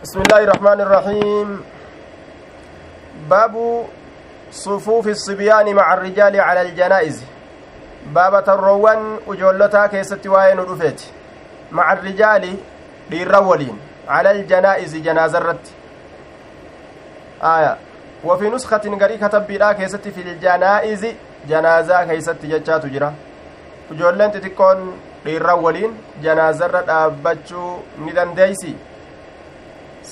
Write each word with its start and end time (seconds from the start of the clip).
بسم 0.00 0.20
الله 0.20 0.40
الرحمن 0.44 0.80
الرحيم. 0.80 1.48
باب 3.28 3.84
صفوف 4.52 5.08
الصبيان 5.08 5.74
مع 5.74 5.94
الرجال 5.94 6.40
على 6.40 6.62
الجنائز. 6.62 7.24
باب 8.14 8.44
تروان 8.44 9.18
وجولتا 9.26 9.86
كيست 9.86 10.26
وين 10.26 10.58
رفيت 10.58 11.00
مع 11.72 11.92
الرجال 11.92 12.56
للرولين 13.10 13.78
على 14.08 14.30
الجنائز 14.30 14.96
جنازة 14.96 15.38
رت 15.38 15.64
آية. 17.42 17.76
وفي 18.24 18.48
نسخة 18.50 18.84
قري 19.00 19.16
كتب 19.18 19.46
بلا 19.46 19.72
كيست 19.72 20.08
في 20.08 20.20
الجنائز 20.20 21.06
جنازة 21.48 22.04
كيست 22.04 22.40
جتشات 22.46 22.86
جرا. 22.86 23.14
وجولين 23.90 24.32
تتكون 24.32 24.98
للرولين 25.26 25.92
جنازة 26.22 26.66
رت 26.66 26.88
أبتشو 26.88 27.76
ندن 28.00 28.34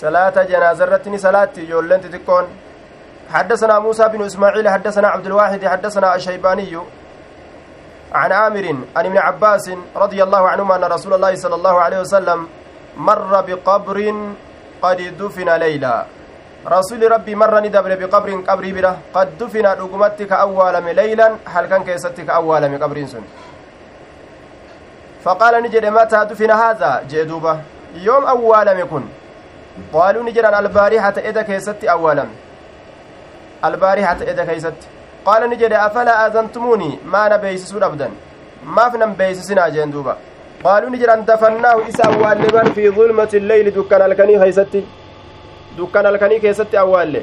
janaaza 0.01 0.84
irratti 0.87 1.11
ni 1.11 1.19
salaatti 1.19 1.61
ijoolleen 1.62 2.01
xixiqqoon. 2.01 2.47
حدثنا 3.29 3.79
موسى 3.79 4.09
بن 4.09 4.25
إسماعيل 4.25 4.69
حدثنا 4.69 5.09
عبد 5.09 5.27
الواحد 5.27 5.66
حدثنا 5.66 6.15
الشيباني 6.15 6.79
عن 8.12 8.33
عامر 8.33 8.66
عن 8.97 9.06
ابن 9.06 9.19
عباس 9.19 9.70
رضي 9.97 10.23
الله 10.23 10.48
عنهما 10.48 10.77
أن 10.77 10.84
رسول 10.84 11.15
الله 11.15 11.34
صلى 11.34 11.55
الله 11.55 11.80
عليه 11.80 12.01
وسلم 12.01 12.48
مر 12.97 13.33
بقبر 13.41 13.98
قد 14.83 14.98
دفن 15.20 15.48
ليلا. 15.56 16.06
رسول 16.67 17.12
ربي 17.12 17.34
مر 17.34 17.61
ندبر 17.61 17.95
بقبر 18.01 18.30
قبر 18.48 18.65
بره 18.73 18.92
قد 19.15 19.28
دفن 19.39 19.67
رقمتك 19.67 20.33
أولم 20.33 20.89
ليلا 20.89 21.28
هل 21.45 21.65
كان 21.67 21.84
كيستك 21.84 22.30
أولم 22.30 22.73
قبر 22.83 23.06
سن. 23.06 23.25
فقال 25.25 25.62
نجد 25.62 25.84
متى 25.87 26.25
دفن 26.30 26.51
هذا؟ 26.51 27.05
جدوبة 27.11 27.55
يوم 27.95 28.25
أولم 28.25 28.78
يكن 28.78 29.05
qaaluu 29.92 30.23
ni 30.23 30.32
jedhan 30.37 30.55
albaarihata 30.60 31.20
eda 31.30 31.44
keessatti 31.50 31.89
awwaalame 31.94 32.34
albaarihata 33.62 34.25
eda 34.33 34.47
keeysatti 34.48 34.86
qaala 35.27 35.47
ni 35.53 35.56
jedhe 35.62 35.77
afalaa 35.86 36.19
aadantumuuni 36.25 36.91
maana 37.14 37.39
beeysisuu 37.44 37.80
dhabdan. 37.84 38.12
Maaf 38.77 38.94
nan 39.00 39.14
beeysisinaa 39.19 39.70
jeen 39.75 39.92
duuba. 39.94 40.14
Qaaluu 40.62 40.91
ni 40.92 40.98
jedhan 41.03 41.25
dafannaahu 41.30 41.83
isa 41.91 42.05
awwaalle 42.11 42.53
bar 42.56 42.66
fi 42.77 42.86
zulmati 42.98 43.41
lleyli 43.48 43.75
dukkan 43.78 44.03
halkanii 44.06 44.38
keeysatti 44.44 44.84
dukkan 45.78 46.05
halkanii 46.10 46.41
keessatti 46.44 46.77
awwaalle. 46.84 47.22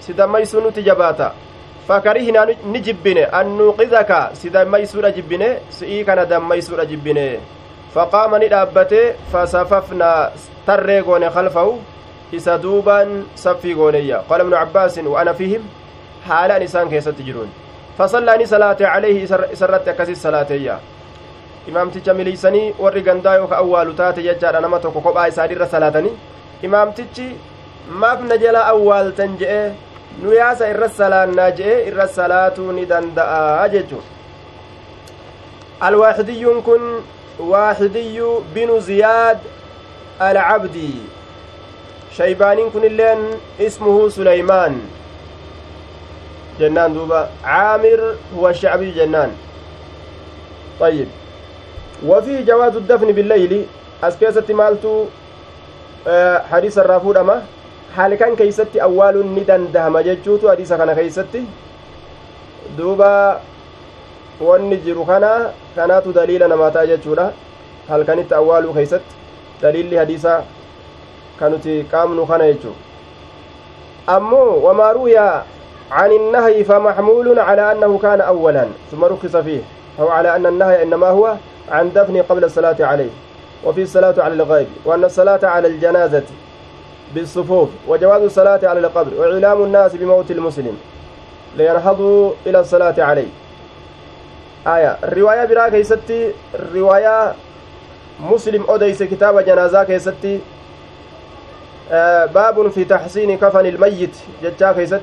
Si 0.00 0.14
dammaysuu 0.18 0.60
nuti 0.60 0.82
jabaata. 0.88 1.32
Fakarihinaa 1.88 2.46
ni 2.72 2.80
jibbine. 2.86 3.24
An 3.38 3.56
nuuqidaka 3.58 4.30
si 4.40 4.50
dammaysuudha 4.50 5.10
jibbine. 5.16 5.48
Si'ii 5.78 6.04
kana 6.04 6.26
dammaysuudha 6.26 6.86
jibbine 6.86 7.26
faqaama 7.94 8.38
ni 8.38 8.48
dhaabbate 8.54 9.00
fasafafnaa 9.32 10.30
tarree 10.66 11.02
goone 11.02 11.28
khalfahu 11.34 11.74
isa 12.38 12.58
duubaan 12.62 13.10
saffii 13.44 13.74
gooneyya 13.74 14.22
qaala 14.28 14.44
ibnu 14.44 14.56
abbaasin 14.56 15.06
wa 15.12 15.20
ana 15.20 15.34
fihim 15.34 15.62
haalaan 16.28 16.62
isaan 16.68 16.88
keessatti 16.88 17.22
jiruun 17.28 17.50
fasallaa 17.98 18.36
ni 18.40 18.46
salaate 18.46 18.84
calayhi 18.84 19.28
isarratti 19.52 19.90
akkasit 19.94 20.16
salaateeyya 20.24 20.78
imaamticha 21.68 22.14
miliisanii 22.14 22.74
warri 22.78 23.02
gandaa 23.08 23.34
yooka 23.36 23.56
awwaalu 23.62 23.92
taate 24.00 24.22
jechaadha 24.28 24.60
nama 24.60 24.78
tokko 24.84 25.00
kophaa 25.00 25.26
isaanirra 25.32 25.66
salaatanii 25.74 26.14
imaamtichi 26.68 27.26
maaf 28.04 28.20
na 28.30 28.36
jala 28.44 28.66
awwaaltan 28.72 29.36
je'e 29.42 29.62
nu 30.22 30.32
yaasa 30.40 30.68
irra 30.74 30.88
salaannaa 31.00 31.50
je'e 31.60 31.76
irra 31.90 32.08
salaatuu 32.18 32.72
ni 32.72 32.86
danda'a 32.92 33.68
jechuun 33.74 34.04
alwaaxidiyyuun 35.80 36.62
kun 36.62 36.82
waaxidiyyu 37.40 38.44
binu 38.54 38.80
ziyaad 38.80 39.38
العبدي. 40.22 40.94
شيبانين 42.16 42.70
كن 42.70 42.84
اللين 42.84 43.20
اسمه 43.60 44.08
سليمان. 44.08 44.78
جنان 46.60 46.94
دوبا. 46.94 47.28
عامر 47.44 48.14
هو 48.36 48.48
الشعبي 48.48 48.90
جنان. 48.90 49.32
طيب. 50.80 51.08
وفي 52.06 52.42
جواز 52.42 52.76
الدفن 52.76 53.12
بالليل 53.12 53.66
أسكيسة 54.04 54.46
مالتو 54.54 55.04
آه 56.06 56.38
حديث 56.50 56.78
الرافود 56.78 57.16
أما 57.16 57.42
حال 57.96 58.14
كان 58.14 58.36
كيستي 58.36 58.82
أول 58.82 59.26
ندن 59.26 59.72
دهم 59.72 59.98
ججوتو 59.98 60.50
حديث 60.50 60.72
كان 60.72 60.92
كيستي. 60.94 61.44
دوبا 62.78 63.40
wanni 64.48 64.76
jiru 64.76 65.04
kana 65.04 65.50
kanaatu 65.76 66.12
daliila 66.12 66.48
namaataa 66.48 66.86
jechuudha. 66.86 67.32
Halkanitti 67.88 68.34
awwaaluu 68.34 68.72
keeysatti 68.74 69.14
daliilli 69.62 69.96
hadiisaa 69.96 70.42
kanuti 71.38 71.84
qaamnu 71.90 72.26
kana 72.26 72.44
jechu 72.52 72.72
ammoo 74.06 74.60
wamaa 74.62 74.92
ruwiya 74.92 75.44
عن 75.92 76.12
النهي 76.12 76.64
فمحمول 76.64 77.38
على 77.38 77.72
أنه 77.72 77.98
كان 77.98 78.20
أولا 78.20 78.68
ثم 78.90 79.04
رخص 79.04 79.36
فيه 79.36 79.60
أو 80.00 80.08
على 80.08 80.36
أن 80.36 80.46
النهي 80.46 80.82
إنما 80.82 81.06
هو 81.08 81.34
عن 81.70 81.92
دفن 81.92 82.22
قبل 82.22 82.44
الصلاة 82.44 82.76
عليه 82.80 83.10
وفي 83.64 83.82
الصلاة 83.82 84.14
على 84.18 84.34
الغيب 84.34 84.66
وأن 84.84 85.04
الصلاة 85.04 85.40
على 85.44 85.68
الجنازة 85.68 86.22
بالصفوف 87.14 87.68
وجواز 87.88 88.22
الصلاة 88.22 88.60
على 88.62 88.80
القبر 88.80 89.10
وإعلام 89.20 89.62
الناس 89.62 89.96
بموت 89.96 90.30
المسلم 90.30 90.76
لينهضوا 91.56 92.32
إلى 92.46 92.60
الصلاة 92.60 92.94
عليه 92.98 93.28
الرواية 94.66 95.44
براك 95.44 95.72
يستي 95.72 96.32
الرواية 96.54 97.34
مسلم 98.20 98.64
أديس 98.68 99.02
كتاب 99.02 99.40
جنازة 99.40 99.84
keessatti. 99.84 100.40
آه 101.92 102.26
باب 102.26 102.70
في 102.70 102.84
تحسين 102.84 103.38
كفن 103.38 103.66
الميت 103.66 104.16
jecha 104.42 104.72
keessatti. 104.72 105.00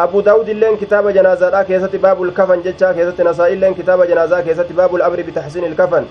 أبو 0.00 0.20
داود 0.20 0.48
illeen 0.48 0.76
كتاب 0.76 1.08
جنازة 1.08 1.62
keessatti 1.62 1.96
باب 1.96 2.22
الكفن 2.22 2.62
jecha 2.62 2.92
keessatti 2.92 3.20
نسائي 3.20 3.54
illeen 3.54 3.74
كتاب 3.74 4.02
جنازة 4.02 4.40
keessatti 4.40 4.72
باب 4.72 4.94
الأمر 4.96 5.22
بتحسين 5.22 5.64
الكفن. 5.64 6.04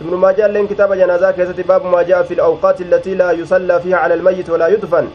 ابن 0.00 0.14
ماجه 0.14 0.46
illeen 0.46 0.66
كتاب 0.66 0.94
جنازة 0.94 1.30
keessatti 1.30 1.60
باب 1.60 1.86
ما 1.86 2.02
جاء 2.02 2.22
في 2.22 2.34
الأوقات 2.34 2.80
التي 2.80 3.14
لا 3.14 3.32
يصلى 3.32 3.80
فيها 3.80 3.96
على 3.96 4.14
الميت 4.14 4.50
ولا 4.50 4.68
يدفن. 4.68 5.08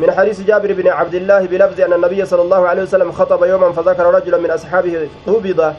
من 0.00 0.10
حديث 0.10 0.40
جابر 0.40 0.72
بن 0.72 0.88
عبد 0.88 1.14
الله 1.14 1.46
بلفظ 1.46 1.80
أن 1.80 1.92
النبي 1.92 2.24
صلى 2.24 2.42
الله 2.42 2.68
عليه 2.68 2.82
وسلم 2.82 3.12
خطب 3.12 3.44
يوما 3.44 3.72
فذكر 3.72 4.14
رجلا 4.14 4.38
من 4.38 4.50
أصحابه 4.50 5.08
قبض 5.26 5.74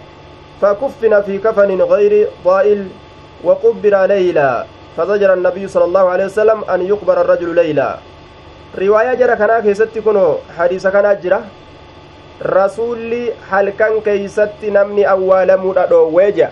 فكفن 0.61 1.21
في 1.21 1.37
كفن 1.37 1.81
غير 1.81 2.27
ضائل 2.45 2.87
وقبر 3.43 4.05
ليلا. 4.05 4.65
فزجر 4.97 5.33
النبي 5.33 5.67
صلى 5.67 5.85
الله 5.85 6.09
عليه 6.09 6.25
وسلم 6.25 6.63
أن 6.63 6.81
يقبر 6.85 7.21
الرجل 7.21 7.55
ليلا. 7.55 7.97
رواية 8.77 9.13
جرى 9.13 9.35
كنا 9.35 9.59
كيست 9.59 9.97
كنو 10.05 10.37
حديث 10.57 10.87
كنا 10.87 11.13
جرى 11.13 11.41
رسولي 12.45 13.33
هل 13.49 13.69
كان 13.69 14.01
كيست 14.05 14.61
نمني 14.63 15.09
أول 15.09 15.57
مدى 15.57 15.93
ويجا. 15.93 16.49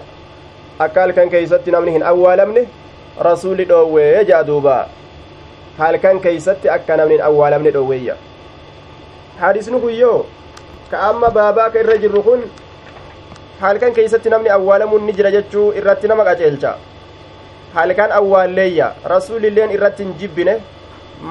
أكال 0.82 1.12
كان 1.12 1.30
كيست 1.30 1.70
نمني 1.70 2.08
أول 2.08 2.46
مني 2.46 2.68
رسولي 3.22 3.64
دو 3.64 4.00
كان 5.80 6.20
كيست 6.20 6.66
أكا 6.66 6.96
نمني 6.96 7.26
أول 7.26 7.60
مني 7.60 7.72
دو 7.72 7.88
ويجا 7.90 8.16
حديث 9.42 9.70
نكو 9.70 10.24
كأما 10.92 11.28
باباك 11.30 11.78
الرجل 11.78 12.22
كن 12.22 12.42
halkan 13.60 13.92
keeysatti 13.96 14.32
namni 14.32 14.50
awwaalamuun 14.56 15.04
ni 15.06 15.14
jira 15.16 15.30
jechuu 15.36 15.64
irratti 15.80 16.08
nama 16.10 16.24
qaceelcha 16.28 16.70
halkan 17.76 18.12
awwaalleeyya 18.20 18.88
rasuulilleen 19.14 19.74
irratti 19.78 20.04
hin 20.06 20.14
jibbine 20.22 20.54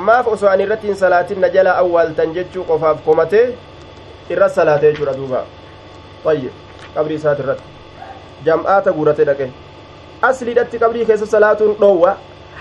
maaf 0.09 0.29
osoo 0.33 0.51
ani 0.51 0.67
irratti 0.67 0.87
hin 0.91 0.99
salaatin 1.03 1.41
na 1.45 1.49
jala 1.55 1.77
awwaaltan 1.83 2.35
jechuu 2.39 2.65
qofaaf 2.71 3.01
komatee 3.07 3.47
irra 4.37 4.49
salaatee 4.59 4.91
jechuudha 4.93 5.15
duuba 5.21 5.41
ayyib 6.35 6.53
qabrii 6.99 7.19
isaati 7.23 7.43
irratti 7.47 7.65
jam'aata 8.51 8.95
guurate 8.99 9.25
dhaqe 9.31 9.49
asliidhatti 10.31 10.83
qabrii 10.85 11.09
keessa 11.13 11.31
salaatuun 11.35 11.75
dhoowwa 11.81 12.13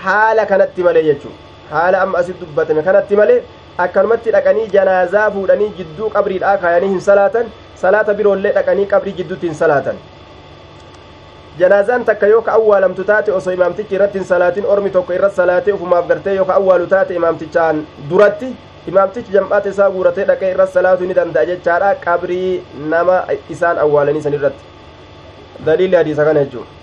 haala 0.06 0.46
kanatti 0.54 0.88
malee 0.88 1.04
jechuu 1.10 1.34
haala 1.72 2.02
amma 2.04 2.18
asit 2.18 2.40
dubbatame 2.42 2.82
kanatti 2.90 3.16
malee 3.22 3.40
akkanumatti 3.86 4.30
dhaqanii 4.36 4.66
janaazaa 4.76 5.30
fuudhanii 5.38 5.72
jidduu 5.80 6.10
qabriidhaa 6.14 6.56
kaayanii 6.62 6.88
hin 6.94 7.00
salaatan 7.08 7.50
salaata 7.82 8.14
biroollee 8.20 8.52
dhaqanii 8.60 8.86
qabrii 8.94 9.12
jidduutti 9.18 9.46
hin 9.50 9.58
salaatan 9.64 9.96
janaazaan 11.58 12.04
takka 12.08 12.26
yoo 12.32 12.42
ka 12.48 12.52
awwaalamtu 12.60 13.04
taate 13.10 13.32
osoo 13.40 13.52
imaamtichi 13.58 13.94
irratti 13.98 14.18
hin 14.22 14.26
salaatin 14.30 14.66
ormi 14.76 14.90
tokko 14.96 15.12
irra 15.18 15.30
salaatee 15.40 15.72
ufumaaf 15.78 16.06
gartee 16.12 16.34
yoo 16.38 16.44
ka 16.50 16.54
awwaalu 16.62 16.86
taate 16.94 17.14
imaamtichaan 17.20 17.84
duratti 18.10 18.50
imaamtichi 18.92 19.32
jam'aata 19.36 19.68
isaa 19.74 19.90
guuratee 19.96 20.24
dhaqee 20.32 20.50
irra 20.54 20.66
salaatuu 20.78 21.06
ni 21.12 21.14
danda'a 21.20 21.44
jechaadha 21.52 21.94
qabrii 22.04 22.62
nama 22.94 23.16
isaan 23.56 23.78
awwaalanii 23.86 24.22
san 24.26 24.34
irratti 24.40 24.64
daliilli 25.70 25.96
hadiisa 26.00 26.24
kana 26.30 26.44
jechuudha 26.44 26.77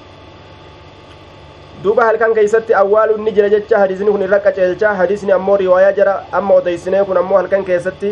duuba 1.85 2.05
halkan 2.05 2.33
keeysatti 2.35 2.73
awwaaluun 2.81 3.21
ni 3.25 3.31
jira 3.37 3.49
jecha 3.53 3.79
hadiisni 3.81 4.11
kun 4.13 4.21
irra 4.27 4.39
qaceelcha 4.45 4.93
hadiisni 4.99 5.31
ammoo 5.37 5.57
riwaayaa 5.61 5.91
jara 5.97 6.13
amma 6.39 6.53
odeysinee 6.61 7.03
kun 7.09 7.17
ammoo 7.21 7.37
halkan 7.37 7.65
keessatti 7.67 8.11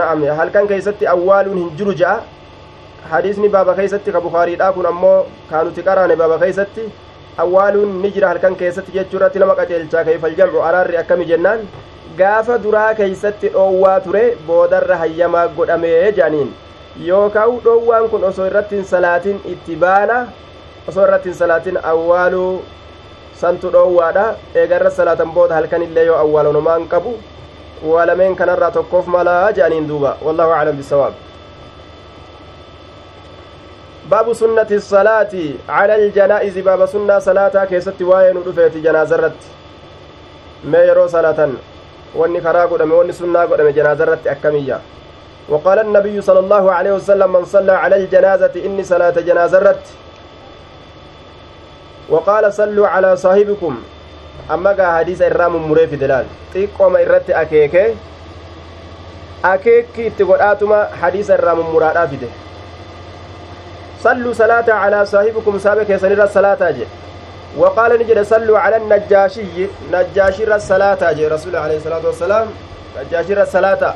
na'am 0.00 0.24
halkan 0.40 0.68
keeysatti 0.72 1.06
awwaaluun 1.14 1.58
hin 1.62 1.70
jiru 1.78 1.94
ja'a 2.02 2.18
hadiisni 3.12 3.48
baaba 3.54 3.74
keeysatti 3.78 4.12
ka 4.16 4.20
bukaariidha 4.26 4.68
kun 4.80 4.86
ammoo 4.90 5.14
kaanuti 5.52 5.82
qaraane 5.88 6.16
baaba 6.24 6.38
keeysatti 6.42 6.84
awwaaluun 7.46 7.96
ni 8.02 8.10
jira 8.18 8.28
halkan 8.34 8.56
keessatti 8.64 8.92
jechuu 8.98 9.18
irratti 9.22 9.38
nama 9.44 9.54
qaceelchaa 9.62 10.04
kayfal 10.10 10.36
jamcu 10.42 10.62
araarri 10.72 10.96
akkami 11.04 11.24
jennaan 11.32 11.64
gaafa 12.20 12.58
duraa 12.66 12.90
keeysatti 13.00 13.48
dhoowwaa 13.56 13.96
ture 14.08 14.24
boodarra 14.50 14.96
hayyamaa 15.06 15.46
godhamee 15.56 16.12
jaaniin 16.20 16.52
yookaan 17.08 17.58
dhoowwaan 17.66 18.08
kun 18.14 18.24
osoo 18.32 18.46
irratti 18.52 18.76
hin 18.80 18.84
salaatin 18.94 19.40
itti 19.56 19.76
baana 19.86 20.18
osoo 20.88 21.02
irratti 21.06 21.28
hin 21.28 21.38
salaatin 21.38 21.76
awwaaluu 21.92 22.52
santu 23.40 23.70
dhoowwaadha 23.74 24.24
eegarra 24.62 24.90
salaatan 25.00 25.30
booda 25.36 25.54
halkan 25.58 25.82
illee 25.88 26.04
yoo 26.10 26.16
awwaalonumaan 26.24 26.88
qabu 26.94 27.12
waa 27.90 28.06
lameen 28.10 28.36
kanarraa 28.40 28.70
tokkoof 28.78 29.06
malaa 29.16 29.52
jaaniin 29.58 29.88
duuba 29.88 30.10
wallahu 30.26 30.52
aclam 30.58 30.76
bisawaab 30.80 31.14
baabu 34.10 34.34
sunnati 34.34 34.80
salaati 34.80 35.44
cala 35.66 35.94
aljanaa'izi 36.00 36.62
baaba 36.68 36.86
sunnaa 36.94 37.20
salaataa 37.28 37.66
keessatti 37.72 38.04
waa'ee 38.10 38.32
nu 38.38 38.42
dhufeeti 38.46 38.78
janaazarratti 38.86 39.48
mee 40.74 40.84
yeroo 40.88 41.08
salaatan 41.14 41.52
wanni 42.22 42.40
karaa 42.46 42.66
godhame 42.72 42.94
wanni 43.00 43.14
sunnaa 43.22 43.46
godhame 43.52 43.72
janaazarratti 43.78 44.28
akkamiyya 44.36 44.78
وقال 45.52 45.78
النبي 45.86 46.16
صلى 46.28 46.38
الله 46.44 46.64
عليه 46.76 46.92
وسلم 46.98 47.30
من 47.36 47.44
صلى 47.54 47.72
على 47.82 47.96
الجنازة 48.00 48.54
إني 48.66 48.82
صلاة 48.92 49.16
جنازة 49.28 49.58
رت 49.66 49.84
وقال 52.08 52.52
صلوا 52.52 52.88
على 52.88 53.16
صاحبكم. 53.16 53.82
أما 54.50 54.70
قا 54.70 54.98
حديث 54.98 55.22
الرام 55.22 55.56
مريف 55.70 55.94
دلال. 55.94 56.24
تيقوم 56.52 56.96
إرت 56.96 57.30
أكيك. 57.30 57.94
أكيك 59.44 60.12
تقول 60.18 60.40
آتما 60.40 60.88
حديث 61.02 61.30
الرام 61.30 61.60
مراد 61.74 62.08
فيده 62.08 62.30
صلوا 64.02 64.32
صلاة 64.32 64.72
على 64.72 65.06
صاحبكم. 65.06 65.58
سابق 65.58 65.90
يسنر 65.90 66.24
الصلاة 66.24 66.58
أجي. 66.60 66.86
وقال 67.56 67.98
نجد 68.00 68.22
صلوا 68.22 68.58
على 68.58 68.76
النجاشي. 68.76 69.66
نجاشي 69.92 70.54
الصلاة 70.54 70.98
أجي. 71.10 71.26
رسول 71.28 71.56
عليه 71.56 71.76
الصلاة 71.76 72.06
والسلام. 72.06 72.46
نجاشي 72.98 73.42
الصلاة 73.42 73.94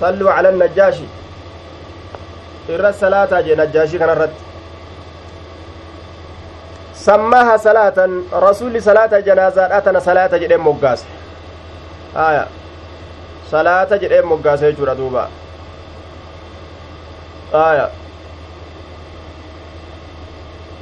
صلوا 0.00 0.30
على 0.30 0.48
النجاشي. 0.48 1.04
irra 2.64 2.92
salaataa 2.92 3.42
jee 3.42 3.56
najjaashii 3.60 3.98
kanarratti 3.98 4.40
sammaaha 7.06 7.58
salaatan 7.58 8.12
rasuulli 8.46 8.80
salaata 8.88 9.20
janaazaadha 9.28 9.80
tana 9.88 10.00
salaata 10.08 10.38
jedheen 10.42 10.60
moggaase 10.66 11.06
haya 12.14 12.44
salaata 13.50 13.98
jedheen 14.04 14.26
moggaase 14.32 14.64
jechuudha 14.70 14.94
duuba 15.00 15.24
haya 17.52 17.86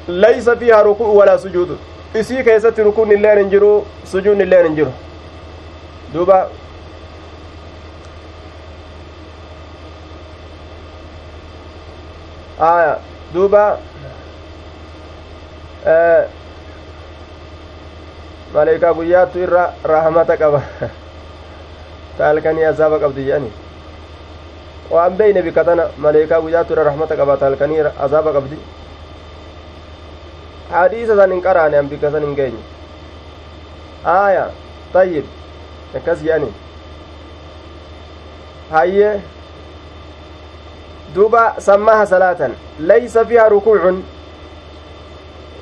laysa 0.07 0.55
fiihaa 0.63 0.83
ruku'u 0.89 1.17
walaa 1.17 1.37
sujuudu 1.45 1.77
isii 2.21 2.43
keessatti 2.49 2.83
rukuun 2.89 3.11
illeen 3.17 3.37
hin 3.43 3.49
jiru 3.55 3.71
sujuun 4.11 4.41
illeen 4.47 4.65
hin 4.67 4.75
jiru 4.75 4.91
duuba 6.13 6.39
maleekaa 18.53 18.93
guyyaattu 18.93 19.39
irra 19.45 19.63
rahmata 19.93 20.37
qaba 20.37 20.61
taalkanii 22.17 22.65
azaaba 22.71 22.99
qabdi 23.03 23.25
jedhani 23.25 23.51
waan 24.91 25.17
beeyne 25.17 25.41
bikka 25.41 25.63
tana 25.63 25.87
maleekaa 25.97 26.41
guyyaattu 26.45 26.73
irra 26.73 26.83
rahmata 26.89 27.15
qaba 27.21 27.37
taalkanii 27.43 27.81
azaaba 28.07 28.33
qabdi 28.37 28.57
hadiisa 30.71 31.15
san 31.21 31.31
hin 31.31 31.41
qaraane 31.47 31.77
an 31.81 31.89
bikka 31.95 32.11
san 32.15 32.23
hin 32.27 32.35
geenye 32.35 32.63
aya 34.15 34.47
tayyib 34.93 35.25
akkas 36.01 36.23
jedhani 36.23 36.49
hayyee 38.71 39.13
duuba 41.15 41.45
sammaha 41.59 42.05
salaatan 42.15 42.53
laysa 42.79 43.25
fiha 43.25 43.49
rukuucun 43.49 44.03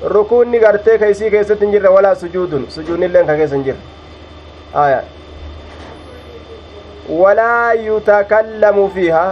rukuunni 0.04 0.58
gartee 0.58 0.98
ka 0.98 1.06
isii 1.14 1.30
keessatti 1.30 1.64
hin 1.64 1.72
jirre 1.72 1.88
walaa 1.96 2.14
sujuudun 2.14 2.66
sujuudnilleen 2.76 3.26
ka 3.26 3.36
keessa 3.40 3.56
hin 3.56 3.64
jirre 3.64 3.80
aya 4.84 5.02
walaa 7.22 7.72
yutakallamu 7.86 8.88
fiiha 8.94 9.24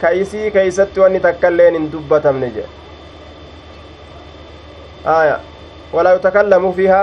ka 0.00 0.10
isii 0.22 0.50
keeysatti 0.50 1.00
wanni 1.00 1.20
takkailleen 1.28 1.74
hin 1.78 1.90
dubbatamne 1.92 2.50
jedhe 2.50 2.68
aya 5.16 5.38
walaa 5.92 6.12
yutakallamu 6.18 6.72
fiiha 6.74 7.02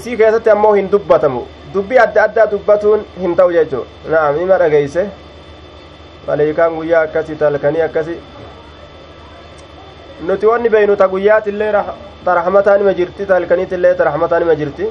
isii 0.00 0.16
keessatti 0.16 0.50
ammoo 0.56 0.72
hin 0.80 0.90
dubbatamu 0.92 1.46
dubbii 1.74 1.98
adda 1.98 2.22
addaa 2.24 2.46
dubbatuun 2.50 3.04
hin 3.20 3.36
ta'u 3.36 3.52
jechuu 3.52 3.84
na'am 4.14 4.40
ima 4.42 4.58
dhageeyse 4.64 5.06
maleeykaan 6.26 6.74
guyyaa 6.80 7.02
akkasi 7.08 7.36
talkanii 7.42 7.80
akkasi 7.86 8.18
nuti 10.26 10.46
wanni 10.46 10.68
beeynu 10.68 10.96
ta 10.96 11.08
guyyaatillee 11.08 11.72
ta 12.24 12.34
raxmataan 12.34 12.80
ima 12.80 12.92
jirti 12.94 13.26
ta 13.26 13.38
raxmataan 14.04 14.42
ima 14.42 14.54
jirti 14.54 14.86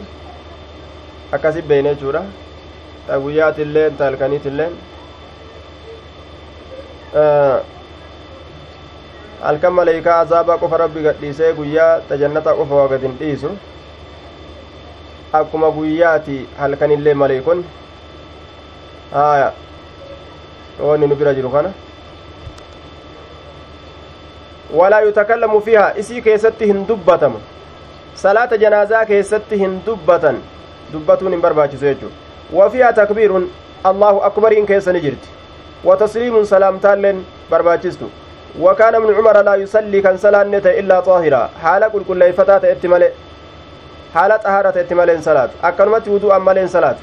akkasi 1.31 1.61
beeyne 1.61 1.89
jechuudha 1.95 2.21
ta 3.07 3.19
guyyaatillee 3.19 3.89
talkaniitillee 3.99 4.69
halkan 9.41 9.73
maleeykaa 9.73 10.19
azaabaa 10.19 10.57
qofa 10.57 10.77
rabbi 10.83 11.01
gadhiisee 11.07 11.53
guyyaa 11.53 11.99
ta 12.09 12.15
jannataa 12.21 12.53
qofa 12.59 12.75
waa 12.75 12.87
gad 12.93 13.01
hin 13.07 13.17
dhiisu 13.19 13.51
akkuma 15.39 15.71
guyyaati 15.71 16.37
halkanillee 16.59 17.13
maleeykon 17.23 17.65
haya 19.11 19.51
wanni 20.87 21.07
nu 21.07 21.15
bira 21.15 21.33
jiru 21.33 21.49
kana 21.57 21.71
walaa 24.73 25.01
yutakallamu 25.01 25.61
fiihaa 25.61 25.93
isii 26.03 26.21
keessatti 26.21 26.65
hin 26.65 26.85
dubbatamu 26.87 27.41
salaata 28.25 28.57
janaazaa 28.57 29.05
keessatti 29.05 29.57
hin 29.63 29.81
dubbatan 29.85 30.39
dubbatuun 30.93 31.31
hin 31.31 31.41
barbaachisu 31.41 31.85
jechuu 31.85 32.11
wafiihaa 32.59 32.93
takbiirun 33.01 33.49
allahu 33.83 34.23
akbariin 34.29 34.65
keessa 34.71 34.93
ni 34.93 35.01
jirti 35.01 35.29
watasliimun 35.89 36.45
salaamtaalleen 36.45 37.25
barbaachistu 37.49 38.09
وكان 38.59 38.95
ابن 38.95 39.13
عمر 39.15 39.41
لا 39.41 39.55
يصلي 39.55 40.01
كان 40.01 40.17
صلاة 40.17 40.41
إلا 40.81 40.99
طاهرا 40.99 41.49
حالة 41.63 41.87
قل 41.87 42.03
كل 42.07 42.33
فتاة 42.33 42.71
اتمالي 42.71 43.09
حالة 44.13 44.35
طهارة 44.37 44.75
اتمالين 44.81 45.21
صلاة 45.21 45.49
أكرمت 45.63 46.07
وضوء 46.07 46.35
أمالين 46.35 46.67
صلاة 46.67 46.95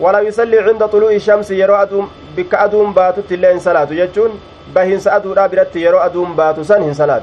ولا 0.00 0.20
يصلي 0.20 0.58
عند 0.58 0.86
طلوع 0.86 1.12
الشمس 1.12 1.50
يرو 1.50 1.74
أدوم 1.74 2.10
بك 2.36 2.54
أدوم 2.54 2.92
باتو 2.92 3.20
تلين 3.20 3.58
صلاة. 3.58 3.88
يجون 3.90 4.40
بهن 4.74 4.98
سأدو 4.98 5.32
رابرت 5.32 5.76
يرو 5.76 5.98
أدوم 5.98 6.36
باتو 6.36 6.62
سن 6.62 6.94
صلاة. 6.94 7.22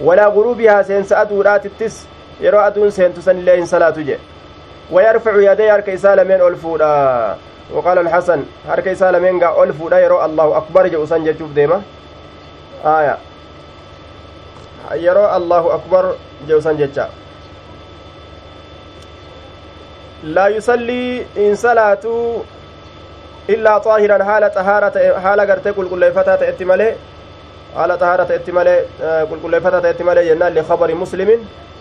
ولا 0.00 0.26
غروبها 0.26 0.82
سين 0.82 1.04
سأدو 1.04 1.42
راتتس 1.42 2.06
يرو 2.40 2.58
أدون 2.58 2.90
سين 2.90 3.14
تسن 3.14 3.36
لين 3.36 3.66
صلاة 3.66 3.90
جي. 3.90 4.18
ويرفع 4.90 5.52
يديه 5.52 5.74
هرك 5.74 5.88
إسالمين 5.88 6.40
ألفودا 6.40 7.36
وقال 7.74 7.98
الحسن 7.98 8.44
هرك 8.68 8.88
إسالمين 8.88 9.44
قا 9.44 9.64
ألفودا 9.64 9.98
يرو 10.00 10.24
الله 10.24 10.56
أكبر 10.56 10.88
جو 10.88 11.06
سن 11.06 11.24
جتشوف 11.24 11.50
ديما. 11.52 11.82
آية. 12.84 13.18
يرو 14.92 15.36
الله 15.36 15.74
أكبر 15.74 16.14
جو 16.48 16.60
سن 16.60 16.76
جتشا 16.76 17.08
لا 20.22 20.48
يصلي 20.48 21.26
إن 21.36 21.54
صلاته 21.54 22.42
إلا 23.48 23.78
طاهرا 23.78 24.24
حال 24.24 24.54
طهارة 24.54 25.18
حال 25.18 25.40
غرتي 25.40 25.70
قل 25.70 25.88
قل 25.88 26.12
فتاة 26.12 26.48
اتمالي 26.48 26.94
حال 27.76 27.98
طهارة 27.98 28.34
اتمالي 28.34 28.76
قل 29.30 29.38
قل 29.42 29.60
فتاة 29.60 29.90
اتمالي 29.90 30.28
ينال 30.30 30.54
لخبر 30.54 30.94
مسلم. 30.94 31.30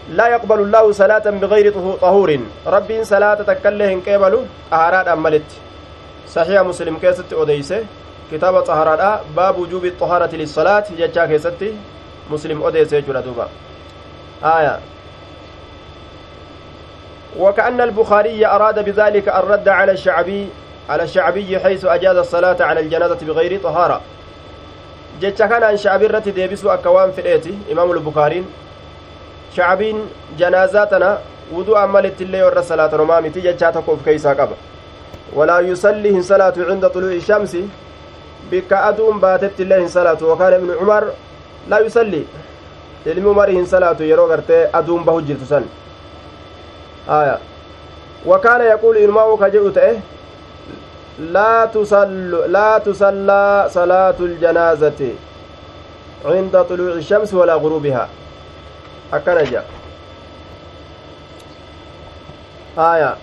لا 0.09 0.27
يقبل 0.27 0.59
الله 0.59 0.91
صلاة 0.91 1.29
بغير 1.29 1.71
طهور. 2.01 2.39
ربي 2.67 3.03
صلاة 3.03 3.33
تكله 3.33 4.01
قبل 4.07 4.45
طهارات 4.71 5.07
أملت 5.07 5.49
صحيح 6.29 6.61
مسلم 6.61 6.97
كيست 6.97 7.33
أوديسة. 7.33 7.83
كتاب 8.31 8.61
طهارات 8.61 9.21
باب 9.35 9.59
وجوب 9.59 9.85
الطهارة 9.85 10.35
للصلاة 10.35 10.85
ججا 10.97 11.25
كيست 11.25 11.63
مسلم 12.31 12.61
أوديسة 12.63 12.99
جرى 12.99 13.21
دوبا. 13.21 13.47
آية. 14.43 14.79
وكأن 17.39 17.81
البخاري 17.81 18.45
أراد 18.45 18.85
بذلك 18.85 19.29
الرد 19.29 19.67
على 19.69 19.91
الشعبي 19.91 20.47
على 20.89 21.03
الشعبي 21.03 21.59
حيث 21.59 21.85
أجاز 21.85 22.17
الصلاة 22.17 22.57
على 22.59 22.79
الجنازة 22.79 23.17
بغير 23.21 23.59
طهارة. 23.63 24.01
جتش 25.21 25.39
كان 25.39 25.63
عن 25.63 25.77
شعبي 25.77 26.05
الرتي 26.05 26.31
ديبسو 26.31 26.69
أكوان 26.69 27.11
في 27.11 27.21
الإيتي 27.21 27.57
إمام 27.71 27.91
البخاري. 27.91 28.45
شعبين 29.55 29.97
جنازاتنا 30.39 31.19
وضوء 31.53 31.77
عملت 31.77 32.21
اللي 32.21 32.43
ور 32.43 32.61
صلاة 32.61 32.95
رمامتي 32.95 33.39
جتشا 33.41 33.71
تقوف 33.71 34.05
كيسا 34.05 34.29
قبا 34.29 34.55
ولا 35.33 35.59
يصلي 35.59 36.21
صلاة 36.21 36.53
عند 36.57 36.87
طلوع 36.87 37.11
الشمس 37.11 37.57
بك 38.51 38.73
أدوم 38.73 39.19
باتت 39.19 39.59
الله 39.59 39.87
صلاة. 39.87 40.17
وكان 40.23 40.53
ابن 40.53 40.69
عمر 40.81 41.03
لا 41.69 41.79
يصلي. 41.79 42.23
yeroo 43.07 44.27
gartee 44.27 44.67
aduun 44.73 45.03
bahu 45.05 45.21
jirtu 45.21 45.45
san 45.45 45.63
aya 47.07 47.39
wakaana 48.25 48.63
yaquulu 48.63 48.99
ilmaa'u 48.99 49.37
ka 49.37 49.49
jedhu 49.49 49.71
ta'e 49.71 50.01
laa 51.33 52.79
tusallaa 52.79 53.69
salaatu 53.69 54.27
ljanaazati 54.27 55.11
cinda 56.23 56.63
xuluuci 56.63 57.03
shamsi 57.03 57.35
walaa 57.35 57.59
guruubihaa 57.59 58.07
akkana 59.11 59.43
jedha 59.45 59.63
aya 62.77 63.15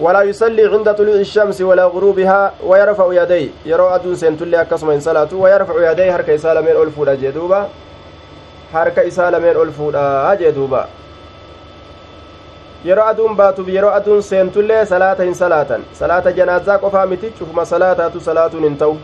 ولا 0.00 0.22
يصلي 0.22 0.64
عند 0.66 0.94
طلوع 0.94 1.14
الشمس 1.14 1.60
ولا 1.60 1.84
غروبها 1.86 2.52
ويرفع 2.66 3.06
يديه 3.22 3.48
يرى 3.66 3.94
أدون 3.94 4.14
سنتلي 4.14 4.60
أكسم 4.60 4.90
إن 4.90 5.00
صلاته 5.00 5.36
ويرفع 5.36 5.90
يديه 5.90 6.16
هرك 6.16 6.30
إسالمين 6.30 6.76
ألفودا 6.82 7.14
جدوبا 7.14 7.68
هرك 8.74 8.98
إسالمين 8.98 9.56
ألفودا 9.62 10.34
جدوبا 10.34 10.88
yeroo 12.84 13.04
aduun 13.12 13.36
baatuuf 13.36 13.68
yeroo 13.74 13.90
aduun 13.98 14.22
seentullee 14.22 14.86
salaata 14.86 15.22
hin 15.28 15.34
salaatan 15.34 15.84
salaata 16.00 16.32
janaazaa 16.38 16.78
qofaa 16.78 17.06
miti 17.12 17.30
cufuma 17.38 17.64
salaataatu 17.74 18.20
salaatuun 18.26 18.64
hin 18.68 18.76
ta'u 18.82 18.98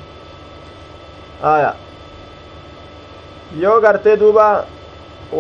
aya 1.53 1.75
yoo 3.63 3.81
gartee 3.81 4.17
duuba 4.25 4.49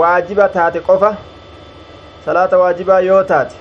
waajiba 0.02 0.48
taate 0.48 0.80
qofa 0.88 1.14
salaata 2.24 2.58
waajibaa 2.58 3.00
yoo 3.00 3.22
taate 3.24 3.56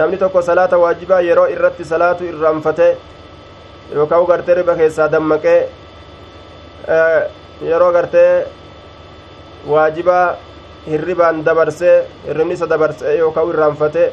namni 0.00 0.16
tokko 0.22 0.42
salaata 0.42 0.78
waajibaa 0.84 1.20
yeroo 1.30 1.48
irratti 1.56 1.84
salaatu 1.84 2.24
irraanfatee 2.30 2.96
yookaan 3.94 4.26
gartee 4.26 4.54
riba 4.60 4.74
keessaa 4.82 5.08
dammaqee 5.12 5.60
yeroo 7.70 7.92
gartee 7.92 8.46
waajibaa 9.74 10.36
hirribaan 10.90 11.44
dabarsee 11.46 11.96
hirribni 12.26 12.54
isa 12.58 12.66
dabarsee 12.70 13.16
yookaan 13.18 13.48
irraanfatee 13.52 14.08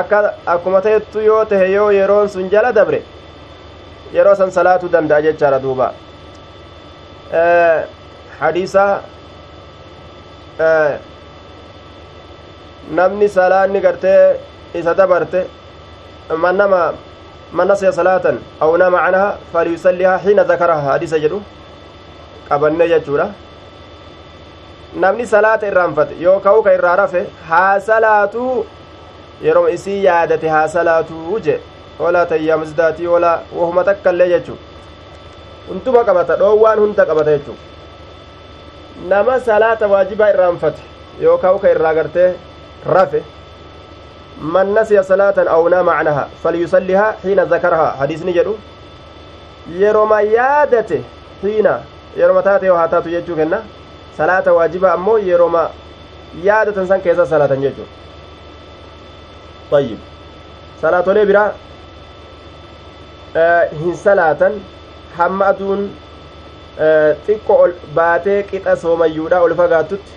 akka 0.00 0.18
akkuma 0.46 0.80
ta'ettu 0.80 1.20
yoo 1.20 1.44
tahe 1.44 1.66
yoo 1.72 1.90
yeroon 1.90 2.28
sun 2.28 2.50
jala 2.50 2.72
dabre 2.78 3.02
yeroo 4.16 4.34
san 4.40 4.50
salaatuu 4.50 4.88
danda'a 4.92 5.20
jechaadha 5.26 5.58
duuba 5.62 5.86
hadiisa 8.40 8.84
namni 12.98 13.28
salaanni 13.28 13.80
gartee 13.80 14.20
isa 14.74 14.94
dabarte 14.94 15.40
man 16.44 16.56
nama 16.56 16.80
man 17.52 17.68
nasiya 17.68 17.92
salaatan 17.92 18.38
aw 18.60 18.70
nama 18.82 18.98
canha 19.04 19.24
falyusallihaa 19.52 20.18
xiina 20.24 20.44
dakaraha 20.50 20.92
hadiisa 20.92 21.18
jedhu 21.24 21.38
qabannee 22.48 22.88
jechuudha 22.92 23.26
namni 25.02 25.26
salaata 25.26 25.66
irraanfate 25.66 26.14
yoo 26.20 26.38
ka'u 26.40 26.62
ka 26.62 26.72
irraa 26.78 26.96
rafe 27.02 27.26
haa 27.48 27.80
salaatuu 27.80 28.66
yeroo 29.46 29.68
isii 29.76 30.04
yaadate 30.04 30.48
haa 30.48 30.68
salaatuu 30.74 31.40
je 31.46 31.60
walaa 31.98 32.26
tayyaa 32.32 32.58
misdaatii 32.62 33.06
walaa 33.14 33.36
wahuma 33.60 33.84
takkaillee 33.90 34.28
jechuu 34.34 34.58
hunduma 35.68 36.04
qabata 36.10 36.36
dhoowwaan 36.42 36.78
hunda 36.84 37.06
qabata 37.10 37.36
jechuu 37.38 37.56
nama 39.12 39.40
salaata 39.50 39.86
waajibaa 39.94 40.30
irraanfate 40.36 40.82
yoo 41.26 41.38
ka'u 41.38 41.58
ka 41.58 41.70
irraa 41.76 41.94
gartee 42.00 42.30
rafe 42.96 43.22
salaatan 45.02 45.48
aw 45.48 45.62
naama 45.68 45.98
canha 46.02 46.28
falyusallihaa 46.42 47.12
xiina 47.22 47.46
zakarahaa 47.46 47.92
hadiisni 47.98 48.32
jedhu 48.32 48.58
yeroma 49.78 50.20
yaadate 50.22 51.02
xiina 51.42 51.80
yeroma 52.16 52.42
taate 52.42 52.66
yoo 52.66 52.76
haa 52.76 52.88
taatu 52.88 53.08
jechuu 53.10 53.36
kenna 53.36 53.62
salaata 54.16 54.52
waajibaa 54.58 54.92
ammoo 54.98 55.18
yeroma 55.28 55.62
yaadatan 56.48 56.86
san 56.92 57.00
keessa 57.08 57.26
salaatan 57.34 57.62
jechuu 57.66 57.86
طيب 59.70 59.98
salaatolee 60.80 61.26
biraa 61.26 61.52
hin 63.80 63.96
salaatan 64.02 64.58
hamma 65.18 65.46
aduun 65.52 65.82
xiqqo 67.26 67.54
ol 67.64 67.72
baatee 67.98 68.42
qixa 68.50 68.76
soomayyuudha 68.82 69.40
ol 69.46 69.54
fagaattutti 69.60 70.12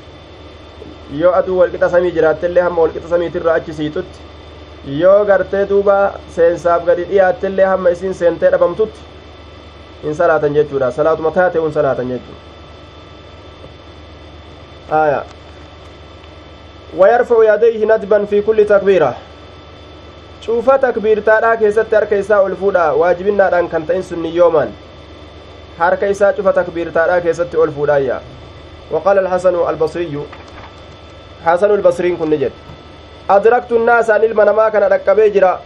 yoo 1.21 1.33
aduu 1.39 1.57
walqixa 1.61 1.89
samii 1.95 2.11
jiraattellee 2.17 2.63
hamma 2.67 2.81
walqixa 2.85 3.09
samiitirra 3.13 3.53
achi 3.61 3.73
siixutti 3.79 4.19
yoo 5.03 5.19
gartee 5.31 5.63
duuba 5.69 5.97
seensaaf 6.39 6.85
gadi 6.89 7.03
dhiyaattellee 7.13 7.65
hamma 7.73 7.89
isiin 7.97 8.13
seentee 8.23 8.51
dhabamtutti 8.57 8.99
hin 10.03 10.15
salaatan 10.21 10.53
jechuudha 10.59 10.91
salaatuma 10.99 11.31
taate 11.39 11.59
un 11.67 11.73
salaatan 11.79 12.07
jechuudha 12.15 12.46
aya 14.91 15.23
ويرفع 16.97 17.53
يديه 17.53 17.85
ندبا 17.85 18.25
في 18.25 18.41
كل 18.41 18.65
تكبيرة. 18.65 19.13
cuufa 20.45 20.79
takbiirtaadhaa 20.79 21.57
keessatti 21.57 21.95
harka 21.95 22.15
isaa 22.15 22.39
ol 22.39 22.55
fuudha 22.55 22.95
waajibinnaadhaan 22.95 23.67
kan 23.69 23.83
ta'in 23.83 24.03
sunni 24.03 24.31
yooman 24.35 24.71
harka 25.77 26.07
isaa 26.07 26.33
cufa 26.33 26.53
takbiirtaadhaa 26.53 27.21
keessatti 27.21 27.57
ol 27.57 27.71
fuudhaayya 27.71 28.19
وقال 28.91 29.19
الحسن 29.19 29.55
البصري. 29.69 30.15
حسن 31.45 31.71
البصرين 31.71 32.17
كن 32.17 32.31
جد 32.39 32.51
أدركت 33.29 33.71
الناس 33.71 34.09
عن 34.09 34.23
المنما 34.23 34.69
كان 34.69 34.83
ركبي 34.83 35.29
جرا 35.29 35.59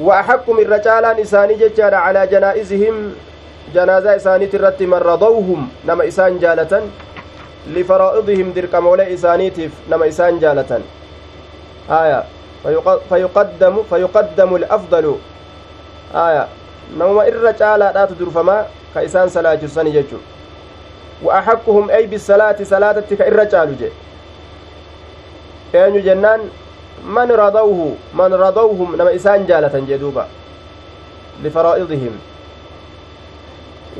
وأحق 0.00 0.50
من 0.50 0.72
رجالان 0.72 1.20
إساني 1.20 1.54
ججار 1.54 1.94
على 1.94 2.26
جنائزهم. 2.26 2.94
جنازة 3.74 4.16
إساني 4.16 4.46
ترت 4.46 4.82
من 4.82 5.00
رضوهم. 5.00 5.68
نما 5.88 6.08
إسان 6.08 6.38
جالة 6.38 6.72
لفرائضهم 7.66 8.52
درك 8.52 8.74
مولى 8.74 9.14
إسانيتف 9.14 9.70
نما 9.90 10.08
إسان 10.08 10.38
جالة 10.38 10.80
آية. 11.90 12.24
فيقدم 13.08 13.82
فيقدم 13.90 14.56
الأفضل. 14.56 15.16
آية. 16.14 16.48
نوما 16.98 17.22
إرجالا 17.28 17.92
لا 17.92 18.04
تدرفما 18.04 18.66
كإسان 18.94 19.28
صلاة 19.28 19.54
جرساني 19.54 19.90
ججو. 19.90 20.18
وأحقهم 21.22 21.90
أي 21.90 22.06
بالصلاة 22.06 22.56
صلاة 22.62 23.00
تك 23.00 23.20
الرجال 23.22 23.78
جي. 23.78 23.90
أين 25.74 26.02
جنان 26.02 26.40
من 27.04 27.30
رضوه 27.30 27.94
من 28.14 28.34
رضوهم 28.34 28.96
نما 28.96 29.14
إسان 29.14 29.46
جالة 29.46 29.84
جدوبا 29.88 30.26
لفرائضهم. 31.44 32.18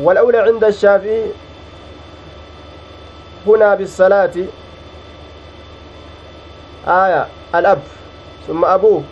والأولى 0.01 0.39
عند 0.39 0.65
الشافعي 0.65 1.25
هنا 3.47 3.75
بالصلاة 3.75 4.37
آية 6.89 7.27
الأب 7.55 7.81
ثم 8.47 8.65
أبوه 8.65 9.03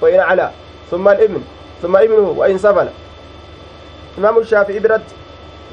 وإن 0.00 0.20
علا 0.20 0.50
ثم 0.90 1.08
الابن 1.08 1.42
ثم 1.82 1.96
ابنه 1.96 2.34
وإن 2.36 2.58
سفل 2.58 2.88
إمام 4.18 4.38
الشافعي 4.38 4.78
برد 4.78 5.02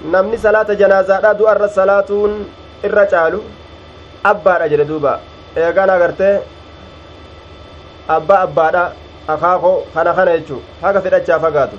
namni 0.03 0.37
salaata 0.37 0.75
janaazaadha 0.75 1.33
du'arra 1.39 1.67
salaatuun 1.75 2.33
irra 2.87 3.05
caalu 3.13 3.39
abbaadha 4.31 4.67
jedhe 4.71 4.85
duuba 4.89 5.13
eegaan 5.55 5.89
agartee 5.95 6.33
abbaa 8.15 8.39
abbaadha 8.47 8.83
akaakoo 9.35 9.77
kana 9.93 10.13
kana 10.17 10.37
jechuu 10.37 10.59
haga 10.81 11.01
fedhachaa 11.05 11.39
fagaatu 11.45 11.77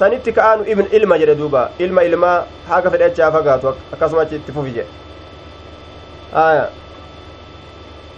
sanitti 0.00 0.32
ka'aanu 0.38 0.64
ibn 0.74 0.86
ilma 0.98 1.18
jedhe 1.22 1.34
duuba 1.40 1.62
ilma 1.86 2.04
ilmaa 2.08 2.38
haga 2.70 2.90
fedhachaa 2.94 3.30
fagaatu 3.36 3.74
akkasuma 3.94 4.22
achi 4.24 4.36
itti 4.40 4.52
fufi 4.56 4.72
jedhe 4.78 4.90
aya 6.34 6.70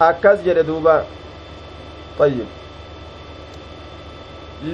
akkas 0.00 0.44
jedhe 0.44 0.62
duuba 0.62 1.04
ayyib 2.26 2.48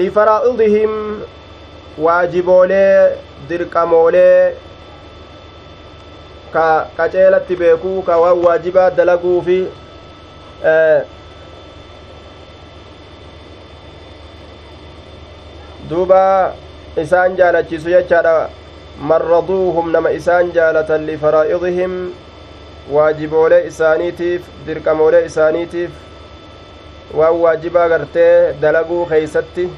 lifaraa'idihim 0.01 0.93
waajiboolee 1.99 3.17
dirqamoolee 3.49 4.55
ka 6.53 6.67
qaceelatti 6.97 7.57
beekuu 7.63 8.03
ka 8.03 8.17
waan 8.25 8.45
waajibaa 8.47 8.91
dalaguu 8.91 9.41
fi 9.49 9.59
duuba 15.91 16.55
isaan 16.97 17.37
dha 17.37 17.63
jechaadha 17.63 18.51
marraduuhum 19.11 19.91
nama 19.93 20.11
isaan 20.19 20.53
jaalatan 20.53 21.07
lifaraa'idihim 21.07 22.15
waajiboolee 22.93 23.67
isaaniitiif 23.67 24.43
dirqamoolee 24.67 25.25
isaaniitiif 25.27 25.91
waan 27.19 27.41
waajibaa 27.45 27.89
gartee 27.89 28.55
dalaguu 28.63 29.07
keeysatti 29.07 29.69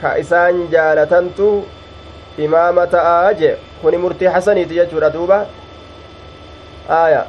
ka 0.00 0.16
isaan 0.18 0.66
jaalatantu 0.74 1.48
imaama 2.38 2.86
ta'aa 2.86 3.32
jee 3.40 3.56
kuni 3.82 3.98
murtii 4.04 4.26
hasaniiti 4.36 4.74
jechuudha 4.80 5.10
duuba 5.10 5.46
aya 6.88 7.24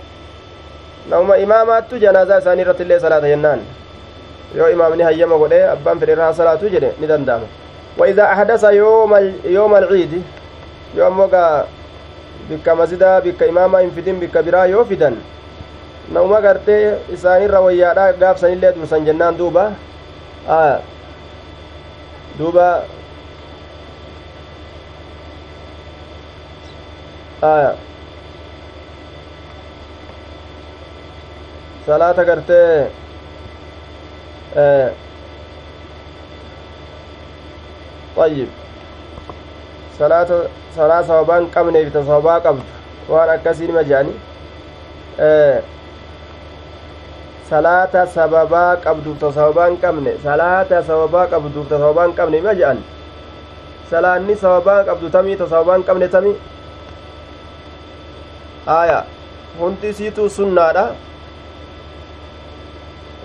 namuma 1.09 1.37
imaamaattu 1.37 1.99
janaazaa 1.99 2.39
isaanii 2.39 2.61
irratti 2.65 2.83
illee 2.83 2.99
salaata 2.99 3.27
jennaan 3.33 3.61
yoo 4.57 4.69
imaamni 4.69 5.03
hayyama 5.03 5.37
godhe 5.37 5.59
abbaan 5.75 5.99
fedhe 5.99 6.13
irraa 6.17 6.33
salaatu 6.33 6.69
jedhe 6.77 6.91
ni 6.99 7.07
danda'ama 7.13 7.47
وإذا 7.99 8.23
أحدث 8.33 8.63
يوم 8.63 9.11
يوم 9.57 9.75
العيد 9.75 10.13
يوم 10.95 11.19
وقع 11.19 11.63
bikka 12.49 12.75
masidaa 12.81 13.21
bikka 13.25 13.45
imaamaa 13.51 13.79
hin 13.85 13.91
fidin 13.95 14.19
bikka 14.23 14.43
biraa 14.47 14.65
yoo 14.73 14.83
fidan 14.91 15.15
nauma 16.17 16.41
gartee 16.45 16.81
isaanirra 17.17 17.59
wayyaadha 17.67 18.05
gaafsanillee 18.23 18.73
dursan 18.75 19.05
jennaan 19.07 19.37
duuba 19.39 19.63
aya 20.57 20.75
duuba 22.39 22.67
aya 27.53 27.71
salaata 31.87 32.23
gartee 32.29 32.69
طيب 38.15 38.47
salaa 39.97 41.03
sababaa 41.03 41.39
hin 41.39 41.49
qabneef 41.55 41.93
ta 41.93 42.01
sababaa 42.09 42.39
qabdu 42.47 42.63
waan 43.13 43.29
akkasii 43.35 43.67
nima 43.71 43.83
jedhani 43.91 44.13
salaata 47.49 48.07
sababaa 48.15 48.75
qabduuf 48.85 49.17
ta 49.23 49.31
sababaa 49.37 49.67
hin 49.69 49.77
qabne 49.85 50.13
salaata 50.25 50.83
sababaa 50.89 51.25
qabduuf 51.33 51.67
ta 51.71 51.77
sababaa 51.83 52.05
hin 52.07 52.15
qabne 52.19 52.37
nima 52.41 52.53
jedhan 52.61 52.79
salaanni 53.91 54.35
sababaa 54.43 54.83
qabdu 54.89 55.09
tamii 55.15 55.35
ta 55.41 55.47
sababaa 55.51 55.75
hin 55.79 55.85
qabne 55.89 56.07
tamii 56.15 56.35
aya 58.77 59.03
hundi 59.59 59.93
siituu 59.99 60.29
sunnaadha 60.37 60.85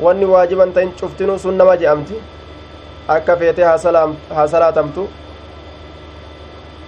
wanni 0.06 0.24
waajiban 0.34 0.72
ta'in 0.76 0.92
cuftinuu 1.00 1.38
sun 1.46 1.56
nama 1.62 1.76
je'amti 1.84 2.16
akka 3.16 3.36
feetee 3.40 3.64
haa 3.70 4.46
salaatamtu 4.54 5.08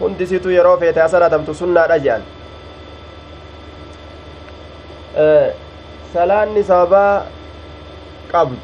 hundisitu 0.02 0.48
yeroo 0.56 0.76
feete 0.82 1.00
haa 1.00 1.08
salaatamtu 1.14 1.54
sunnaadha 1.62 1.98
je'an 2.06 2.22
salaanni 6.14 6.62
sababaa 6.70 7.26
qabdu 8.32 8.56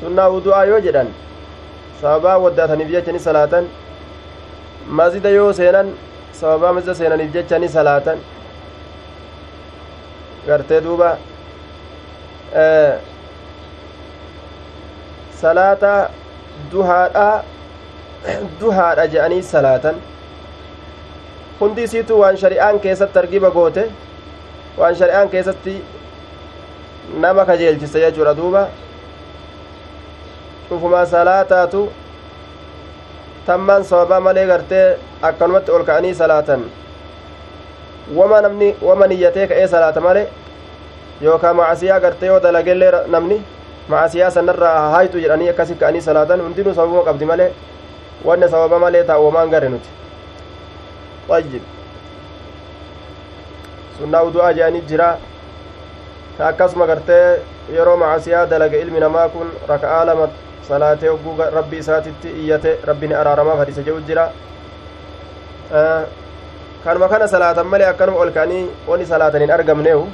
sunnaa 0.00 0.28
wudu'aa 0.34 0.64
yoo 0.70 0.80
jedhan 0.86 1.08
sababaa 2.00 2.38
waddaataniif 2.44 2.90
jechani 2.96 3.20
salaatan 3.28 3.64
mazida 5.00 5.30
yoo 5.38 5.52
seenan 5.60 5.88
sababaa 6.40 6.72
mazida 6.78 6.94
seenaniif 7.00 7.32
jechani 7.36 7.68
salaatan 7.76 8.18
gartee 10.46 10.80
duuba 10.86 11.10
salaata 15.40 15.92
duhaadha 16.72 17.28
duhaadha 18.60 19.06
je'anii 19.14 19.42
salaatan 19.42 19.96
hundi 21.60 21.82
isiitu 21.88 22.18
waan 22.20 22.36
shari'aan 22.36 22.80
keessatti 22.80 23.18
argiba 23.18 23.50
goote 23.50 23.84
waan 24.78 24.94
shari'aan 25.00 25.28
keessatti 25.30 25.74
nama 27.24 27.44
kajeelchise 27.44 28.00
jechuudha 28.00 28.34
duuba 28.40 28.68
cufuma 30.68 31.06
salaataatu 31.06 31.88
tammaan 33.46 33.84
sababaa 33.84 34.20
malee 34.20 34.46
gartee 34.46 34.98
akkanumatti 35.22 35.70
ol 35.70 35.84
ka'anii 35.84 36.14
salaatan 36.14 36.62
wama 38.16 38.40
namni 38.46 38.74
wama 38.82 39.06
niyyatee 39.06 39.46
ka'ee 39.46 39.68
salaata 39.68 40.00
malee 40.00 40.26
yookaan 41.20 41.56
macasiyaa 41.56 42.00
gartee 42.00 42.28
yoo 42.28 42.40
dalagellee 42.42 42.92
namni 43.14 43.38
macasiyaa 43.88 44.30
sanarraa 44.30 44.90
haayitu 44.90 45.18
jedhanii 45.24 45.48
akkasi 45.54 45.74
ka'anii 45.74 46.00
salaatan 46.10 46.40
hundinuu 46.46 46.74
sababuma 46.74 47.04
qabdi 47.08 47.24
malee 47.32 47.50
wanne 48.24 48.48
sababa 48.48 48.78
malee 48.78 49.04
taa'uwamaan 49.04 49.50
gare 49.50 49.68
nuti 49.68 49.90
طيب 51.28 51.62
sunnaa 53.98 54.22
udu'aa 54.22 54.52
jedhanii 54.56 54.82
jira 54.88 55.08
akkasuma 56.48 56.86
gartee 56.86 57.40
yeroo 57.76 57.96
macasiyaa 58.02 58.46
dalaga 58.46 58.76
ilmi 58.82 59.00
namaa 59.00 59.28
kun 59.28 59.48
raka'aa 59.68 60.04
lama 60.06 60.28
salaatee 60.68 61.08
hogguu 61.08 61.34
rabbi 61.56 61.76
isaatitti 61.82 62.28
iyyate 62.42 62.78
rabbini 62.90 63.14
araaramaaf 63.20 63.58
hadise 63.58 63.82
jedhu 63.88 64.00
jira 64.10 64.24
kanuma 66.84 67.08
kana 67.12 67.28
salaatan 67.34 67.66
malee 67.66 67.88
akkanuma 67.92 68.18
ol 68.24 68.30
ka'anii 68.38 68.64
wani 68.90 69.06
salaatan 69.12 69.40
hin 69.46 69.50
argamneehu 69.58 70.04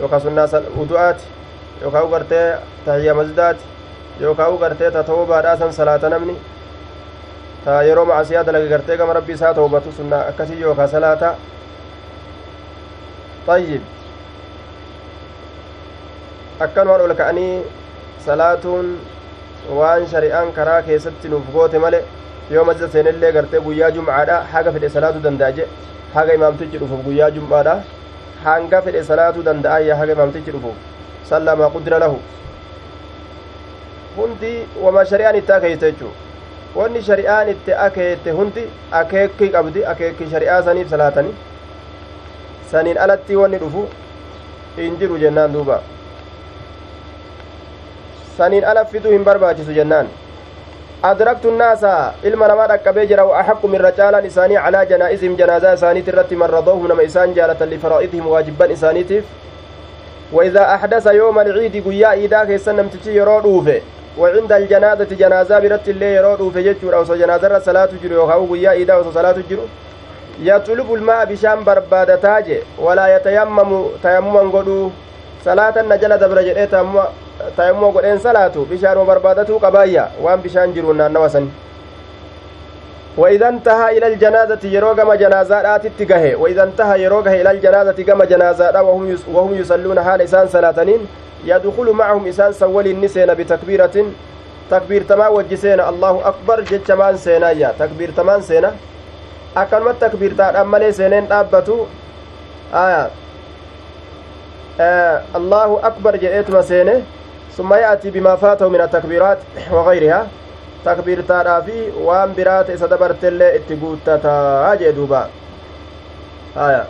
yookaan 0.00 0.22
sunnaa 0.26 0.48
udu'aati 0.84 1.24
yookaan 1.82 2.10
gartee 2.14 2.46
tahiyya 2.84 3.14
masjidaati 3.20 3.64
yookaan 4.20 4.54
u 4.54 4.58
gartee 4.64 4.90
ta 4.96 5.02
tawbaadhaa 5.10 5.56
san 5.62 5.72
salaata 5.72 6.08
namni 6.14 6.36
ta 7.64 7.82
yeroo 7.90 8.04
macasiyaa 8.10 8.44
dalaga 8.48 8.68
gartee 8.74 8.96
gama 8.96 9.12
rabbi 9.20 9.32
isaa 9.38 9.54
tawbatu 9.60 9.92
sunnaa 10.00 10.24
akkasii 10.32 10.60
yookaan 10.66 10.88
salaata 10.96 11.30
طيب 13.48 13.82
akkanumaan 16.64 17.00
ol 17.06 17.14
ka'anii 17.20 17.64
salaatuun 18.26 18.86
waan 19.78 20.02
shari'aan 20.12 20.52
karaa 20.56 20.80
keessatti 20.88 21.28
nuuf 21.32 21.46
goote 21.54 21.78
male 21.84 22.00
yoo 22.54 22.64
masjida 22.68 22.88
seenellee 22.94 23.32
gartee 23.36 23.60
guyyaa 23.66 23.90
jumcaadha 23.96 24.36
haga 24.52 24.72
fedhe 24.74 24.88
salaatuu 24.96 25.22
danda'a 25.26 25.66
haga 26.16 26.32
imaamtichi 26.38 26.80
dhufuuf 26.82 27.00
guyyaa 27.06 27.30
jum'aadha 27.36 27.74
hanga 28.44 28.82
fedhe 28.86 29.02
salaatuu 29.10 29.46
danda'a 29.48 29.96
haga 30.00 30.12
imaamtichi 30.18 30.50
dhufuuf 30.56 30.76
sallamaa 31.30 31.70
qudira 31.76 31.98
lahu 32.04 32.18
hundi 34.18 34.52
wama 34.84 35.04
shari'aan 35.10 35.36
itti 35.40 35.52
akeeyte 35.58 35.86
jechuu 35.92 36.12
wanni 36.76 37.02
shari'aan 37.08 37.48
itti 37.54 37.72
akeeyte 37.86 38.30
hundi 38.38 38.64
akeekii 39.00 39.48
qabdi 39.56 39.84
akeekii 39.92 40.30
shari'aa 40.34 40.62
saniif 40.68 40.90
salaatanii 40.94 41.34
saniin 42.72 42.98
alatti 43.06 43.36
wanni 43.42 43.58
dhufu 43.64 43.84
hin 44.76 44.96
jiru 45.02 45.18
jennaan 45.24 45.52
duuba 45.58 45.80
saniin 48.38 48.64
ala 48.64 48.84
fiduu 48.84 49.12
hin 49.16 49.24
barbaachisu 49.24 49.72
jennaan 49.80 50.08
adraktu 51.10 51.50
nnaasa 51.50 51.92
ilma 52.30 52.48
namaa 52.48 52.68
dhaqqabee 52.74 53.06
jira 53.10 53.24
wa 53.24 53.40
axaqqu 53.40 53.68
mirra 53.74 53.92
caalaan 53.98 54.26
isaanii 54.30 54.62
calaa 54.64 54.84
janaa'izihim 54.92 55.36
janaazaa 55.42 55.74
isaaniit 55.78 56.08
irratti 56.12 56.36
man 56.42 56.50
radoohum 56.50 56.88
nama 56.92 57.02
isaan 57.10 57.34
jaalatan 57.34 57.70
lifaraa'idihim 57.76 58.26
waajibban 58.36 58.70
isaaniitiif 58.78 59.24
وإذا 60.32 60.74
أحدث 60.74 61.06
يوم 61.06 61.38
العيد 61.38 61.88
قيا 61.88 62.12
إيدا 62.12 62.44
كيسن 62.44 62.76
نمتشي 62.76 63.16
يرو 63.16 63.40
دوفه 63.40 63.80
وعند 64.18 64.52
الجنازة 64.52 65.04
جنازة 65.04 65.58
برت 65.58 65.88
اللي 65.88 66.14
يرو 66.14 66.34
دوفه 66.34 66.60
جتشور 66.60 66.96
أو 66.96 67.04
جنازة 67.04 67.58
صلاة 67.58 67.88
جرو 68.02 68.14
يوخاو 68.14 68.46
قيا 68.52 68.70
إيدا 68.70 68.94
أو 68.94 69.12
صلاة 69.12 69.36
جرو 69.50 69.62
يطلب 70.42 70.94
الماء 70.94 71.24
بشام 71.24 71.64
بربادة 71.64 72.16
تاجي 72.16 72.58
ولا 72.78 73.16
يتيمم 73.16 73.86
تيمما 74.02 74.40
قدو. 74.40 74.90
صلاة 75.44 75.82
نجل 75.82 76.18
دبر 76.18 76.42
جئ 76.42 76.66
تيمم 77.56 77.84
قدين 77.94 78.18
صلاة. 78.18 78.52
بشان 78.70 79.04
بربادته 79.04 79.58
قبايا. 79.58 80.10
وان 80.22 80.40
بشان 80.40 80.74
جرو 80.74 80.92
نوسن 80.92 81.48
وإذا 83.16 83.48
انتهى 83.48 83.98
إلى 83.98 84.06
الجنازة 84.06 84.58
يروغم 84.62 85.12
جنازات 85.12 85.86
اتجاه 85.86 86.36
وإذا 86.36 86.62
انتهى 86.62 87.02
يروغه 87.02 87.32
إلى 87.40 87.50
الجنازة 87.50 88.02
كما 88.02 88.24
جنازات. 88.24 88.76
وهم 88.76 89.18
وهم 89.32 89.54
يصلون 89.54 90.00
حال 90.00 90.22
إسان 90.22 90.48
صلاتين 90.48 91.06
يدخل 91.44 91.90
معهم 91.90 92.26
إسان 92.26 92.52
سول 92.52 92.86
النسين 92.86 93.34
بتكبيرة. 93.34 93.96
تكبير 94.70 95.02
تما 95.02 95.28
وجسين. 95.28 95.80
الله 95.80 96.28
أكبر 96.28 96.60
جج 96.60 96.92
مان 96.92 97.16
سينايا 97.16 97.74
تكبير 97.78 98.10
تمان 98.16 98.42
سينا 98.42 98.72
أكلمة 99.56 99.94
تكبير 100.00 100.32
تاد 100.38 100.56
أمالي 100.56 100.92
سينين 100.92 101.32
أبتو 101.32 101.86
آية. 102.74 103.10
آه 104.80 105.22
الله 105.36 105.80
أكبر 105.82 106.16
جئت 106.16 106.50
مسينه 106.50 107.02
ثم 107.56 107.74
يأتي 107.74 108.10
بما 108.10 108.36
فاته 108.36 108.68
من 108.68 108.80
التكبيرات 108.80 109.38
وغيرها. 109.72 110.26
Takbiirtaadhaa 110.88 111.60
fi 111.68 111.76
waan 112.08 112.30
biraata 112.38 112.72
isa 112.78 112.88
dabartellee 112.94 113.50
itti 113.58 113.74
guuttataa 113.82 114.76
jee 114.82 114.92
duuba 115.00 115.20
haya 116.54 116.82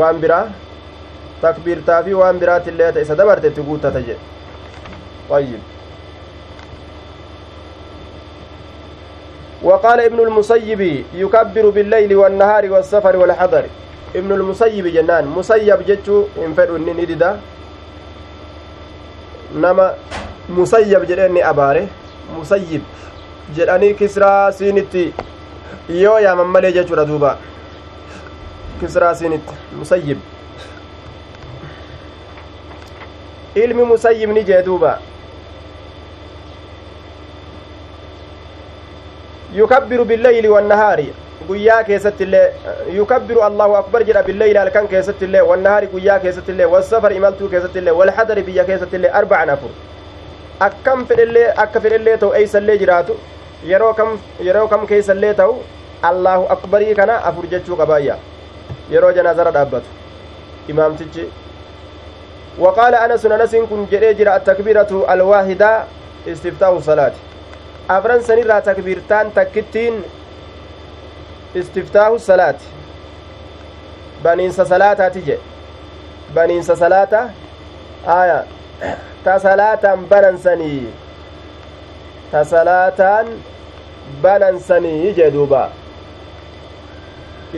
waan 0.00 0.20
biraa 0.26 0.44
takbiirtaa 1.46 2.02
fi 2.08 2.14
waan 2.20 2.38
biraatillee 2.44 2.92
ta 2.96 3.00
isa 3.06 3.14
dabarte 3.22 3.46
itti 3.54 3.62
guuttata 3.70 4.00
jee 4.10 4.18
طيب 5.30 5.60
وقال 9.62 10.00
ابن 10.00 10.20
المسيب 10.20 10.80
يكبر 11.14 11.70
بالليل 11.70 12.16
والنهار 12.16 12.64
والسفر 12.72 13.16
والحضر 13.16 13.64
ابن 14.16 14.32
المسيب 14.32 14.86
جنان 14.86 15.24
مسيب 15.26 15.80
جتشو 15.88 16.24
انفدوا 16.46 16.78
نددا 16.78 17.30
نما 19.54 19.94
musayyab 20.48 21.06
jedheen 21.06 21.32
ni 21.34 21.42
abaare 21.42 21.86
musayyib 22.36 22.82
jedhanii 23.56 23.94
kisraa 23.94 24.52
siinitti 24.52 25.04
yoo 26.02 26.18
yaaman 26.24 26.46
malee 26.54 26.72
jechuudha 26.76 27.04
duuba 27.10 27.30
kisraa 28.80 29.14
siinitti 29.14 29.54
musayyib 29.78 30.18
ilmi 33.64 33.84
musayyib 33.92 34.30
ni 34.34 34.42
jee 34.50 34.62
duuba 34.66 34.98
yukabbiru 39.54 40.04
billeyli 40.04 40.48
wannahaari 40.48 41.08
guyyaa 41.48 41.82
keessatti 41.84 42.24
illee 42.24 42.52
yukabbiru 42.96 43.42
allahu 43.48 43.74
akbar 43.80 44.02
jedha 44.08 44.22
billeyli 44.28 44.58
halkan 44.58 44.88
keessatti 44.88 45.24
illee 45.24 45.42
wannahaari 45.50 45.86
guyyaa 45.94 46.18
keessatti 46.24 46.52
illee 46.52 46.68
wasafar 46.74 47.12
imaltuu 47.18 47.48
keessatti 47.48 47.78
illee 47.78 47.94
walxadari 48.00 48.42
biyya 48.48 48.64
keessatti 48.70 48.96
illee 48.96 49.12
arbacan 49.20 49.54
afur 49.56 49.70
akkam 50.68 51.06
fedhellee 51.06 51.46
akka 51.66 51.80
fedhellee 51.86 52.16
ta'u 52.24 52.32
eeysallee 52.40 52.78
jiraatu 52.82 53.18
yeroo 53.72 53.92
kam 54.00 54.18
yeroo 54.48 54.66
kam 54.74 54.86
keeysallee 54.86 55.34
ta'u 55.42 55.54
allahu 56.10 56.46
akbarii 56.56 56.94
kana 57.00 57.20
afur 57.30 57.46
jechuu 57.54 57.76
qabaayya 57.82 58.16
yeroo 58.96 59.12
janaazara 59.20 59.54
dhaabbatu 59.60 59.88
imaamtichi 60.74 61.30
وقال 62.58 62.94
أنس 62.94 63.26
أنس 63.26 63.56
كن 63.56 63.86
جرى 63.90 64.36
التكبيرة 64.36 64.90
الواحدة 65.14 65.84
استفتاح 66.28 66.68
الصلاة 66.68 67.12
أفرن 67.90 68.20
سنرى 68.22 68.60
تكبيرتان 68.60 69.34
تكتين 69.34 69.94
استفتاح 71.56 72.06
الصلاة 72.06 72.54
aya 78.06 78.44
ta 79.24 79.38
salaataan 79.38 80.06
banansanii 80.10 80.90
ta 82.32 82.44
salaataan 82.44 83.26
banansanii 84.22 85.12
jee 85.14 85.30
duuba 85.30 85.70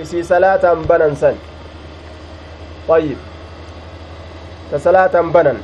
isii 0.02 0.24
salaataan 0.24 0.84
banansan 0.90 1.36
ayyib 2.96 3.18
ta 4.70 4.78
salaataan 4.78 5.32
banan 5.32 5.58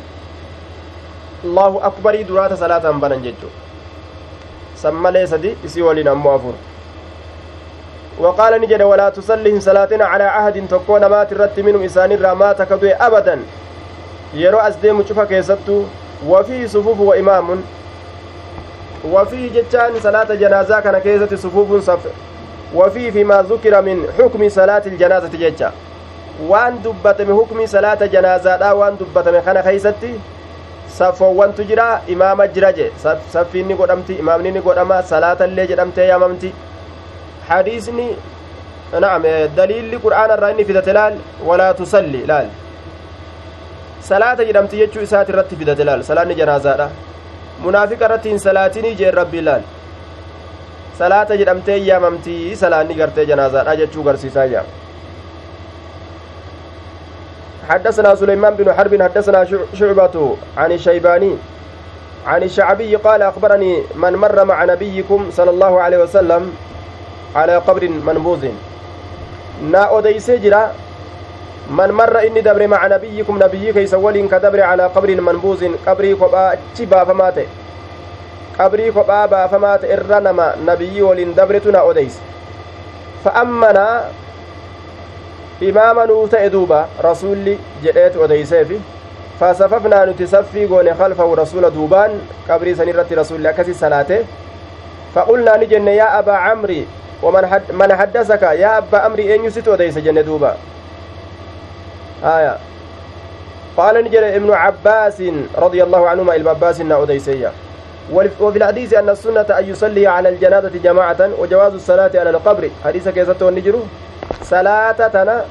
allahu 1.45 1.79
akbarii 1.91 2.25
duraa 2.25 2.49
ta 2.49 2.57
salaataan 2.57 3.01
banan 3.01 3.23
jechu 3.29 3.49
san 4.83 4.95
malee 4.95 5.27
sadi 5.27 5.57
isii 5.65 5.83
waliin 5.89 6.09
ammoo 6.09 6.35
afur 6.41 6.55
وقال 8.19 8.61
نجد 8.61 8.83
ولا 8.83 9.09
تصلهم 9.09 9.61
صلاتنا 9.61 10.05
على 10.05 10.25
عهد 10.25 10.69
تكون 10.69 11.07
مات 11.07 11.33
الرت 11.33 11.61
منهم 11.61 11.83
إسان 11.85 12.13
الرامات 12.13 12.63
كدوي 12.63 12.93
أبدا 12.95 13.41
يرو 14.35 14.59
أسديم 14.59 15.05
شوفا 15.09 15.25
كيستو 15.25 15.83
وفي 16.27 16.69
صفوف 16.69 17.01
وإمام 17.01 17.63
وفي 19.05 19.49
جتان 19.49 19.93
صلاة 20.03 20.35
جنازة 20.35 20.81
كان 20.81 20.99
كيست 20.99 21.35
صفوف 21.35 21.85
صف 21.85 22.01
وفي 22.75 23.13
فيما 23.13 23.43
ذكر 23.43 23.83
من 23.83 24.07
حكم 24.19 24.49
صلاة 24.49 24.83
الجنازة 24.87 25.29
جتا 25.29 25.73
waan 26.49 26.83
dubbatame 26.83 27.33
hukmii 27.33 27.67
salaata 27.69 28.09
janaazaadha 28.09 28.75
waan 28.75 28.99
dubbatame 28.99 29.41
kana 29.41 29.63
keeysatti 29.63 30.11
saffoowwantu 30.99 31.65
jira 31.65 32.01
imaama 32.07 32.47
jira 32.49 32.73
je 32.73 32.93
saffiinni 33.33 33.75
godhamti 33.75 34.15
imaamni 34.15 34.51
ni 34.51 34.61
godhama 34.61 35.03
salaatallee 35.03 35.67
jedhamtee 35.67 36.07
yaamamti 36.09 36.53
حديثني. 37.51 38.09
نعم 39.01 39.23
دليل 39.57 39.99
قرآن 40.05 40.31
الرأيني 40.31 40.65
في 40.65 40.73
دتلال 40.73 41.15
ولا 41.45 41.73
تصلي 41.73 42.23
لال. 42.31 42.49
صلاة 44.03 44.35
جرمت 44.35 44.73
يجو 44.75 45.03
إسات 45.03 45.31
الرت 45.31 45.55
في 45.55 45.65
دتلال 45.65 46.05
صلاة 46.05 46.25
جنازة 46.25 46.89
منافق 47.65 48.01
رتين 48.07 48.39
صلاتني 48.39 48.95
جير 48.95 49.15
ربي 49.15 49.41
لال. 49.41 49.63
صلاة 50.99 51.31
جرمت 51.41 51.69
ياممتي 51.69 52.55
صلاة 52.55 52.83
نقرت 52.83 53.19
جنازة 53.19 53.73
أجتشو 53.73 54.03
قرسيسا 54.03 54.45
يام 54.45 54.69
حدثنا 57.69 58.15
سليمان 58.15 58.55
بن 58.55 58.73
حرب 58.73 59.03
حدثنا 59.03 59.41
شعبة 59.79 60.37
عن 60.57 60.73
الشيباني 60.73 61.33
عن 62.27 62.43
الشعبي 62.43 62.97
قال 62.97 63.23
أخبرني 63.23 63.83
من 63.95 64.13
مر 64.13 64.45
مع 64.45 64.65
نبيكم 64.65 65.31
صلى 65.33 65.51
الله 65.51 65.81
عليه 65.81 65.99
وسلم 65.99 66.53
على 67.37 67.57
قبر 67.57 67.89
منبوذ. 67.89 68.49
نا 69.63 69.79
أوديسي 69.79 70.39
جرا 70.39 70.73
من 71.71 71.91
مر 71.93 72.19
إني 72.27 72.41
دبر 72.41 72.67
مع 72.67 72.87
نبيكم 72.87 73.39
نبي 73.43 73.73
كيس 73.73 73.95
ولين 73.95 74.29
كدبر 74.29 74.61
على 74.61 74.87
قبر 74.87 75.21
منبوذ. 75.21 75.63
قبري 75.87 76.15
كبا 76.15 76.59
تشبا 76.75 77.05
فمات 77.05 77.39
قبري 78.59 78.91
كبا 78.91 79.27
با 79.27 79.47
فمات 79.47 79.85
إرنما 79.85 80.57
نبي 80.67 81.03
ولين 81.03 81.35
دبرتنا 81.35 81.79
أوديس. 81.79 82.19
فأمنا 83.25 84.05
إماما 85.63 86.05
نوتا 86.07 86.45
إدوبا 86.45 86.87
رسولي 87.05 87.59
جئت 87.83 88.17
أوديسي 88.17 88.65
في. 88.65 88.79
فصففنا 89.41 90.05
نتسفي 90.05 90.67
قول 90.67 90.95
خلفه 90.95 91.35
رسول 91.35 91.71
دوبان 91.71 92.21
قبري 92.49 92.75
سنرة 92.75 93.07
رسول 93.13 93.47
أكسي 93.47 93.73
صلاته 93.73 94.25
فقلنا 95.15 95.57
نجن 95.57 95.89
يا 95.89 96.19
أبا 96.19 96.33
عمري 96.33 96.87
ومن 97.23 97.43
من 97.73 97.97
حدثك 97.97 98.43
يا 98.43 98.79
أبا 98.79 99.07
أمري 99.07 99.35
أن 99.35 99.45
يسيت 99.45 99.69
وديس 99.69 99.99
جنة 99.99 100.21
دوبا. 100.21 100.57
آية. 102.25 102.57
قال 103.77 104.05
نجر 104.05 104.37
ابن 104.37 104.51
عباس 104.53 105.23
رضي 105.57 105.83
الله 105.83 106.09
عنهما 106.09 106.37
ابن 106.37 106.49
عباس 106.49 106.81
أديسية 106.81 107.53
وفي 108.13 108.59
الحديث 108.59 108.95
أن 108.95 109.09
السنة 109.09 109.41
أن 109.41 109.65
يصلي 109.71 110.07
على 110.07 110.29
الجنازة 110.29 110.73
جماعة 110.85 111.31
وجواز 111.39 111.75
الصلاة 111.75 112.11
على 112.15 112.31
القبر. 112.31 112.71
حديث 112.85 113.09
كيسة 113.09 113.49
النجر 113.49 113.75
صلاة 114.43 115.09
تنا 115.09 115.45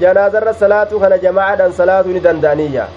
جنازة 0.00 0.50
الصلاة 0.50 0.90
كان 1.00 1.20
جماعة 1.22 1.70
صلاة 1.70 2.04
ندندانية. 2.06 2.88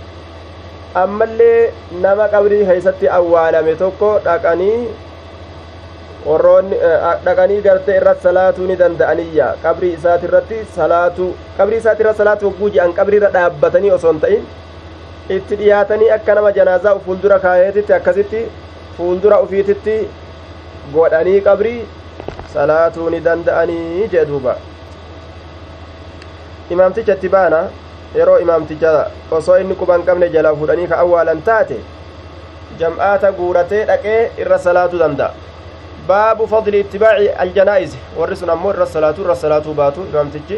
أما 0.98 1.24
اللي 1.24 1.70
نما 1.92 2.24
قبري 2.24 2.68
هيست 2.68 3.04
أولا 3.04 3.62
متوكو 3.62 4.20
dhaqanii 4.26 4.88
warroonni 6.26 6.78
dhaqanii 7.26 7.62
gartee 7.66 7.96
irratti 8.02 8.24
salaatuu 8.28 8.68
ni 8.70 8.76
danda'aniyya 8.82 9.48
qabrii 9.64 9.94
isaati 9.98 10.26
irratti 10.30 10.58
salaatuu 10.78 11.28
qabrii 11.58 11.80
isaati 11.84 12.02
irra 12.06 12.14
salaatuu 12.22 12.50
hogguu 12.52 12.70
je'an 12.78 12.94
qabrii 13.00 13.20
irra 13.22 13.30
dhaabbatanii 13.36 13.92
osoo 13.98 14.14
hin 14.14 14.22
ta'in 14.24 14.44
itti 15.38 15.56
dhiyaatanii 15.62 16.10
akka 16.18 16.36
nama 16.40 16.52
janaazaa 16.60 16.96
fuuldura 17.06 17.40
kaayeetitti 17.46 17.94
akkasitti 18.00 18.42
fuuldura 18.98 19.40
ufiititti 19.48 19.96
godhanii 20.98 21.38
qabrii 21.50 21.78
salaatuu 22.58 23.10
ni 23.16 23.20
danda'anii 23.30 24.10
jee 24.16 24.26
duuba 24.34 24.58
imaamticha 26.78 27.14
itti 27.20 27.30
baana 27.38 27.64
yeroo 28.20 28.38
imaamticha 28.48 28.92
osoo 29.40 29.58
inni 29.64 29.76
quban 29.82 30.04
qabne 30.10 30.30
jalaa 30.36 30.56
fuudhanii 30.60 30.88
ka 30.92 30.98
awwaalan 31.06 31.42
taate 31.50 31.78
jam'aata 32.80 33.32
guuratee 33.40 33.84
dhaqee 33.90 34.22
irra 34.44 34.58
salaatuu 34.70 35.00
danda'a 35.08 35.34
baabu 36.08 36.48
fadli 36.48 36.80
ittibaaci 36.80 37.30
aljanaa'izi 37.44 37.98
warri 38.18 38.36
sun 38.36 38.50
ammoo 38.50 38.74
irra 38.74 38.86
salaatuu 38.96 39.24
irra 39.26 39.36
salaatuu 39.44 39.74
baatu 39.74 40.02
imaamtichi 40.10 40.58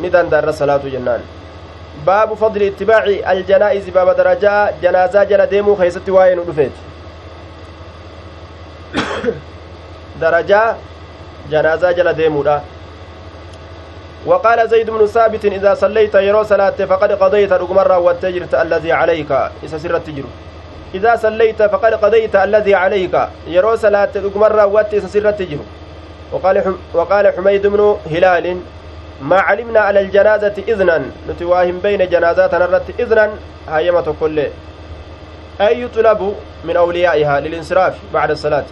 ni 0.00 0.10
danda'a 0.16 0.42
irra 0.42 0.52
salaatuu 0.52 0.90
jennaan 0.96 1.22
baabu 2.04 2.36
fadli 2.42 2.66
ittibaaci 2.72 3.16
aljanaa'izi 3.32 3.90
baaba 3.96 4.14
darajaa 4.20 4.60
janaazaa 4.82 5.24
jala 5.32 5.46
deemuu 5.50 5.76
keessatti 5.82 6.10
waa'ee 6.18 6.36
nu 6.40 6.44
dhufeeti 6.46 6.80
darajaa 10.20 10.68
janaazaa 11.56 11.92
jala 11.92 12.16
deemuudha 12.22 12.60
وقال 14.26 14.68
زيد 14.68 14.90
بن 14.90 15.06
ثابت 15.06 15.44
إذا 15.44 15.74
صليت 15.74 16.14
يرو 16.14 16.42
صلاة 16.42 16.70
فقد 16.70 17.12
قضيت 17.12 17.52
رقمرة 17.52 17.98
والتجرت 17.98 18.54
الذي 18.54 18.92
عليك 18.92 19.30
إذا 19.62 19.78
سر 19.78 19.96
التجر 19.96 20.24
إذا 20.94 21.16
صليت 21.16 21.62
فقد 21.62 21.94
قضيت 21.94 22.36
الذي 22.36 22.74
عليك. 22.74 23.14
يرو 23.46 23.76
صلاة 23.76 24.08
رقمرة 24.16 24.66
والتجر 24.66 25.28
التجر 25.28 25.58
وقال 26.32 26.56
حم 26.64 26.74
وقال 26.94 27.24
حميد 27.36 27.66
بن 27.66 27.96
هلال 28.10 28.46
ما 29.22 29.40
علمنا 29.40 29.80
على 29.80 30.00
الجنازة 30.00 30.54
إذنا. 30.68 31.02
نتواهم 31.28 31.78
بين 31.78 32.08
جنازات 32.08 32.54
نرت 32.54 33.00
إذنا 33.00 33.30
هيمة 33.68 34.14
كل 34.20 34.38
أي 35.60 35.82
يطلب 35.82 36.34
من 36.64 36.76
أوليائها 36.76 37.40
للانصراف 37.40 37.94
بعد 38.14 38.30
الصلاة؟ 38.30 38.64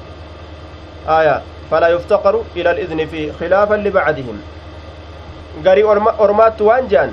آية 1.08 1.42
فلا 1.70 1.88
يفتقر 1.88 2.42
إلى 2.56 2.70
الإذن 2.70 3.06
فيه 3.06 3.32
خلافا 3.40 3.74
لبعدهم. 3.74 4.38
garii 5.64 5.84
ormaattu 5.84 6.66
waan 6.66 6.88
je'an 6.88 7.10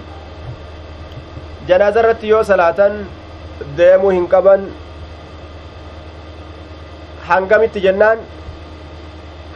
janaaza 1.67 1.99
irratti 1.99 2.29
yoo 2.29 2.43
salaatan 2.43 2.93
hangamitti 7.29 7.79
jennaan 7.85 8.19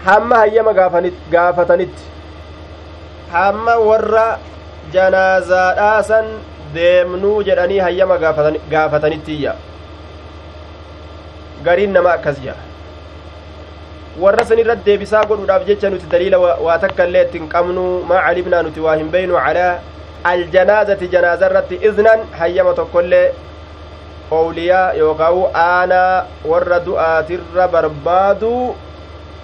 hamma 0.05 0.35
hayyama 0.43 0.73
gaafatanitti 1.35 2.03
hamma 3.35 3.75
warra 3.89 4.25
janaazaadhaasan 4.95 6.25
deemnuu 6.75 7.37
jedhanii 7.49 7.79
hayyama 7.85 8.17
gaafatanittiyya 8.73 9.53
gariin 11.65 11.93
nama 11.97 12.11
akkas 12.17 12.37
jedha 12.45 12.61
warra 14.25 14.45
san 14.49 14.59
irratti 14.63 14.85
deebisaa 14.89 15.23
godhuudhaaf 15.31 15.65
jecha 15.69 15.89
nuti 15.93 16.05
daliila 16.11 16.37
waa 16.67 16.77
takka 16.83 17.05
illee 17.09 17.23
ittiin 17.27 17.47
qabnu 17.55 17.85
maa 18.11 18.21
calimnaa 18.27 18.61
nuti 18.67 18.79
waa 18.85 18.95
hin 19.01 19.09
beynu 19.15 19.35
calaa 19.45 19.71
aljanaazati 20.31 21.07
janaaza 21.15 21.45
irratti 21.51 21.75
iznan 21.89 22.19
hayyama 22.41 22.73
tokkoillee 22.81 23.25
owliyaa 24.31 24.93
yookaa'u 24.99 25.41
aanaa 25.53 26.25
warra 26.51 26.79
du'aatirra 26.85 27.67
barbaadu 27.75 28.51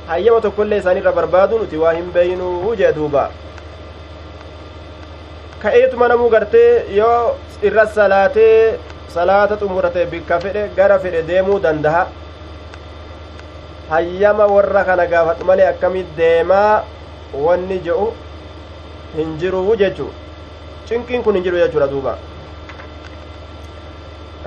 hayyama 0.07 0.41
tokkollee 0.41 0.79
isaanirra 0.83 1.11
barbaadu 1.19 1.59
nuti 1.63 1.77
waa 1.83 1.93
hin 1.97 2.11
beeynuu 2.13 2.75
jee 2.75 2.93
duuba. 2.95 3.29
Ka'eetuma 5.63 6.07
namuu 6.07 6.29
gartee 6.29 6.85
yoo 6.99 7.35
irra 7.69 7.85
salaatee 7.97 8.79
salaata 9.15 9.57
xumurate 9.57 10.05
bikka 10.05 10.39
fedhe 10.39 10.69
gara 10.77 10.99
fedhe 10.99 11.21
deemuu 11.27 11.59
dandaha. 11.59 12.07
Hayyama 13.89 14.45
warra 14.55 14.83
kana 14.89 15.05
gaafadhu 15.13 15.45
malee 15.51 15.67
akkamit 15.73 16.15
deemaa? 16.17 16.83
Wanni 17.45 17.79
je'u 17.85 18.07
hin 19.15 19.37
jiruu 19.41 19.75
jechu 19.81 20.07
cinqiin 20.89 21.23
kun 21.23 21.35
hin 21.37 21.43
jiru 21.43 21.57
jechuudha 21.61 21.87
duuba 21.91 22.13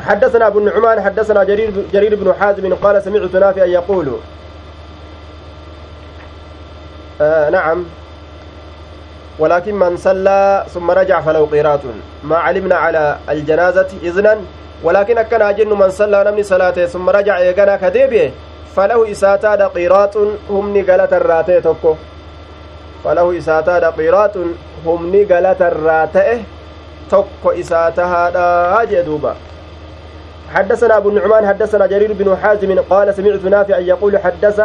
حدثنا 0.00 0.46
أبو 0.46 0.58
النعمان 0.58 1.00
حدثنا 1.00 1.44
جرير, 1.44 1.72
جرير 1.92 2.14
بن 2.14 2.34
حازم 2.40 2.74
قال 2.74 3.02
سمعت 3.02 3.34
نافعا 3.34 3.64
يقول 3.64 4.08
آه 7.20 7.50
نعم. 7.50 7.84
ولكن 9.38 9.74
من 9.74 9.96
صلى 9.96 10.64
ثم 10.74 10.90
رجع 10.90 11.20
فله 11.20 11.46
قيرات. 11.46 11.80
ما 12.24 12.36
علمنا 12.36 12.74
على 12.74 13.18
الجنازة 13.28 13.88
إذنا 14.02 14.38
ولكن 14.82 15.18
أكن 15.18 15.42
أجن 15.42 15.68
من 15.68 15.90
صلى 15.90 16.24
نمني 16.24 16.42
صلاته 16.42 16.86
ثم 16.86 17.10
رجع 17.10 17.38
يغنى 17.38 17.78
كديبه 17.78 18.32
فله 18.76 19.10
إساتاد 19.10 19.62
قيرات 19.62 20.16
هم 20.50 20.76
نقلة 20.76 21.08
الراتي 21.12 21.60
تكو 21.60 21.94
فله 23.04 23.38
إساتاد 23.38 23.84
قيرات 23.84 24.36
هم 24.86 25.16
نقلة 25.16 25.60
الراتي 25.60 26.42
تكو 27.10 27.50
إساتها 27.50 28.30
دا 28.30 28.84
جدوبا 28.84 29.34
حدثنا 30.54 30.96
أبو 30.96 31.08
النعمان 31.08 31.46
حدثنا 31.48 31.86
جرير 31.86 32.12
بن 32.12 32.36
حازم 32.42 32.78
قال 32.90 33.14
سمعت 33.14 33.44
نافعا 33.44 33.78
يقول 33.78 34.18
حدث 34.18 34.60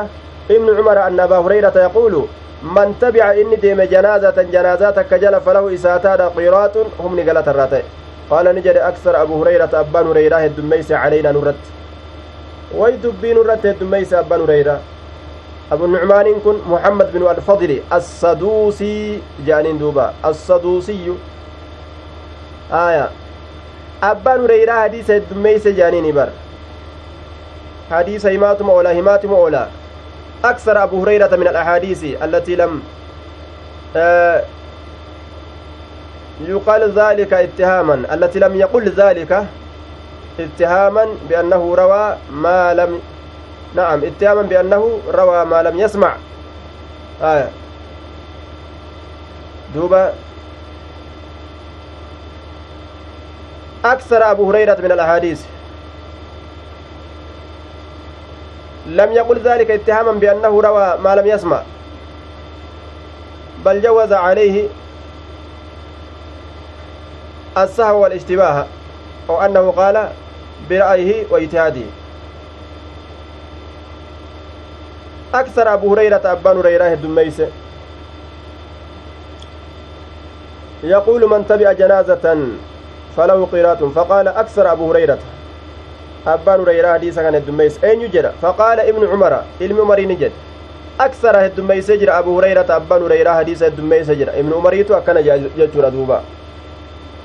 ابن 0.51 0.77
عمر 0.77 1.07
أن 1.07 1.19
أبا 1.19 1.37
هريرة 1.37 1.73
يقول 1.75 2.25
من 2.63 2.95
تبع 3.01 3.31
إني 3.31 3.55
ديم 3.55 3.81
جنازة 3.81 4.37
جنازات 4.53 4.99
كجل 4.99 5.41
فله 5.41 5.73
إساتاد 5.73 6.21
قيرات 6.21 6.75
هم 6.99 7.19
نقلة 7.19 7.47
الراتي 7.51 7.81
قال 8.29 8.45
نجد 8.55 8.77
أكثر 8.77 9.21
أبو 9.21 9.43
هريرة 9.43 9.69
أبان 9.73 10.07
هريرة 10.07 10.45
الدميس 10.45 10.91
علينا 10.91 11.31
نرت 11.31 11.63
ويدبي 12.75 13.33
نرت 13.33 13.65
الدميس 13.65 14.13
أبان 14.13 14.41
هريرة. 14.41 14.79
أبو 15.71 15.85
النعمان 15.85 16.39
كن 16.45 16.57
محمد 16.69 17.13
بن 17.13 17.27
الفضل 17.27 17.81
الصدوسي 17.93 19.21
جانين 19.45 19.77
دوبا 19.77 20.13
الصدوسي 20.25 21.13
آية. 22.71 23.09
أبان 24.03 24.41
هريرة 24.41 24.71
حديث 24.73 25.09
الدميس 25.09 25.67
جانين 25.67 26.15
بر 26.15 26.29
حديث 27.91 28.25
هماتم 28.25 28.69
أولا 28.69 28.99
هماتم 28.99 29.33
أولا 29.33 29.67
أكثر 30.45 30.83
أبو 30.83 31.01
هريرة 31.03 31.35
من 31.35 31.47
الأحاديث 31.47 32.03
التي 32.23 32.55
لم 32.55 32.81
يقال 36.41 36.91
ذلك 36.91 37.33
اتهاما 37.33 37.93
التي 38.13 38.39
لم 38.39 38.55
يقل 38.55 38.89
ذلك 38.89 39.45
اتهاما 40.39 41.07
بأنه 41.29 41.75
روى 41.75 42.17
ما 42.31 42.73
لم 42.73 42.99
نعم 43.75 44.03
اتهاما 44.03 44.41
بأنه 44.41 44.99
روى 45.07 45.45
ما 45.45 45.63
لم 45.63 45.79
يسمع 45.79 46.15
آية 47.21 47.49
دوبا 49.75 50.13
أكثر 53.91 54.31
أبو 54.31 54.49
هريرة 54.51 54.77
من 54.79 54.91
الأحاديث. 54.91 55.41
لم 58.87 59.11
يقل 59.11 59.39
ذلك 59.39 59.71
اتهاما 59.71 60.11
بأنه 60.11 60.61
روى 60.61 60.97
ما 61.03 61.15
لم 61.15 61.27
يسمع. 61.27 61.63
بل 63.65 63.81
جوز 63.81 64.13
عليه 64.13 64.67
السهو 67.57 68.03
والاشتباه 68.03 68.65
أو 69.29 69.41
أنه 69.41 69.71
قال 69.71 70.09
برأيه 70.69 71.25
واجتهاده. 71.29 71.81
أكثر 75.33 75.73
أبو 75.73 75.93
هريرة 75.93 76.21
أبان 76.25 76.57
هريرة 76.57 76.93
الدميسة 76.93 77.47
يقول 80.83 81.29
من 81.29 81.47
تبع 81.47 81.71
جنازة 81.71 82.47
فله 83.17 83.47
قيرات 83.51 83.83
فقال 83.83 84.27
أكثر 84.27 84.71
أبو 84.71 84.91
هريرة 84.91 85.17
أبان 86.27 86.59
هريرة 86.59 86.93
حديثا 86.93 87.21
كان 87.21 87.35
الدميس 87.35 87.83
أين 87.83 88.01
يجرى 88.01 88.31
فقال 88.41 88.79
ابن 88.79 89.07
عمر 89.07 89.33
علم 89.61 89.77
عمر 89.81 89.99
نجد 90.01 90.31
أكثر 90.99 91.45
الدميس 91.45 91.91
جرى 91.91 92.11
أبو 92.11 92.39
هريرة 92.39 92.69
أبان 92.69 93.01
هريرة 93.01 93.31
حديث 93.33 93.63
الدميس 93.63 94.11
جرى 94.11 94.31
ابن 94.39 94.51
عمر 94.53 94.73
أكن 94.91 95.17
ججر 95.57 95.89
دوبا 95.89 96.21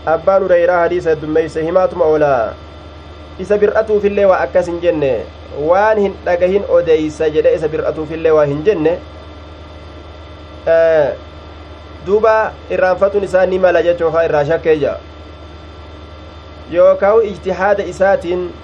abbaan 0.06 0.42
hureyraa 0.42 0.78
hadiisa 0.80 1.10
heddummeeyse 1.10 1.62
himaatuma 1.62 2.04
oolaa 2.04 2.54
isa 3.38 3.58
bir'atuufillee 3.58 4.24
waa 4.30 4.38
akkas 4.46 4.66
hin 4.66 4.80
jenne 4.82 5.10
waan 5.68 5.98
hin 6.04 6.16
dhagahin 6.24 6.64
odeeysa 6.78 7.28
jedhe 7.36 7.54
isa 7.58 7.68
bir'atuufillee 7.74 8.32
waa 8.38 8.44
hin 8.44 8.64
jenne 8.68 8.98
duuba 12.06 12.34
irraanfatuun 12.70 13.24
isaa 13.30 13.46
ni 13.46 13.58
mala 13.58 13.82
jechuun 13.82 14.12
faa 14.12 14.24
irraa 14.30 14.44
shakkee 14.50 14.76
jira 14.82 14.96
yookaawu 16.70 17.20
ijtihaada 17.20 17.82
isaatiin 17.82 18.54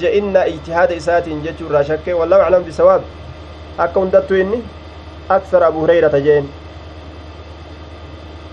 je'inna 0.00 0.44
ijtihaada 0.44 0.94
isaatiin 0.94 1.42
jechuu 1.44 1.66
irraa 1.68 1.84
shakkee 1.90 2.14
wallahu 2.14 2.42
aclam 2.42 2.64
bisawaab 2.64 3.02
akka 3.78 4.00
hundattu 4.00 4.34
inni 4.34 4.62
aksar 5.28 5.64
abu 5.64 5.80
hureyrata 5.80 6.20
jeen 6.26 6.48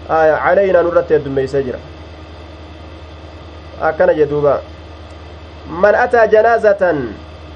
calaynaa 0.07 0.83
nurratti 0.83 1.13
heddummeeysee 1.13 1.63
jira 1.63 1.79
akkana 3.89 4.13
jedhuuba 4.13 4.59
man 5.85 5.95
ataa 5.95 6.27
janaazatan 6.27 7.03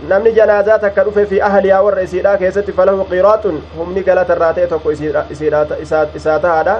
namni 0.10 0.32
janaazaa 0.38 0.80
takka 0.80 1.04
dhufe 1.08 1.26
fi 1.26 1.41
ahliyaa 1.41 1.82
warra 1.88 2.02
isiidhaa 2.08 2.38
keessatti 2.38 2.74
falahu 2.80 3.06
qiraaxun 3.12 3.63
humni 3.78 4.04
galata 4.04 4.34
irraa 4.38 4.54
ta'e 4.60 4.67
tokko 4.67 4.91
isaa 4.91 6.39
tahaadha 6.39 6.76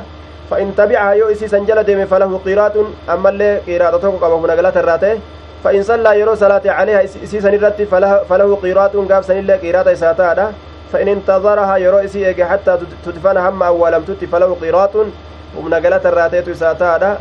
jala 1.68 1.84
deeme 1.84 2.06
falahu 2.14 2.40
qiraaxun 2.46 2.88
ammallee 3.08 3.62
qiraaxa 3.68 4.00
tokko 4.00 4.18
qaba 4.24 4.36
humna 4.36 4.56
galata 4.56 4.80
irraa 4.84 4.98
ta'e 4.98 5.20
fa 5.64 5.74
in 5.74 5.84
sallaa 5.84 6.16
yeroo 6.22 6.36
salaate 6.36 6.70
caleeha 6.70 7.04
isii 7.04 7.42
san 7.42 7.54
irratti 7.60 7.86
falahu 8.30 8.58
qiraaxun 8.66 9.08
gaaf 9.08 9.26
sanillee 9.30 9.60
qiraaxa 9.64 9.92
isaa 10.00 10.14
tahaadha 10.14 10.50
fa 10.92 11.02
in 11.02 11.08
intazaraha 11.16 11.78
yeroo 11.86 12.02
isii 12.08 12.26
eege 12.32 12.44
hattaa 12.52 12.78
tudfana 13.06 13.46
hamma 13.48 13.72
awwaalamtutti 13.72 14.28
falahu 14.34 14.60
qiraaxun 14.64 15.14
humna 15.56 15.82
galata 15.88 16.14
irraa 16.14 16.30
ta'etu 16.36 16.52
isaa 16.60 16.76
taadha 16.84 17.14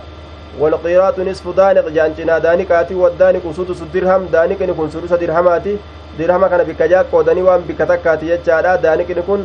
والقيرات 0.60 1.18
نصف 1.20 1.48
دانق 1.56 1.88
جانجنا 1.88 2.38
دانقات 2.38 2.92
والدانق 2.92 3.44
سدس 3.56 3.80
درهم 3.94 4.22
دانقني 4.34 4.72
كن 4.78 4.90
سدس 4.94 5.12
درهماتي 5.12 5.76
درهم 6.18 6.46
كان 6.46 6.62
بكجا 6.68 7.00
قودني 7.12 7.42
وان 7.42 7.60
بكتكاتي 7.68 8.26
يجادا 8.30 8.76
دانقني 8.76 9.22
كن 9.28 9.40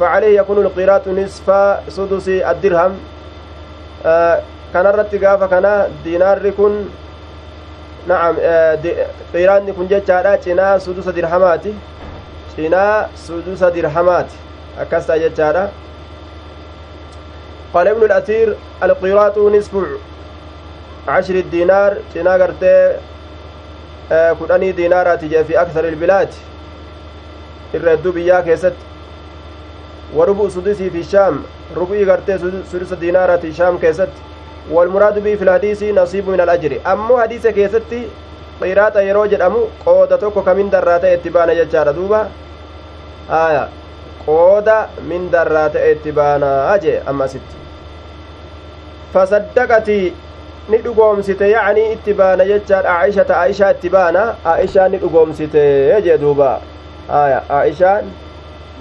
فعليه 0.00 0.40
يكون 0.40 0.58
القيرات 0.58 1.08
نصف 1.08 1.50
سدس 1.88 2.28
الدرهم. 2.28 2.98
آه 4.06 4.42
كان 4.74 4.86
الرت 4.86 5.14
غافا 5.14 5.46
كان 5.46 5.92
دينار 6.04 6.50
كن 6.50 6.84
نعم 8.08 8.36
آه 8.40 8.78
قيران 9.34 9.72
كن 9.72 9.86
جادا 9.88 10.36
چنا 10.36 10.78
سدس 10.78 11.08
درهماتي. 11.08 11.74
چنا 12.56 13.08
سدس 13.16 13.64
درهمات 13.64 14.26
أكستا 14.78 15.16
جادا 15.16 15.68
قال 17.74 17.88
ابن 17.88 18.02
الأثير 18.02 18.56
القيراط 18.82 19.38
نصف 19.38 19.72
عشر 21.08 21.34
الدينار. 21.34 21.96
تنا 22.14 22.32
قرتي 22.32 22.96
كدني 24.10 24.72
دينارات 24.72 25.24
جاء 25.24 25.42
في 25.42 25.60
أكثر 25.60 25.88
البلاد. 25.88 26.28
الردو 27.74 28.12
بيا 28.12 28.40
كيست 28.40 28.72
وربع 30.14 30.48
سدسي 30.48 30.90
في 30.90 31.00
الشام 31.00 31.42
ربع 31.76 32.12
قرتي 32.12 32.38
سدس 32.72 32.92
دينارات 32.92 33.44
الشام 33.44 33.78
كيست 33.78 34.08
والمراد 34.70 35.18
به 35.18 35.34
في 35.34 35.44
الحديث 35.44 35.82
نصيب 35.82 36.28
من 36.28 36.40
الأجر 36.40 36.78
أمو 36.86 37.18
حديث 37.18 37.46
yeroo 38.60 39.26
jedhamu 39.28 39.68
qooda 39.84 40.18
tokko 40.18 40.42
ka 40.42 40.54
mindarraa 40.54 40.98
ta'e 40.98 41.14
itti 41.14 41.30
baana 41.30 41.54
jechaadha 41.54 41.92
duuba 41.92 42.28
aya 43.28 43.68
qooda 44.24 44.88
mindarraa 45.08 45.68
ta'e 45.68 45.90
itti 45.92 46.12
baanaa 46.12 46.78
jee 46.78 47.02
ammasitti 47.06 47.56
fasaddaqati 49.12 49.98
ni 50.68 50.78
dhugoomsite 50.84 51.50
yacnii 51.50 51.92
itti 51.96 52.14
baana 52.14 52.44
jechaadha 52.52 52.98
aishata 52.98 53.40
aishaa 53.40 53.70
itti 53.76 53.88
baana 53.88 54.22
aishaan 54.54 54.90
ni 54.92 54.98
dhugoomsite 55.04 55.64
jee 56.06 56.18
duuba 56.24 56.60
aya 57.20 57.42
aishaan 57.60 58.08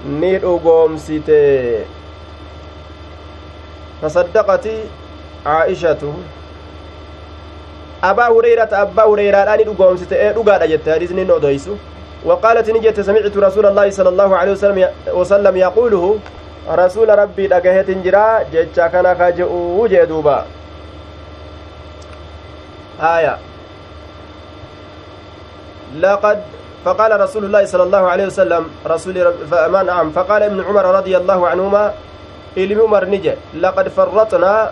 ni 0.06 0.38
dhugoomsite 0.38 1.40
fasaddaqati 4.02 4.76
aishatu 5.46 6.14
abaa 8.02 8.30
hureyirata 8.30 8.80
abbaa 8.80 9.08
hureyraadhaa 9.12 9.58
ni 9.58 9.64
dhugoomsite 9.64 10.16
ee 10.20 10.34
dhugaadha 10.34 10.68
jette 10.68 10.92
hadisni 10.92 11.32
odoysu 11.32 11.78
وقالت 12.26 12.70
نجت 12.70 13.00
سمعت 13.02 13.38
رسول 13.38 13.66
الله 13.66 13.90
صلى 13.90 14.10
الله 14.10 14.38
عليه 14.38 14.52
وسلم 14.52 14.90
وسلم 15.14 15.56
يقوله 15.58 16.20
رسول 16.70 17.10
ربي 17.20 17.50
jecha 18.52 18.90
kana 18.90 19.16
ka 19.16 19.32
je'uu 19.32 19.88
jee 19.88 20.06
duuba 20.10 20.46
آية 23.02 23.38
لقد 26.00 26.42
فقال 26.86 27.12
رسول 27.20 27.44
الله 27.46 27.66
صلى 27.66 27.84
الله 27.84 28.04
عليه 28.10 28.26
وسلم 28.30 28.64
رسول 28.86 29.16
فما 29.52 29.82
نعم. 29.84 30.12
فقال 30.14 30.44
ابن 30.44 30.60
عمر 30.62 30.86
رضي 30.86 31.18
الله 31.18 31.48
عنهما 31.48 31.94
إلي 32.58 32.76
عمر 32.78 33.06
نجي 33.06 33.34
لقد 33.58 33.88
فرطنا 33.90 34.72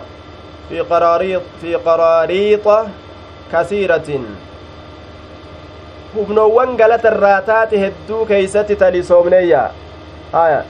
في 0.68 0.80
قراريط 0.80 1.42
في 1.60 1.74
قراريط 1.74 2.66
كثيرة. 3.52 4.08
Hubnoowwan 6.14 6.78
galata 6.78 7.10
irraa 7.10 7.42
taate 7.42 7.74
hedduu 7.74 8.22
keeysatti 8.26 8.76
talisoomneeyya 8.78 9.62
haya 10.32 10.62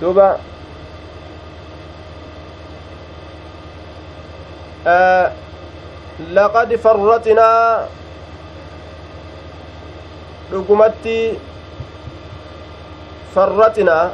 duuba. 0.00 0.42
Laqad 6.38 6.74
farraxinaa 6.82 7.86
dhugumatti 10.50 11.16
farraxinaa 13.34 14.04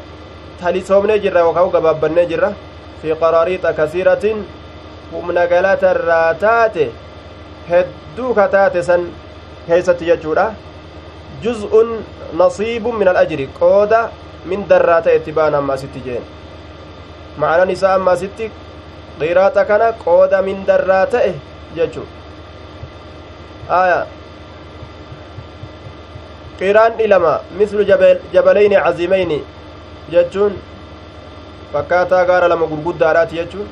talisoomnee 0.60 1.18
jirra 1.24 1.40
yookaan 1.46 1.70
gabaabbannee 1.76 2.26
jirra 2.32 2.50
fi 3.02 3.14
qaraariixa 3.22 3.72
kasiiratin 3.80 4.44
humna 5.12 5.46
galata 5.52 5.90
irraa 5.96 6.34
taate 6.44 6.84
hedduu 7.70 8.34
ka 8.38 8.46
taate 8.54 8.82
san 8.88 9.06
keeysatti 9.66 10.08
jechuudha 10.10 10.46
juz'un 11.44 11.92
nasiibun 12.42 12.96
min 13.02 13.08
alajri 13.12 13.46
qooda 13.60 14.00
min 14.52 14.64
darraa 14.72 15.00
ta'e 15.08 15.16
itti 15.20 15.32
baan 15.38 15.54
amma 15.60 15.72
asitti 15.78 16.00
jeen 16.06 16.24
ma'anan 17.44 17.70
isaa 17.76 17.94
amma 17.98 18.16
asitti 18.18 18.50
qiraaxa 19.20 19.64
kana 19.70 19.92
qooda 20.04 20.42
min 20.48 20.64
darraa 20.70 21.04
ta'e 21.14 21.32
jechuu 21.76 22.06
aya 23.82 24.00
jabalayni 28.34 28.76
cazimayni 28.84 29.38
jechuun 30.12 30.54
fakkaataa 31.72 32.24
gaara 32.30 32.48
lama 32.52 32.66
gurguddaadhaati 32.72 33.36
jechuun 33.40 33.68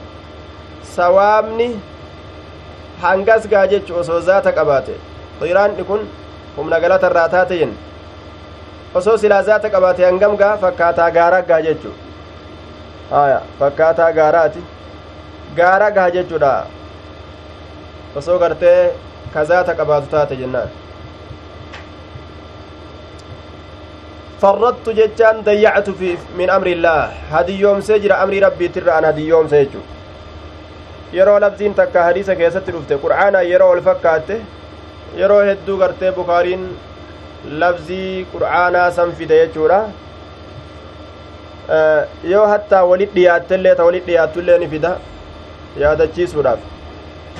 sawaabni 0.96 1.68
hangas 3.02 3.46
gaa 3.52 3.66
jechu 3.72 3.92
osoo 4.02 4.20
zaata 4.30 4.52
qabaate 4.58 4.94
xiraanni 5.40 5.84
kun 5.90 6.02
humna 6.56 6.80
galata 6.84 7.06
irraa 7.12 7.28
taate 7.34 7.54
jen 7.62 7.72
osoo 9.00 9.16
silaa 9.22 9.42
zaata 9.48 9.68
qabaate 9.76 10.04
hangam 10.08 10.36
gaa 10.42 10.56
fakkaataa 10.64 11.10
gaara 11.18 11.40
gaa 11.50 11.60
jechu 11.68 11.90
haya 13.14 13.40
fakkaataa 13.60 14.10
gaaraati 14.18 14.62
gaara 15.58 15.90
gaa 15.98 16.10
jechuudha 16.16 16.52
osoo 18.22 18.38
gartee 18.44 18.78
ka 19.34 19.44
zaata 19.50 19.72
qabaatu 19.80 20.06
taate 20.14 20.36
jennaan 20.42 20.70
farrattu 24.42 24.92
jechaan 24.98 25.44
dayyactu 25.46 25.92
min 26.40 26.50
amri 26.56 26.72
illaah 26.76 27.10
hadiyyoomsee 27.32 27.98
jira 28.04 28.20
amrii 28.24 28.40
rabbiitirra 28.46 28.92
an 28.98 29.04
hadiyyoomse 29.10 29.56
jechu 29.62 29.80
yeroo 31.16 31.38
labziin 31.44 31.74
takka 31.80 32.04
hadiisa 32.08 32.36
keessatti 32.40 32.72
dhufte 32.76 32.94
qur'aanaa 33.04 33.42
yeroo 33.52 33.70
ol 33.74 33.82
fakkaatte 33.88 34.36
yeroo 35.20 35.40
hedduu 35.48 35.76
gartee 35.82 36.12
bukaariin 36.18 36.62
labzii 37.62 38.26
qur'aanaa 38.32 38.86
san 38.98 39.12
fide 39.18 39.36
jechuudha 39.40 39.80
yoo 42.32 42.46
hattaa 42.52 42.84
walit 42.92 43.12
dhiyaattellee 43.18 43.74
ta 43.80 43.84
walit 43.88 44.06
dhiyaatullee 44.12 44.58
ni 44.62 44.68
fida 44.76 44.92
yaadachiisuudhaaf 45.82 46.60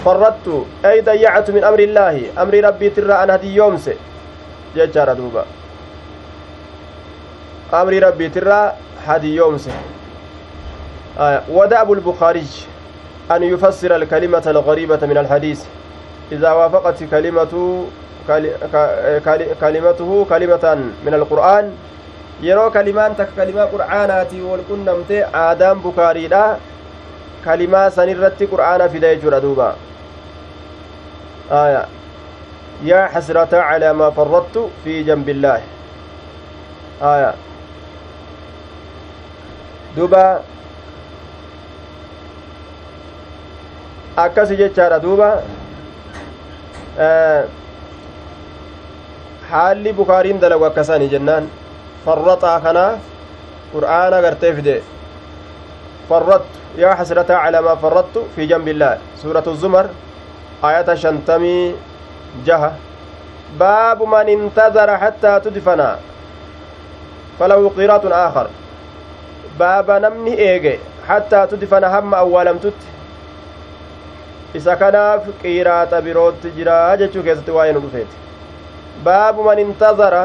farrattu 0.05 0.59
ay 0.91 0.99
dayyacatu 1.09 1.57
min 1.57 1.65
amri 1.71 1.85
illaahi 1.91 2.29
amrii 2.45 2.63
rabbiitirraa 2.69 3.23
an 3.25 3.35
hadiyyoomse 3.37 3.97
jechaadha 4.77 5.15
duuba 5.23 5.47
amrii 7.73 8.01
rabbiitirraa 8.01 8.75
hadiyyoomse 9.07 9.71
ودأب 11.49 11.93
البخاري 11.93 12.47
أن 13.31 13.43
يفسر 13.43 13.97
الكلمة 13.97 14.43
الغريبة 14.47 15.03
من 15.07 15.19
الحديث 15.19 15.61
إذا 16.33 16.53
وافقت 16.53 17.05
كلمة 17.05 17.85
كلمته 19.61 20.11
كلمة 20.31 20.65
من 21.07 21.15
القرآن 21.15 21.73
yeroo 22.41 22.71
kalimaan 22.73 23.13
takka 23.17 23.37
kalimaa 23.37 23.69
qur'aanaati 23.69 24.41
wal 24.41 24.65
qunnamte 24.65 25.19
aadaan 25.41 25.83
bukaariidha 25.85 26.57
kalimaa 27.45 27.91
sanirratti 27.97 28.49
qur'aana 28.53 28.89
fida 28.89 29.11
jechuudha 29.13 29.41
duuba 29.45 29.67
aya 31.59 31.83
yaa 32.91 33.05
xasrata 33.13 33.61
calaa 33.69 33.93
maa 34.01 34.11
farrattu 34.19 34.63
fi 34.85 35.05
janbi 35.05 35.37
illaahi 35.37 35.69
aya 37.13 37.31
duuba 39.97 40.43
akkasi 44.17 44.57
jechaadha 44.61 44.99
duuba 45.03 45.31
haalli 49.51 49.93
bukaariin 49.93 50.41
dalagu 50.43 50.65
akkasani 50.71 51.09
jennaan 51.15 51.51
farraxaa 52.05 52.59
kanaaf 52.67 52.99
qur'aana 53.73 54.19
gartee 54.25 54.53
fide 54.59 54.77
farrattu 56.09 56.59
yaa 56.83 56.95
xasrataa 57.01 57.43
calaa 57.45 57.63
maa 57.69 57.77
farrattu 57.85 58.21
fi 58.35 58.47
janbillaah 58.53 58.99
suuratu 59.23 59.55
zumar 59.63 59.87
ayata 60.69 60.97
shantamii 61.03 61.75
jaha 62.47 62.71
baabu 63.59 64.07
man 64.07 64.29
intadara 64.37 64.95
xattaa 65.03 65.41
tudfana 65.45 65.89
falahu 67.39 67.71
qiraatun 67.79 68.13
aakar 68.23 68.47
baaba 69.61 70.01
namni 70.07 70.33
eege 70.49 70.75
xattaa 71.09 71.47
tudfana 71.53 71.89
hamma 71.97 72.17
awwaalamtutti 72.25 72.87
isa 74.61 74.77
kanaaf 74.83 75.23
qiiraaxa 75.43 75.99
birootti 76.07 76.49
jira 76.59 76.77
jechuu 77.03 77.23
keessatti 77.29 77.53
waa'ee 77.57 77.73
nu 77.77 77.83
dhufeeti 77.85 78.17
baabu 79.05 79.41
man 79.49 79.59
intazara 79.65 80.23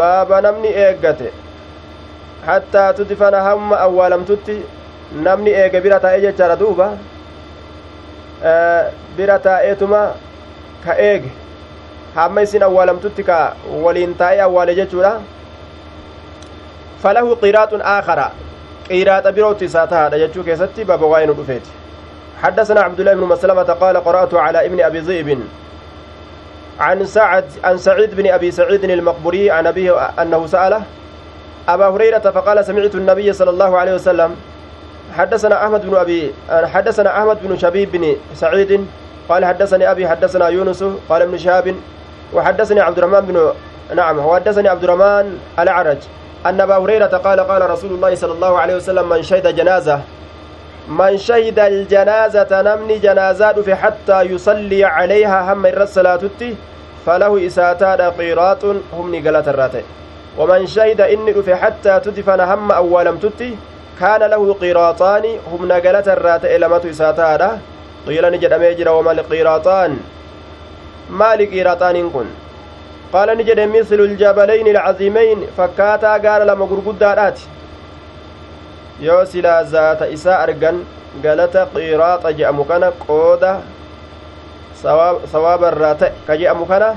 baaba 0.00 0.40
namni 0.46 0.68
eeggate 0.84 1.28
hattaa 2.46 2.92
tudfana 3.00 3.42
hamma 3.48 3.76
awwaalamtutti 3.86 4.56
namni 5.26 5.50
eege 5.62 5.80
bira 5.86 5.98
taa'e 6.06 6.20
jechaadha 6.26 6.56
duuba 6.62 6.88
bira 9.16 9.38
taa'eetuma 9.48 10.00
ka 10.84 10.92
eege 11.08 11.30
hamma 12.14 12.42
isin 12.48 12.62
awwaalamtutti 12.68 13.22
ka 13.30 13.38
waliin 13.84 14.14
taa'e 14.22 14.40
awwaale 14.48 14.74
jechuudha 14.80 15.12
falahu 17.02 17.36
qiraaxun 17.42 17.82
aakara 17.94 18.30
qiiraaxa 18.88 19.32
birootti 19.36 19.64
isaa 19.64 19.86
tahaadha 19.86 20.18
jechuu 20.22 20.44
keessatti 20.48 20.84
baaba 20.84 21.06
waa'ee 21.06 21.26
nu 21.26 21.34
dhufeeti 21.42 21.70
حدثنا 22.40 22.80
عبد 22.80 23.00
الله 23.00 23.14
بن 23.14 23.24
مسلمة 23.24 23.62
قال 23.62 23.96
قرأت 24.04 24.34
على 24.34 24.66
ابن 24.66 24.80
أبي 24.80 24.98
ذئب. 24.98 25.38
عن 26.80 27.04
سعد 27.04 27.44
عن 27.64 27.76
سعيد 27.78 28.14
بن 28.16 28.26
أبي 28.32 28.50
سعيد 28.50 28.84
المقبوري 28.84 29.50
عن 29.50 29.66
أبيه 29.66 29.92
أنه 30.22 30.46
سأله 30.46 30.82
أبا 31.68 31.86
هريرة 31.88 32.18
فقال 32.18 32.64
سمعت 32.64 32.94
النبي 32.94 33.32
صلى 33.32 33.50
الله 33.50 33.78
عليه 33.78 33.94
وسلم 33.94 34.36
حدثنا 35.12 35.64
أحمد 35.64 35.82
بن 35.86 35.96
أبي 35.96 36.32
حدثنا 36.48 37.18
أحمد 37.18 37.38
بن 37.44 37.56
شبيب 37.58 37.92
بن 37.92 38.16
سعيد 38.34 38.86
قال 39.28 39.44
حدثني 39.44 39.90
أبي 39.90 40.08
حدثنا 40.08 40.48
يونس 40.48 40.84
قال 41.08 41.22
ابن 41.22 41.38
شهاب 41.38 41.76
وحدثني 42.32 42.80
عبد 42.80 42.98
الرحمن 42.98 43.20
بن 43.20 43.36
نعم 43.96 44.18
وحدثني 44.18 44.68
عبد 44.68 44.84
الرحمن 44.84 45.26
الأعرج. 45.58 46.00
أن 46.46 46.60
أبا 46.60 46.76
هريرة 46.76 47.06
قال 47.06 47.40
قال 47.40 47.70
رسول 47.70 47.90
الله 47.90 48.14
صلى 48.14 48.32
الله 48.32 48.58
عليه 48.58 48.76
وسلم 48.76 49.08
من 49.08 49.22
شهد 49.22 49.56
جنازة 49.56 50.00
من 50.88 51.18
شهد 51.18 51.58
الجنازة 51.58 52.62
نمني 52.62 52.98
جنازة 52.98 53.52
في 53.52 53.74
حتى 53.74 54.20
يصلي 54.22 54.84
عليها 54.84 55.52
هم 55.52 55.66
الرد 55.66 55.88
صلاتتي 55.88 56.56
فله 57.06 57.46
إساتان 57.46 58.00
قيراط 58.00 58.64
هم 58.64 59.14
نقلت 59.14 59.48
الراتي 59.48 59.82
ومن 60.38 60.66
شهد 60.66 61.00
إني 61.00 61.42
في 61.42 61.54
حتى 61.54 62.00
تدفن 62.00 62.40
هم 62.40 62.72
أولمتتي 62.72 63.56
كان 64.00 64.20
له 64.22 64.54
قيراطان 64.54 65.24
هم 65.52 65.68
نقلت 65.68 66.08
الراتي 66.08 66.58
لمت 66.58 66.86
إساتان 66.86 67.58
قيل 68.06 68.32
نجد 68.32 68.52
أميجر 68.52 68.88
وما 68.88 69.12
القيراطان 69.12 69.98
ما 71.10 71.36
لقيراطان 71.36 72.10
كن. 72.10 72.26
قال 73.12 73.28
نجد 73.38 73.60
مثل 73.60 74.00
الجبلين 74.00 74.66
العظيمين 74.68 75.38
فكاتا 75.56 76.12
قال 76.24 76.46
لما 76.46 76.66
argan 80.46 80.84
galata 81.22 81.66
qiraaxa 81.74 82.32
je'amu 82.38 82.64
kana 82.64 82.92
qooda 82.92 83.62
sawaaba 85.32 85.72
irraa 85.72 85.94
ta'e 85.94 86.12
ka 86.26 86.36
je'amu 86.36 86.66
kana 86.66 86.96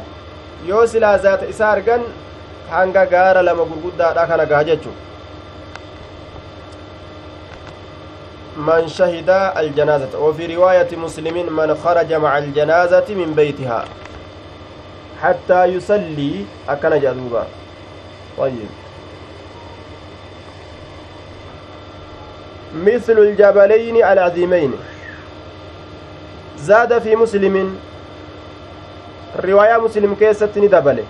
yoo 0.68 0.86
silaa 0.86 1.18
zaata 1.18 1.50
isaa 1.54 1.72
argan 1.72 2.02
hanga 2.70 3.06
gaara 3.14 3.42
lama 3.42 3.66
gurguddaadha 3.66 4.28
kana 4.28 4.46
gaa 4.46 4.64
jechu 4.64 4.94
من 8.58 8.88
شهد 8.88 9.30
الجنازة 9.58 10.14
وفي 10.20 10.56
رواية 10.56 10.98
مسلم 10.98 11.56
من 11.58 11.76
خرج 11.76 12.14
مع 12.14 12.38
الجنازة 12.38 13.06
من 13.10 13.34
بيتها 13.34 13.86
حتى 15.24 15.66
يصلي. 15.66 16.46
أكن 16.70 17.00
جدوبا 17.00 17.48
طيب. 18.38 18.72
مثل 22.76 23.18
الجبلين 23.18 23.96
العظيمين. 24.04 24.74
زاد 26.58 27.00
في 27.00 27.16
مسلم. 27.16 27.80
رواية 29.46 29.78
مسلم 29.78 30.16
كيست 30.16 30.58
ندبل. 30.58 31.04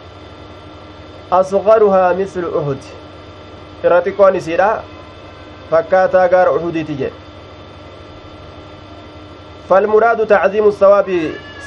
أصغرها 1.32 2.14
مثل 2.14 2.44
أهد 2.46 2.82
إراتيكون 3.86 4.40
سيرا 4.40 4.84
فكاتا 5.72 6.30
غار 6.30 6.48
أهدي 6.56 6.84
تجي 6.84 7.10
فالمراد 9.70 10.28
تعظيم 10.28 10.68
الثواب. 10.68 11.10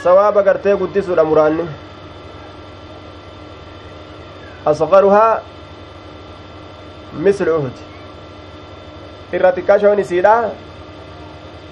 ثواب 0.05 0.39
غرتي 0.39 0.73
قدس 0.73 1.09
الأمران 1.09 1.67
أصغرها 4.67 5.43
مثل 7.19 7.49
أهد 7.49 7.77
isiidha 10.01 10.51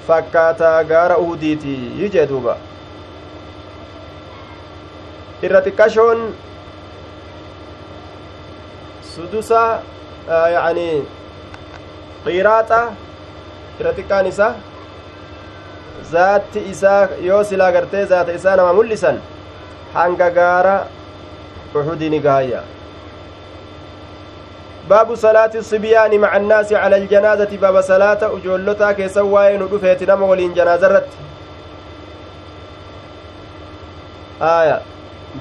fakkaataa 0.06 0.84
gaara 0.84 1.16
uhudiiti 1.18 1.74
jee 2.14 2.26
duuba 2.28 2.56
irra 5.42 5.60
xiqqashoon 5.66 6.20
sudusa 9.14 9.62
yani 10.56 10.88
qiraaxa 12.26 12.80
irra 13.80 13.92
xiqqaan 13.98 14.26
isa 14.32 14.48
zaatti 16.12 16.60
isaa 16.74 17.00
yoo 17.28 17.42
silaa 17.50 17.72
gartee 17.78 18.04
zaata 18.12 18.32
isaa 18.40 18.56
nama 18.56 18.72
mul'isan 18.80 19.20
hanga 19.94 20.30
gaara 20.38 20.76
uxudii 21.74 22.10
ni 22.16 22.20
gaayya 22.28 22.60
baabu 24.88 25.16
salaati 25.16 25.62
sibyaani 25.64 26.18
maca 26.18 26.32
annaasi 26.32 26.74
cala 26.74 26.96
aljanaazati 26.96 27.58
baaba 27.58 27.82
salaata 27.82 28.32
ujoollotaa 28.32 28.94
keessan 28.94 29.30
waa'ee 29.34 29.58
nu 29.58 29.68
dhufeeti 29.68 30.06
nama 30.06 30.26
waliin 30.26 30.54
janaaza 30.54 30.86
irratti 30.86 31.16
aya 34.40 34.80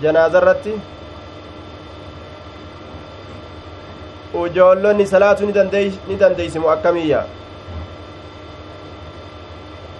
janaaza 0.01 0.37
irratti 0.43 0.73
ujoollonni 4.33 5.07
salaatu 5.07 5.45
ni 6.07 6.15
dandeeysimu 6.17 6.69
akkamiyya 6.77 7.23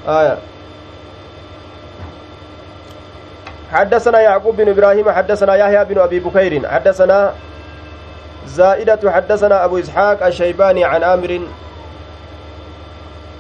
aya 0.08 0.38
حدثنا 3.74 4.20
يعقوب 4.22 4.56
بن 4.58 4.70
إبراهيم 4.70 5.12
حدثنا 5.12 5.56
يحيى 5.56 5.86
بن 5.86 6.00
ابي 6.00 6.20
بكير 6.20 6.70
حدثنا 6.70 7.34
زائدة 8.48 9.12
حدثنا 9.12 9.66
أبو 9.66 9.78
إسحاق 9.80 10.26
الشيباني 10.26 10.86
عن 10.86 11.04
آمر 11.04 11.42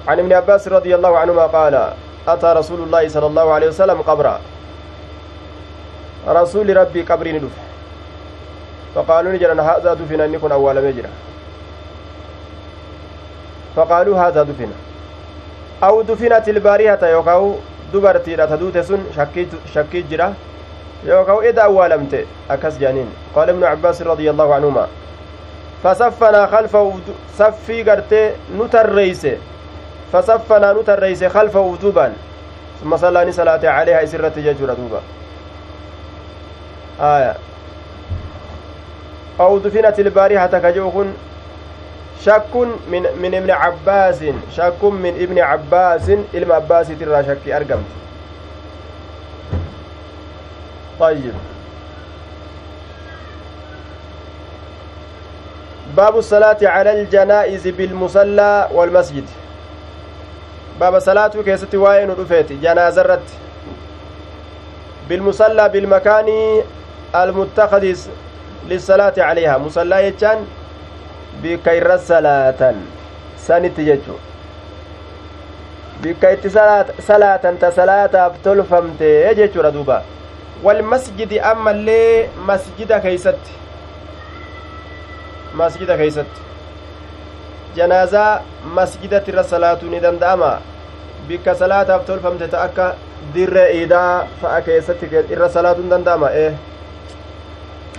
عن 0.07 0.19
ابن 0.19 0.33
عباس 0.33 0.67
رضي 0.67 0.95
الله 0.95 1.17
عنهما 1.17 1.45
قال 1.45 1.93
أتى 2.27 2.53
رسول 2.57 2.79
الله 2.83 3.07
صلى 3.07 3.25
الله 3.25 3.53
عليه 3.53 3.67
وسلم 3.67 4.01
قبرا 4.01 4.39
رسول 6.27 6.77
ربي 6.77 7.01
قبري 7.01 7.31
ندف. 7.31 7.55
فقالوا 8.95 9.31
نجرا 9.31 9.61
هذا 9.61 9.93
دفن 9.93 10.21
أن 10.21 10.33
يكون 10.33 10.51
أول 10.51 10.75
مجرى 10.75 11.09
فقالوا 13.75 14.19
هذا 14.19 14.43
دفن. 14.43 14.71
أو 15.83 16.01
دفنت 16.01 16.49
البارحة 16.49 17.07
يوكاو 17.07 17.55
dubartiidha 17.93 18.47
ta 18.47 18.57
duute 18.57 18.83
sun 18.83 19.01
shakkii 19.73 20.03
jira 20.09 20.33
yookaan 21.05 21.45
eda 21.45 21.63
awwaalamte 21.63 22.25
akkas 22.49 22.79
jaaniin 22.79 23.09
qaala 23.35 23.51
ibnu 23.51 23.65
cabbaasin 23.65 24.07
radia 24.07 24.31
allahu 24.31 24.53
anhuma 24.53 24.87
fasaffanaa 25.83 26.47
khalfahu 26.47 27.15
saffii 27.37 27.83
gartee 27.83 28.35
nu 28.57 28.67
tarreeyse 28.67 29.37
fasaffanaa 30.11 30.73
nu 30.73 30.83
tarreeyse 30.83 31.29
khalfahu 31.29 31.77
duubaan 31.81 32.13
summa 32.79 32.97
sallaani 32.97 33.33
salaate 33.33 33.67
caleeha 33.67 34.01
isirratti 34.09 34.41
jechuudha 34.49 34.75
duuba 34.75 35.01
aya 36.99 37.33
أو 39.39 39.57
دفنت 39.57 39.99
البارحة 39.99 40.47
كجوكن 40.47 41.07
شك 42.21 42.55
من 42.91 43.03
من 43.21 43.35
ابن 43.35 43.51
عباس 43.51 44.23
شك 44.51 44.83
من 44.83 45.13
ابن 45.21 45.39
عباس 45.39 46.09
علم 46.33 46.51
عباس 46.51 46.87
ترى 46.87 47.23
شك 47.23 47.49
أرقمت 47.49 47.89
طيب. 50.99 51.33
باب 55.97 56.17
الصلاة 56.17 56.57
على 56.63 57.01
الجنائز 57.01 57.67
بالمصلى 57.67 58.69
والمسجد. 58.71 59.25
باب 60.79 60.99
صلاة 60.99 61.27
كيست 61.45 61.75
واين 61.75 62.09
رفيت 62.09 62.51
جنازة 62.51 63.19
بالمصلى 65.09 65.69
بالمكان 65.69 66.29
المتخذ 67.15 67.95
للصلاة 68.69 69.13
عليها. 69.17 69.57
مصلى 69.57 70.07
يجان 70.07 70.45
بكير 71.43 71.97
صلاة 71.97 72.73
سنت 73.37 73.79
يجو. 73.79 74.17
itti 76.03 76.49
salaatan 76.99 77.57
ta 77.57 77.71
salaataaf 77.71 78.33
tolfamte 78.43 79.35
jechuudha 79.35 79.71
duuba 79.71 80.03
walmasjidi 80.63 81.39
ammallee 81.51 82.29
masjida 82.49 82.99
keeysatti 83.05 83.53
masjida 85.61 85.97
keeysatti 85.97 86.41
janaazaa 87.75 88.41
masjidatti 88.77 89.31
irra 89.31 89.43
salaatuu 89.53 89.89
ni 89.93 89.99
danda'ama 90.05 90.51
bikka 91.27 91.55
salaataaf 91.55 92.05
tolfamte 92.05 92.47
ta 92.53 92.61
akka 92.67 92.85
dirree 93.33 93.67
iidaa 93.79 94.27
fa'a 94.41 94.61
keessatti 94.69 95.09
irra 95.37 95.49
salaatuu 95.57 95.83
hin 95.87 95.97
danda'ama 95.97 96.29
ee 96.43 96.53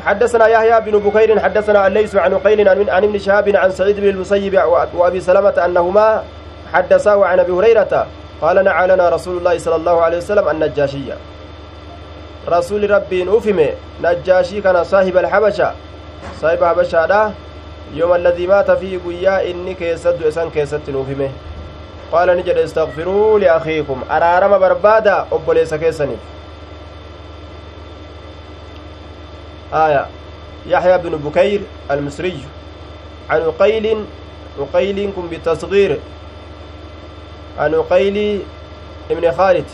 حدثنا 0.04 0.46
يحيى 0.46 0.80
بن 0.80 0.98
بكير 0.98 1.40
حدثنا 1.40 1.86
الليث 1.86 2.16
عن 2.16 2.34
قيل 2.38 2.68
عن 2.68 3.04
ابن 3.04 3.18
شهاب 3.18 3.56
عن 3.56 3.70
سعيد 3.70 4.00
بن 4.00 4.08
المسيب 4.08 4.54
وابي 4.94 5.20
سلمه 5.20 5.56
انهما 5.64 6.22
حدثاه 6.72 7.24
عن 7.24 7.40
ابي 7.40 7.52
هريره 7.52 8.06
قال 8.42 8.64
نعى 8.64 8.86
لنا 8.88 9.08
رسول 9.08 9.36
الله 9.38 9.58
صلى 9.58 9.76
الله 9.76 9.96
عليه 10.02 10.16
وسلم 10.16 10.48
النجاشية 10.48 11.16
رسول 12.48 12.90
ربي 12.90 13.36
أفهم 13.36 13.68
نجاشي 14.02 14.60
كان 14.60 14.84
صاحب 14.84 15.16
الحبشة. 15.16 15.72
صاحب 16.40 16.64
حبشة 16.64 17.32
يوم 17.94 18.14
الذي 18.14 18.46
مات 18.46 18.70
فيه 18.70 18.98
قيا 19.06 19.50
إني 19.50 19.74
كيسد 19.74 20.22
إسان 20.22 20.50
كيسد 20.50 20.90
نوفمه 20.90 21.30
قال 22.12 22.28
نجد 22.36 22.56
استغفروا 22.56 23.38
لأخيكم. 23.38 24.02
أرارم 24.10 24.58
بربادا 24.58 25.26
أبوليس 25.32 25.74
كيسني. 25.74 26.16
آية. 29.74 30.06
يحيى 30.66 30.98
بن 30.98 31.10
بكير 31.10 31.60
المصري. 31.90 32.38
عن 33.30 33.50
قيل 33.50 34.04
وقيل 34.58 35.12
كن 35.16 35.26
بالتصغير. 35.28 35.98
عن 37.58 37.74
قيل 37.74 38.42
ابن 39.10 39.32
خالد. 39.32 39.64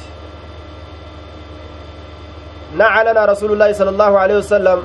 نعى 2.76 3.12
رسول 3.26 3.52
الله 3.52 3.72
صلى 3.72 3.90
الله 3.90 4.18
عليه 4.18 4.36
وسلم 4.36 4.82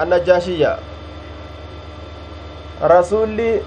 النجاشية 0.00 0.78
رسول 2.82 3.60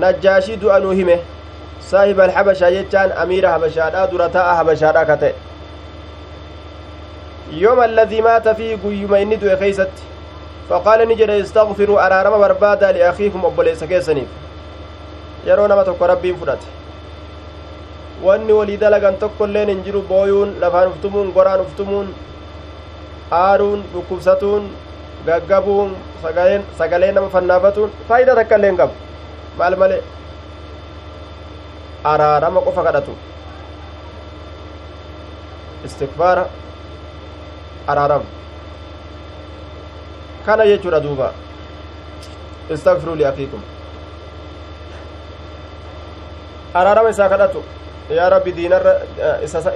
نجاشي 0.00 0.56
دعا 0.56 0.78
نوهمه 0.78 1.18
صاحب 1.82 2.20
الحبشة 2.20 2.66
يجان 2.68 3.10
أمير 3.12 3.52
حبشة. 3.52 4.04
درتاء 4.06 4.54
حبشة 4.54 5.04
كتة. 5.04 5.32
يوم 7.52 7.82
الذي 7.82 8.20
مات 8.20 8.48
فيه 8.48 8.76
قيوم 8.84 9.14
إني 9.14 9.36
دعا 9.36 9.56
خيست. 9.56 9.90
فقال 10.68 11.08
نجد 11.08 11.30
استغفروا 11.30 12.06
أرارم 12.06 12.38
بربادا 12.38 12.92
لأخيكم 12.92 13.44
أبوليس 13.46 13.84
كيسنيف 13.84 14.28
yeroo 15.46 15.68
nama 15.68 15.84
tokko 15.84 16.06
rabbiin 16.06 16.36
fudhate 16.36 16.66
wanni 18.26 18.52
walii 18.58 18.76
dalagan 18.82 19.16
tokkoilleen 19.22 19.68
hin 19.72 19.82
jiru 19.86 20.02
booyuun 20.10 20.50
lafaan 20.62 20.88
uftumuun 20.92 21.28
goraan 21.36 21.60
uftumuun 21.66 22.08
aaruun 23.40 23.80
dhukkubsatuun 23.92 24.64
gaggabuun 25.26 25.90
sagalee 26.78 27.12
nama 27.12 27.28
fannaafatuun 27.36 27.90
faayidaa 28.08 28.36
takka 28.40 28.56
illee 28.60 28.70
hin 28.72 28.78
qabu 28.82 28.94
maal 29.62 29.76
malee 29.84 30.00
araarama 32.12 32.60
qofa 32.66 32.82
kadhatu 32.88 33.14
istikbaara 35.90 36.44
araarama 37.94 38.26
kana 40.46 40.62
jechuudha 40.70 41.00
duuba 41.08 41.28
istagfiruu 42.76 43.16
liakiikum 43.24 43.62
araarama 46.80 47.10
isaa 47.16 47.28
kadhatu 47.34 47.60
yaa 48.10 48.28
rabbi 48.34 48.52
diinarra 48.52 48.94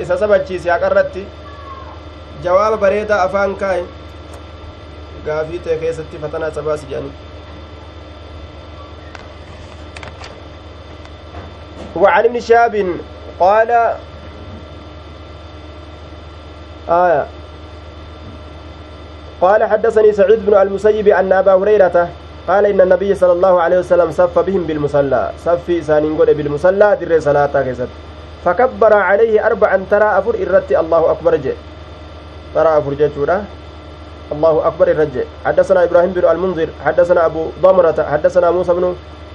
isa 0.02 0.16
sabachiise 0.22 0.70
haqarratti 0.70 1.26
jawaaba 2.44 2.76
bareedaa 2.86 3.22
afaan 3.26 3.56
kaaye 3.64 3.84
gaafii 5.26 5.60
ta'e 5.66 5.76
keessatti 5.82 6.16
fatanaa 6.24 6.48
isa 6.54 6.62
baasi 6.70 6.86
jedhanii 6.94 7.30
وعن 12.02 12.24
ابن 12.24 12.40
شهاب 12.40 12.74
قال 13.40 13.70
آية 16.88 17.26
قال 19.40 19.60
حدثني 19.64 20.12
سعيد 20.12 20.46
بن 20.46 20.54
المسيب 20.56 21.08
أن 21.08 21.32
أبا 21.32 21.54
هريرة 21.54 22.08
قال 22.48 22.66
إن 22.66 22.80
النبي 22.80 23.14
صلى 23.14 23.32
الله 23.32 23.54
عليه 23.60 23.78
وسلم 23.78 24.10
صف 24.10 24.38
بهم 24.38 24.62
بالمصلى. 24.64 25.22
صف 25.44 25.66
سانين 25.84 26.16
بالمصلى 26.16 26.88
در 27.00 27.20
صلاة 27.20 27.62
كيست. 27.62 27.92
فكبر 28.44 28.92
عليه 28.94 29.46
أربعا 29.46 29.76
ترى 29.90 30.08
أفر 30.18 30.34
إرتي 30.42 30.74
الله 30.80 31.10
أكبر 31.10 31.36
جي. 31.36 31.54
ترى 32.54 32.70
أفر 32.78 32.92
جيتورا 32.94 33.44
الله 34.32 34.66
أكبر 34.66 34.86
الرجع 34.88 35.24
حدثنا 35.44 35.84
إبراهيم 35.84 36.10
بن 36.12 36.24
المنذر 36.24 36.68
حدثنا 36.84 37.26
أبو 37.26 37.42
ضمرة 37.62 37.98
حدثنا 38.12 38.50
موسى 38.50 38.72
بن 38.72 38.84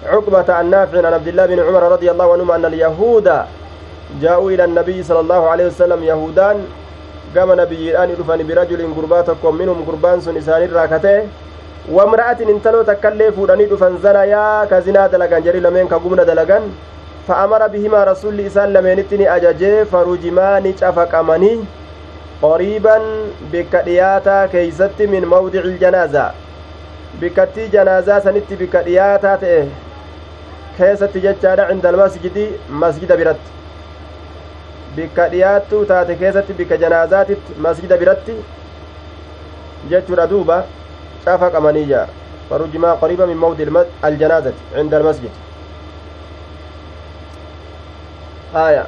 عقبة 0.05 0.53
عن 0.53 0.65
نافع 0.69 0.97
عن 1.07 1.13
عبد 1.13 1.27
الله 1.27 1.45
بن 1.45 1.59
عمر 1.59 1.83
رضي 1.95 2.11
الله 2.11 2.27
عنهما 2.33 2.55
أن 2.55 2.65
اليهود 2.65 3.27
جاءوا 4.21 4.51
إلى 4.51 4.63
النبي 4.63 5.03
صلى 5.03 5.19
الله 5.19 5.41
عليه 5.49 5.65
وسلم 5.67 6.03
يهودان. 6.03 6.57
قام 7.35 7.49
نبي 7.61 7.97
أن 7.97 8.09
يدفن 8.09 8.39
برجل 8.47 8.81
قرباتكم 8.97 9.51
منهم 9.55 9.77
قربان 9.87 10.21
سن 10.21 10.37
إسان 10.37 10.63
الراكته 10.63 11.27
وامرأة 11.91 12.39
انتلو 12.39 12.81
تكلي 12.81 13.31
فوداني 13.35 13.65
دفن 13.65 13.97
زنايا 14.03 14.65
كزنا 14.71 15.07
دلغان 15.11 15.43
جري 15.43 15.59
لمن 15.59 15.87
كقمنا 15.91 16.23
دلغان 16.23 16.63
فأمر 17.27 17.67
بهما 17.67 18.03
رسول 18.03 18.39
إسان 18.39 18.73
لمن 18.73 18.99
اتني 18.99 19.35
أجاجي 19.35 19.85
فرجماني 19.85 20.73
شفقمني 20.81 21.63
قريبا 22.41 22.97
بك 23.53 23.75
دياتا 23.85 24.45
كيست 24.45 24.99
من 24.99 25.25
موضع 25.25 25.59
الجنازة. 25.59 26.31
بكتي 27.21 27.67
جنازة 27.67 28.19
سنت 28.19 28.53
بك 28.53 28.75
دياتا 28.75 29.35
تئه 29.35 29.67
كيست 30.77 31.17
جتشارع 31.17 31.65
عند 31.65 31.85
المسجد 31.85 32.51
مسجد 32.69 33.11
برت. 33.11 33.43
bikka 34.97 35.29
dhiyaattuu 35.31 35.85
taate 35.89 36.15
keessatti 36.19 36.53
bikka 36.59 36.77
janaazaatitti 36.83 37.55
masjida 37.65 37.97
biratti 38.01 38.33
jechuudha 39.91 40.25
duuba 40.31 40.55
cafa 41.25 41.49
qamanii 41.55 41.83
jaa 41.91 42.07
farujimaa 42.49 42.95
qariiba 43.03 43.27
min 43.27 43.37
mawdi 43.37 43.67
haya 48.53 48.85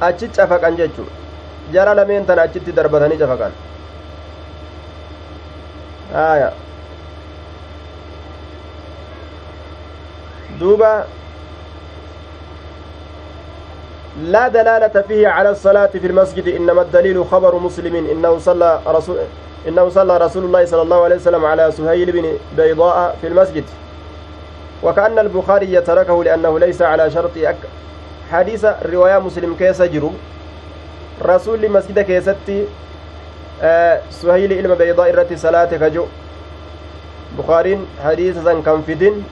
achi 0.00 0.28
cafaqan 0.28 0.76
jechuu 0.76 1.06
jara 1.72 1.94
lameen 1.94 2.26
tana 2.26 2.42
achitti 2.42 2.72
darbatanii 2.72 3.18
cafaqan. 3.18 3.52
Haya 6.12 6.52
duuba. 10.58 11.06
لا 14.20 14.48
دلالة 14.48 15.02
فيه 15.08 15.28
على 15.28 15.50
الصلاة 15.50 15.86
في 15.86 16.06
المسجد 16.06 16.48
إنما 16.48 16.82
الدليل 16.82 17.24
خبر 17.24 17.58
مسلم 17.58 17.96
إنه 17.96 18.38
صلى 18.38 18.80
رسول 18.86 19.16
إنه 19.68 19.88
صلى 19.88 20.18
رسول 20.18 20.44
الله 20.44 20.64
صلى 20.64 20.82
الله 20.82 21.04
عليه 21.04 21.16
وسلم 21.16 21.44
على 21.44 21.72
سهيل 21.72 22.12
بن 22.12 22.32
بيضاء 22.56 23.16
في 23.20 23.26
المسجد 23.26 23.64
وكأن 24.82 25.18
البخاري 25.18 25.80
تركه 25.80 26.24
لأنه 26.24 26.58
ليس 26.58 26.82
على 26.82 27.10
شرط 27.10 27.30
أك 27.36 27.56
حديث 28.32 28.64
رواية 28.64 29.18
مسلم 29.18 29.54
كيس 29.58 29.82
جرو 29.82 30.12
رسول 31.22 31.70
مسجد 31.70 31.98
كيستي 32.00 32.64
آه 33.62 34.00
سهيل 34.10 34.52
إلما 34.52 34.74
بيضاء 34.74 35.10
إرتي 35.12 35.36
صلاة 35.36 35.64
كجو 35.64 36.06
بخارين 37.38 37.86
حديث 38.04 38.36
كان 38.64 38.82
فدين 38.88 39.24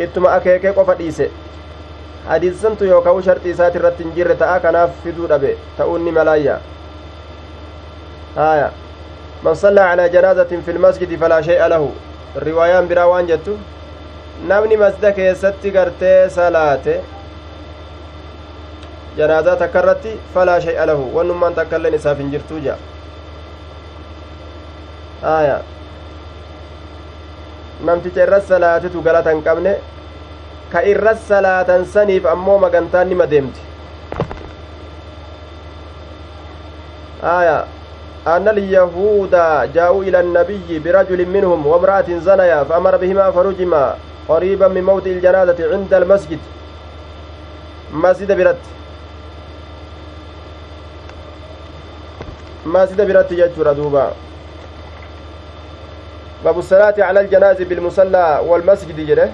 إتما 0.00 0.36
أكيكي 0.36 0.68
قفت 0.68 1.00
إيسي 1.00 1.28
hadiisantu 2.24 2.86
yookaan 2.88 3.22
sharxii 3.24 3.50
isaati 3.52 3.76
irratti 3.78 4.04
hin 4.04 4.12
jirre 4.16 4.34
ta'a 4.42 4.60
kanaaf 4.64 4.92
fiduu 5.02 5.26
dhabe 5.32 5.50
ta'uun 5.78 6.04
ni 6.04 6.12
malaayya 6.18 6.54
haya 8.36 8.70
man 9.42 9.58
sallaa 9.62 9.88
calaa 9.90 10.06
janaazatin 10.14 10.62
fi 10.68 10.76
lmasjidi 10.76 11.18
falaa 11.24 11.42
shay'a 11.48 11.68
lahu 11.72 11.90
riwaayaan 12.46 12.88
biraa 12.92 13.04
waan 13.10 13.28
jettu 13.32 13.58
namni 14.52 14.80
masjida 14.84 15.12
keessatti 15.18 15.74
gartee 15.76 16.16
salaate 16.38 16.96
janaazaa 19.18 19.56
takka 19.62 19.78
irratti 19.84 20.12
falaa 20.34 20.60
shay'a 20.66 20.86
lahu 20.90 21.10
wannummaan 21.16 21.54
takka 21.60 21.76
illeen 21.80 21.94
isaaf 22.00 22.18
hin 22.24 22.30
jirtuu 22.36 22.60
jea 22.68 22.76
haya 25.26 25.58
namticha 27.90 28.22
irras 28.28 28.48
salaatetu 28.54 29.02
galata 29.10 29.30
hin 29.36 29.42
qabne 29.50 29.76
ka 30.72 30.82
irra 30.94 31.14
salaatan 31.28 31.86
saniif 31.94 32.26
ammoo 32.34 32.58
magantaan 32.66 33.08
nima 33.14 33.26
deemti 33.36 33.62
آية 37.24 37.64
أن 38.26 38.48
اليهود 38.48 39.30
جاءوا 39.74 40.02
إلى 40.04 40.20
النبي 40.20 40.78
برجل 40.84 41.20
منهم 41.28 41.66
وامرأة 41.66 42.04
زنيا 42.08 42.64
فأمر 42.64 42.96
بهما 42.96 43.30
فرجما 43.30 43.96
قريبا 44.28 44.68
من 44.68 44.84
موت 44.84 45.06
الجنازة 45.06 45.58
عند 45.72 45.94
المسجد 45.94 46.38
مسجد 47.94 48.32
برت 48.32 48.62
مسجد 52.66 53.00
برت 53.00 53.32
يجور 53.32 53.72
دوبا 53.72 54.12
باب 56.44 56.58
الصلاة 56.58 56.94
على 56.98 57.20
الجنازة 57.20 57.64
بالمصلى 57.64 58.40
والمسجد 58.46 59.06
جره 59.06 59.28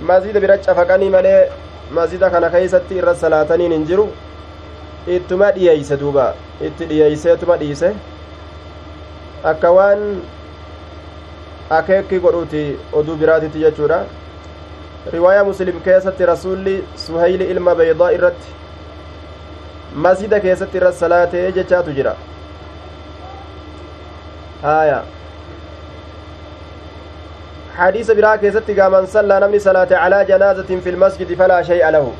masjida 0.00 0.40
bira 0.40 0.58
cafaqanii 0.58 1.10
malee 1.10 1.48
masjida 1.96 2.30
kana 2.30 2.48
keeysatti 2.50 2.96
irra 3.00 3.14
salaataniin 3.14 3.72
hin 3.72 3.84
jiru 3.90 4.06
ittuma 5.16 5.50
dhiyeeyse 5.56 5.98
duuba 6.00 6.24
itti 6.68 6.88
dhiyeeyseetuma 6.92 7.56
dhiise 7.60 7.92
akka 9.52 9.70
waan 9.76 10.02
akeekki 11.78 12.20
godhuuti 12.24 12.64
oduu 13.02 13.16
biraatitti 13.22 13.62
jechuudha 13.66 14.00
riwaayaa 15.12 15.44
muslim 15.50 15.80
keessatti 15.86 16.26
rasulli 16.32 16.76
suhayli 17.06 17.50
ilma 17.54 17.74
baydaa 17.82 18.10
irratti 18.18 18.50
masjida 20.08 20.40
keessatti 20.46 20.82
irra 20.82 20.92
salaatee 21.04 21.46
jechaatu 21.60 21.96
jira 22.00 22.16
haaya 24.62 25.02
حديث 27.78 28.10
برا 28.10 28.36
كيست 28.36 28.70
من 28.70 29.06
صلى 29.06 29.40
نمني 29.40 29.58
صلاة 29.58 29.88
على 29.96 30.24
جنازة 30.24 30.70
في 30.84 30.90
المسجد 30.90 31.34
فلا 31.34 31.62
شيء 31.62 31.88
له 31.90 32.12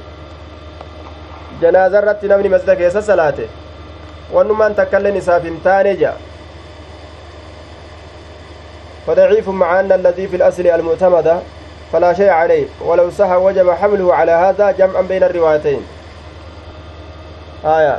جنازة 1.63 2.01
رت 2.01 2.25
نمني 2.25 2.49
مسجد 2.49 2.71
كيس 2.71 2.99
صلاة 2.99 3.35
ونمان 4.33 4.77
تكلم 4.77 5.17
نساف 5.17 5.45
تانجا 5.65 6.13
فضعيف 9.07 9.49
مع 9.49 9.81
أن 9.81 9.93
الذي 9.93 10.29
في 10.29 10.37
الأصل 10.37 10.67
المعتمدة 10.67 11.37
فلا 11.93 12.13
شيء 12.13 12.29
عليه 12.29 12.67
ولو 12.81 13.11
صح 13.11 13.31
وجب 13.31 13.71
حمله 13.71 14.15
على 14.15 14.33
هذا 14.33 14.71
جمعا 14.71 15.03
بين 15.03 15.23
الروايتين 15.23 15.83
آية 17.65 17.99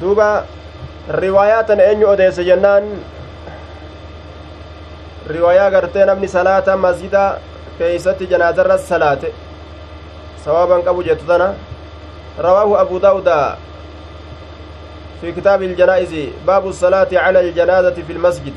دوبا 0.00 0.44
روايات 1.10 1.70
أن 1.70 2.04
أديس 2.04 2.40
جنان 2.40 2.84
riwaayaa 5.24 5.70
gartee 5.70 6.04
namni 6.04 6.28
salaata 6.28 6.76
masjida 6.76 7.38
keeysatti 7.78 8.26
janaazarra 8.26 8.78
salaate 8.78 9.30
sawaaban 10.44 10.82
qabu 10.82 11.02
jettu 11.02 11.24
tana. 11.26 11.54
Rawaahu 12.38 12.76
abu 12.78 13.00
daawuda 13.00 13.56
في 15.20 15.32
كتاب 15.32 15.62
الجنائز 15.62 16.14
باب 16.46 16.68
الصلاة 16.68 17.08
على 17.12 17.40
الجنازة 17.40 17.96
في 18.06 18.12
المسجد 18.12 18.52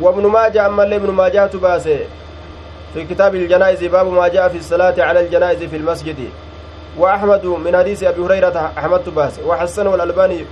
وابن 0.00 0.26
ماجه 0.26 0.66
أما 0.66 0.82
اللي 0.84 0.96
ابن 0.96 1.10
ماجه 1.10 1.46
تباسي 1.46 1.98
في 2.94 3.04
كتاب 3.04 3.34
الجنائز 3.34 3.84
باب 3.84 4.06
ما 4.06 4.28
جاء 4.28 4.48
في 4.48 4.58
الصلاة 4.58 4.94
على 4.98 5.20
الجنائز 5.20 5.62
في 5.62 5.76
المسجد 5.76 6.18
وأحمد 6.98 7.46
من 7.46 7.76
حديث 7.76 8.02
أبي 8.02 8.20
هريرة 8.20 8.72
أحمد 8.78 9.04
تباسي 9.04 9.42
وحسنه 9.42 9.94
الألباني 9.94 10.44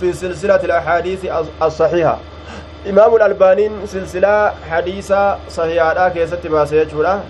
في 0.00 0.12
سلسلة 0.12 0.64
الأحاديث 0.64 1.26
الصحيحة. 1.62 2.18
imaamu 2.86 3.16
albaaniin 3.18 3.88
silsilaa 3.88 4.54
hadiisa 4.70 5.38
sahihaadhaa 5.48 6.10
keessatti 6.10 6.48
baase 6.48 6.76
jechuudha 6.76 7.20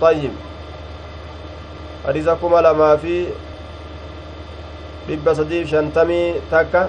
طيب. 0.00 0.32
kuma 2.40 2.60
lamaa 2.62 2.96
fi 2.96 3.28
dhibba 5.08 5.34
sadiif 5.34 5.70
shantamii 5.70 6.34
takka 6.50 6.88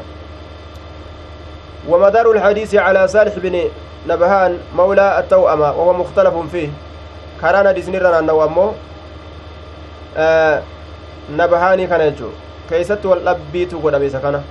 ومدار 1.90 2.32
الحديث 2.32 2.76
على 2.76 3.08
صالح 3.08 3.34
بن 3.38 3.70
نبهان 4.08 4.58
مولى 4.76 5.20
التوأمة 5.20 5.72
وهو 5.72 5.94
مختلف 5.94 6.34
فيه. 6.52 6.70
كرانا 7.42 7.72
ديسنيرا 7.72 8.20
أنه 8.20 8.74
أمو 10.18 10.24
آه 10.24 10.62
نبهاني 11.32 11.88
كان 11.88 12.02
يجو. 12.02 12.30
كيست 12.70 13.06
والأبيت 13.06 13.76
قدميس 13.76 14.16
كان. 14.16 14.42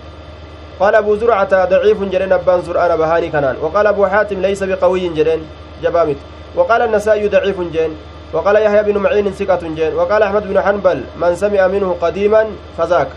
قال 0.80 0.94
أبو 0.94 1.16
زرعة 1.16 1.64
ضعيف 1.64 2.02
جرين 2.02 2.32
أبان 2.32 2.62
زرعة 2.62 2.94
نبهاني 2.94 3.28
كانان 3.28 3.56
وقال 3.62 3.86
أبو 3.86 4.06
حاتم 4.06 4.40
ليس 4.42 4.62
بقوي 4.62 5.08
جرين 5.08 5.40
جبامت. 5.82 6.16
وقال 6.56 6.82
النسائي 6.82 7.28
ضعيف 7.28 7.60
جين 7.60 7.92
وقال 8.32 8.56
يحيى 8.56 8.82
بن 8.82 8.98
معين 8.98 9.30
ثقة 9.30 9.62
جين 9.62 9.94
وقال 9.94 10.22
أحمد 10.22 10.44
بن 10.48 10.60
حنبل 10.60 11.04
من 11.16 11.34
سمع 11.36 11.66
منه 11.66 11.96
قديما 12.00 12.46
فذاك. 12.78 13.08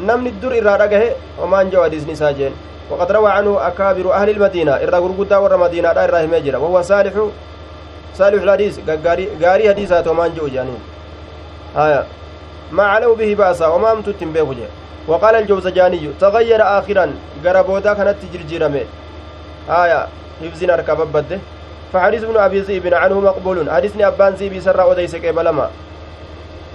نمني 0.00 0.28
الدر 0.28 0.52
إرى 0.52 0.72
رقه 0.84 1.02
وما 1.42 1.60
أنجو 1.60 1.84
حديث 1.84 2.08
نساء 2.08 2.32
جين 2.32 2.52
وقد 2.90 3.12
روى 3.12 3.30
عنه 3.30 3.66
أكابر 3.66 4.12
أهل 4.12 4.30
المدينة. 4.30 4.72
إرى 4.74 4.98
غرقودا 4.98 5.36
ور 5.36 5.56
مدينة 5.56 5.92
لا 5.92 6.04
إرى 6.04 6.56
وهو 6.56 6.82
صالح 6.82 7.14
صالح 8.18 8.42
الحديث. 8.42 8.80
غاري 9.42 9.68
حديثات 9.68 10.08
وما 10.08 10.26
أنجو 10.26 10.46
جانين. 10.48 10.95
آية. 11.76 12.04
ما 12.72 12.82
علوا 12.82 13.16
به 13.16 13.34
بأسا 13.34 13.66
وما 13.66 13.92
أمتتم 13.92 14.32
به 14.32 14.54
جين 14.54 14.68
وقال 15.08 15.34
الجوزجاني 15.34 16.10
تغير 16.20 16.60
آخرا 16.62 17.06
غربودا 17.44 17.92
كانت 17.94 18.16
تجرجرمه 18.22 18.84
آية. 19.70 20.08
حفظنا 20.42 20.74
ركب 20.76 21.12
بده 21.12 21.38
فحديث 21.92 22.22
ابن 22.24 22.36
أبي 22.36 22.60
ذئب 22.60 22.94
عنه 22.94 23.20
مقبول. 23.20 23.70
حديثني 23.70 24.06
أبان 24.06 24.32
ذئب 24.34 24.60
سر 24.60 24.80
وديس 24.86 25.16
كيبلما 25.16 25.70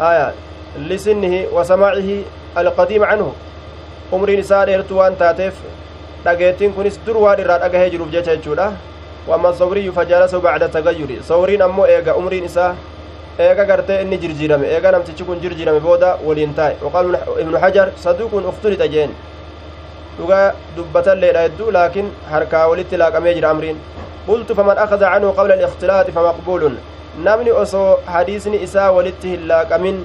آية. 0.01 0.33
لسنه 0.77 1.47
وسماعه 1.53 2.09
القديم 2.57 3.03
عنه. 3.03 3.33
umriin 4.11 4.39
isaa 4.43 4.65
dheertu 4.67 4.97
waan 4.99 5.15
taateef 5.15 5.55
dhageettiin 6.23 6.73
kunis 6.75 6.99
dur 7.05 7.17
waan 7.23 7.39
irraa 7.39 7.59
dhagahee 7.63 7.89
jiruuf 7.93 8.09
jecha 8.11 8.35
jechuudha 8.35 8.65
wamma 9.27 9.53
sawriyyu 9.59 9.93
fajaalasahu 9.93 10.41
bacda 10.43 10.67
tagayyuri 10.73 11.19
sawriin 11.29 11.61
ammoo 11.67 11.85
eega 11.93 12.15
umriin 12.19 12.45
isaa 12.49 12.75
eega 13.39 13.65
gartee 13.65 14.01
inni 14.03 14.17
jirjiirame 14.17 14.67
eega 14.67 14.91
namtichi 14.91 15.23
kun 15.23 15.39
jirjiirame 15.43 15.79
booda 15.79 16.17
waliin 16.27 16.53
taa'e 16.53 16.75
waqaal 16.85 17.15
ibnu 17.41 17.57
hajar 17.63 17.87
saduuqun 18.03 18.45
uftulita 18.51 18.87
jeen 18.93 19.11
dhuga 20.17 20.39
dubbatalleedha 20.75 21.41
hedduu 21.47 21.71
laakiin 21.71 22.11
harkaa 22.31 22.67
walitti 22.71 22.97
laaqamee 22.97 23.33
jira 23.37 23.49
amriin 23.49 23.77
qultu 24.27 24.55
faman 24.55 24.77
akaza 24.77 25.11
canhu 25.13 25.33
qabla 25.37 25.53
alikhtilaati 25.59 26.11
famaqbuulun 26.17 26.75
namni 27.27 27.51
osoo 27.63 27.99
hadiisni 28.15 28.63
isaa 28.67 28.91
walitti 28.97 29.29
hin 29.33 29.47
laaqamin 29.53 30.03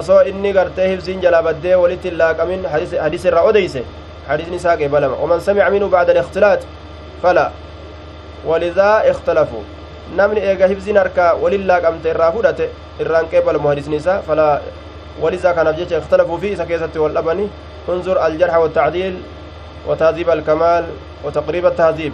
osoo 0.00 0.20
inni 0.32 0.52
gartee 0.52 0.88
hibsiin 0.90 1.22
jalaa 1.22 1.42
baddee 1.42 1.76
walitti 1.84 2.08
hin 2.10 2.18
laaqamin 2.18 2.66
hadiis 3.04 3.24
irraa 3.30 3.46
odeyse 3.52 3.84
hadiisni 4.28 4.56
isaa 4.56 4.76
qeebalama 4.76 5.16
waman 5.22 5.40
samica 5.40 5.70
minhu 5.70 5.88
bacda 5.96 6.12
alikhtilaat 6.16 6.66
fala 7.22 7.50
walidaa 8.50 9.02
ikhtalafu 9.12 9.64
namni 10.16 10.40
eega 10.40 10.66
hibsiin 10.66 10.96
harkaa 10.96 11.34
walin 11.34 11.66
laaqamte 11.66 12.10
irraa 12.10 12.32
fudhate 12.32 12.68
irraan 13.00 13.28
qeebalamu 13.32 13.68
hadiisni 13.68 13.96
isaa 13.96 14.20
fala 14.28 14.60
walisaa 15.22 15.54
kanaaf 15.54 15.76
jecha 15.76 15.98
ikhtalafu 15.98 16.38
fi 16.38 16.52
isa 16.52 16.66
keessatti 16.66 16.98
wal 16.98 17.12
dhabani 17.12 17.48
انظر 17.88 18.26
الجرح 18.26 18.56
والتعديل 18.56 19.22
وتهذيب 19.86 20.30
الكمال 20.30 20.84
وتقريب 21.24 21.66
التهذيب 21.66 22.12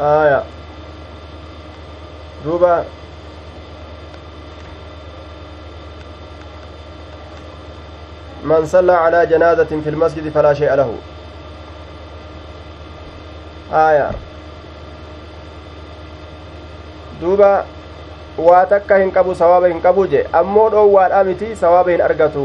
آية 0.00 0.42
دوبا 2.44 2.84
من 8.44 8.66
صلى 8.66 8.92
على 8.92 9.26
جنازة 9.26 9.64
في 9.64 9.88
المسجد 9.90 10.28
فلا 10.28 10.54
شيء 10.54 10.74
له 10.74 10.94
آية 13.72 14.10
دوبا 17.20 17.64
waa 18.36 18.68
takka 18.68 19.00
hin 19.00 19.08
qabu 19.12 19.32
sawaaba 19.34 19.68
hin 19.72 19.80
qabu 19.80 20.04
je 20.12 20.20
ammoo 20.32 20.68
dhoowwaadha 20.72 21.24
miti 21.24 21.56
sawaaba 21.56 21.90
hin 21.90 22.02
argatu 22.04 22.42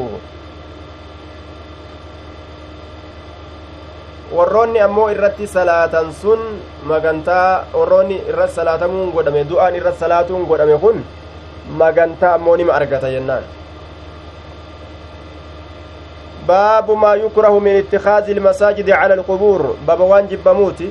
warroonni 4.31 4.79
ammoo 4.79 5.09
irratti 5.11 5.47
salaatan 5.47 6.13
sun 6.21 6.39
magantaa 6.91 7.67
warroonni 7.73 8.21
irratti 8.33 8.55
salaatamuun 8.55 9.11
godhame 9.17 9.43
du'aan 9.51 9.75
irratti 9.75 9.99
salaatuun 10.05 10.47
godhame 10.47 10.77
kun 10.85 11.03
magantaa 11.83 12.33
ammoo 12.39 12.55
nima 12.61 12.73
argata 12.79 13.11
jennaan 13.11 13.43
baabu 16.47 16.95
maa 17.05 17.15
yukrahu 17.27 17.59
min 17.59 17.75
ittikaazi 17.83 18.31
ilmasaajidi 18.31 18.91
cala 18.91 19.13
alqubuur 19.19 19.73
baba 19.85 20.05
waan 20.13 20.31
jibbamuuti 20.31 20.87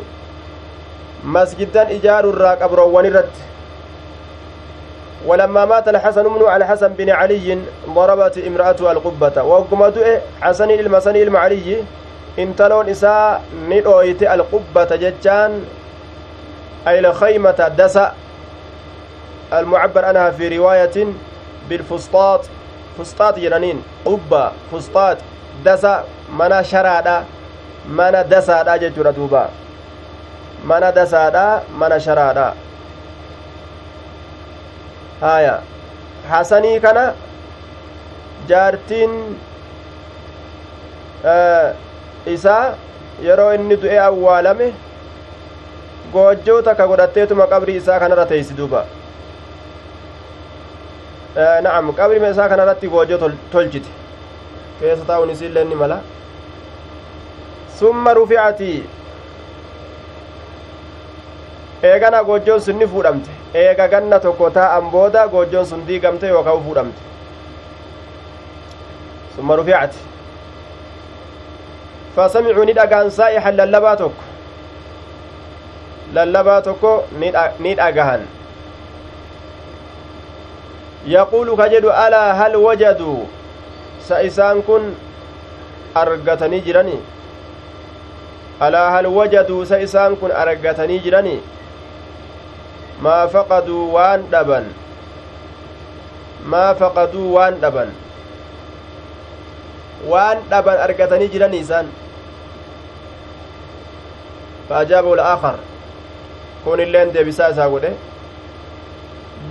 masjiddan 1.25 1.97
ijaaru 1.97 2.37
irraa 2.37 2.57
qabroowwan 2.65 3.09
irratti 3.13 3.49
ولما 5.27 5.65
مات 5.65 5.89
الحسن 5.89 6.23
بن 6.23 6.43
الحسن 6.57 6.89
بن 6.89 7.11
علي 7.11 7.59
ضربت 7.89 8.39
امرأته 8.39 8.93
القبة. 8.93 9.29
دؤه 9.89 10.21
حسن 10.41 10.71
المسن 10.71 11.17
المعلي 11.17 11.85
intaloon 12.39 12.89
isaa 12.89 13.41
ni 13.69 13.83
dhooyte 13.83 14.23
alqubbata 14.29 14.97
jechaan 14.97 15.67
ay 16.87 16.99
الخيمة 16.99 17.59
dasa 17.77 18.15
المعبر 19.53 20.05
عنها 20.05 20.31
في 20.31 20.59
رواية 20.59 21.07
بالفسطاط 21.69 22.41
فسطاط 22.99 23.39
جنانين 23.39 23.83
قبة 24.05 24.53
فسطاط 24.73 25.17
دسا 25.65 26.05
منا 26.33 26.63
شرادة 26.63 27.23
منا 27.91 28.23
دسا 28.23 28.77
جتورة 28.77 29.11
دوبا 29.11 29.49
منا 30.65 30.91
دسا 30.91 31.63
منا 31.75 31.99
شرادة. 31.99 32.70
Haya 35.21 35.55
hasanii 36.31 36.81
kana 36.81 37.05
jaartiin 38.53 39.17
isaa 42.35 42.75
yeroo 43.27 43.51
inni 43.55 43.77
du'e 43.83 43.99
awwaalame 44.07 44.69
goojjoo 46.13 46.63
takka 46.69 46.87
godhatteetuma 46.93 47.47
qabrii 47.53 47.77
isaa 47.83 47.99
kanarra 48.05 48.27
teeysi 48.33 48.55
duuba 48.61 48.85
na'am 51.67 51.93
qabrima 51.99 52.29
isaa 52.37 52.49
kanarratti 52.55 52.89
goojjoo 52.95 53.19
tolchite 53.53 53.91
keessa 54.81 55.05
taa'uun 55.11 55.31
isiillee 55.37 55.65
ni 55.65 55.75
mala 55.83 55.99
summa 57.81 58.15
rufi'ati 58.21 58.71
eegana 61.93 62.23
goojjoon 62.31 62.61
sun 62.67 62.77
ni 62.83 62.87
fuudhamte 62.95 63.40
eega 63.55 63.89
ganna 63.89 64.19
tokko 64.21 64.51
taa'an 64.51 64.91
booda 64.91 65.27
goojjoon 65.29 65.67
sun 65.67 65.87
diigamte 65.87 66.27
yookaan 66.29 66.63
fuudhamte 66.65 67.01
summa 69.37 69.57
rufi'ati 69.57 69.99
fasamicuu 72.17 72.65
ni 72.65 72.73
dhagaan 72.81 73.11
saa'ihan 73.11 73.57
lallabaa 73.57 73.97
tokko 73.97 74.25
lallabaa 76.15 76.61
tokko 76.63 76.93
ni 77.59 77.75
dhagahan 77.75 78.27
yaquulu 81.07 81.57
ka 81.57 81.69
jedhu 81.75 81.91
alaa 81.91 82.35
hal 82.35 82.57
wajaduu 82.57 83.29
sa 84.09 84.23
isaan 84.23 84.63
kun 84.63 84.93
argatanii 85.95 86.61
jirani 86.67 86.99
alaa 88.61 88.91
hal 88.91 89.07
wajaduu 89.07 89.65
sa 89.67 89.79
isaan 89.87 90.17
kun 90.17 90.33
argatanii 90.43 90.99
jirani 91.07 91.41
maa 93.07 93.25
faqaduu 93.35 93.83
waan 93.95 94.23
dhaban 94.33 94.67
maa 96.55 96.69
faqaduu 96.81 97.27
waan 97.37 97.55
dhaban 97.65 97.91
waan 100.13 100.39
dhaban 100.53 100.79
argatanii 100.87 101.29
jiranii 101.35 101.61
isaan 101.67 101.89
faajaabahu 104.69 105.17
laaakar 105.21 105.57
kun 106.65 106.81
illeen 106.87 107.13
deebisaa 107.15 107.51
isaa 107.55 107.69
godhe 107.75 107.93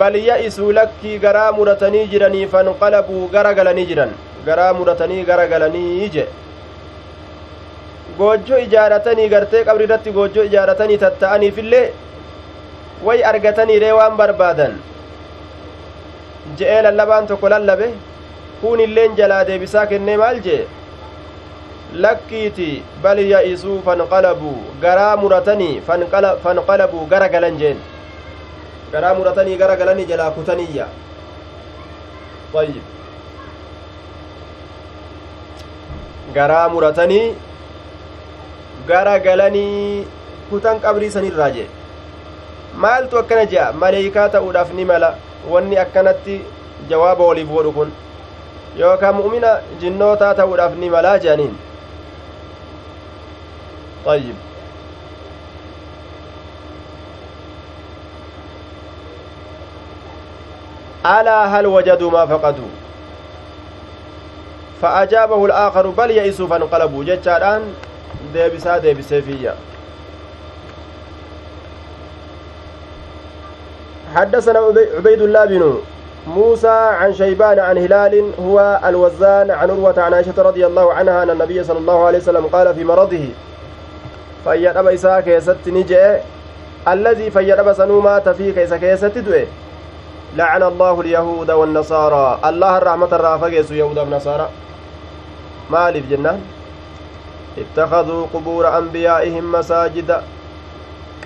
bal 0.02 0.16
ya'isuu 0.30 0.72
lakkii 0.80 1.16
garaa 1.26 1.52
muratanii 1.60 2.06
jiranii 2.12 2.46
fanqalabuu 2.54 3.24
gara 3.38 3.54
galanii 3.62 3.86
jiran 3.94 4.12
garaa 4.50 4.74
muratanii 4.82 5.24
gara 5.32 5.48
galanii 5.54 6.10
je 6.18 6.26
goojjo 8.20 8.58
ijaaratanii 8.66 9.28
gartee 9.34 9.64
qabri 9.70 9.84
irratti 9.90 10.12
goojjo 10.20 10.44
ijaaratanii 10.52 10.98
tatta'aniifillee 11.06 11.84
way 13.08 13.20
argataniiree 13.32 13.92
waan 14.00 14.18
barbaadan 14.22 14.74
je'ee 16.62 16.82
lallabaan 16.88 17.28
tokko 17.32 17.50
lallabe 17.56 17.88
kun 18.62 18.80
illeen 18.86 19.16
jalaa 19.20 19.44
deebisaa 19.50 19.86
kennee 19.92 20.18
maal 20.24 20.40
jee 20.48 20.62
lakkiiti 22.06 22.70
bal 23.04 23.20
ya'isuu 23.34 23.78
fanqalabuu 23.86 24.58
garaa 24.82 25.14
muratanii 25.22 25.76
fanqalabuu 26.44 27.06
gara 27.14 27.30
galan 27.36 27.58
jeen 27.62 27.80
garaa 28.94 29.14
muratanii 29.20 29.58
gara 29.64 29.76
galanii 29.84 30.06
jalaa 30.14 30.32
kutaniyya 30.40 30.88
طيب 32.54 32.82
garaa 36.34 36.70
muratanii 36.74 37.34
gara 38.88 39.20
galanii 39.26 40.06
kutan 40.50 40.80
qabrii 40.86 41.12
sanirraa 41.16 41.50
jee 41.58 41.68
maaltu 42.86 43.18
akkana 43.22 43.46
je'a 43.54 43.72
maleeykaa 43.86 44.28
ta'uudhaaf 44.36 44.74
ni 44.82 44.86
mala 44.92 45.16
wanni 45.54 45.78
akkanatti 45.86 46.42
jawaaba 46.92 47.24
waliif 47.32 47.50
godhu 47.56 47.72
kun 47.80 47.90
yookaan 48.84 49.16
mu'mina 49.22 49.56
jinnootaa 49.82 50.36
ta'uudhaaf 50.44 50.78
ni 50.84 50.90
malaa 50.98 51.18
je'aniin 51.26 51.58
طيب 54.06 54.36
ألا 61.06 61.46
هل 61.46 61.66
وجدوا 61.68 62.12
ما 62.12 62.26
فقدوا 62.26 62.68
فأجابه 64.82 65.46
الآخر 65.46 65.88
بل 65.90 66.12
يئسوا 66.12 66.48
فانقلبوا 66.48 67.04
جتشاران 67.04 67.74
ديبسا 68.34 68.78
ديبسي 68.78 69.52
حدثنا 74.16 74.60
عبيد 74.98 75.22
الله 75.22 75.46
بن 75.46 75.78
موسى 76.28 76.68
عن 76.68 77.14
شيبان 77.14 77.60
عن 77.60 77.78
هلال 77.78 78.32
هو 78.40 78.80
الوزان 78.86 79.52
عن 79.52 79.70
عروة 79.70 79.94
عن 79.98 80.14
عائشة 80.14 80.34
رضي 80.38 80.66
الله 80.66 80.94
عنها 80.94 81.24
أن 81.24 81.30
النبي 81.30 81.64
صلى 81.64 81.80
الله 81.80 82.06
عليه 82.06 82.18
وسلم 82.18 82.46
قال 82.46 82.76
في 82.76 82.84
مرضه 82.84 83.26
فيد 84.44 84.78
أبا 84.78 84.94
إساء 84.94 85.22
كيست 85.22 85.58
نجئ. 85.68 86.20
الذي 86.88 87.32
فيد 87.32 87.50
أبا 87.60 87.74
سنوما 87.74 88.20
في 88.20 88.52
كيس 88.52 88.74
كيست 88.74 89.18
دوئ. 89.18 89.46
لعن 90.36 90.64
الله 90.64 91.02
اليهود 91.02 91.52
والنصارى. 91.52 92.40
الله 92.46 92.78
الرحمة 92.78 93.12
الرافقس 93.12 93.72
يهود 93.72 93.98
والنصارى. 93.98 94.50
maaliif 95.70 96.10
jennaan 96.10 96.42
اتخذوا 97.58 98.26
قبور 98.34 98.78
أنبيائهم 98.78 99.52
مساجدا 99.52 100.22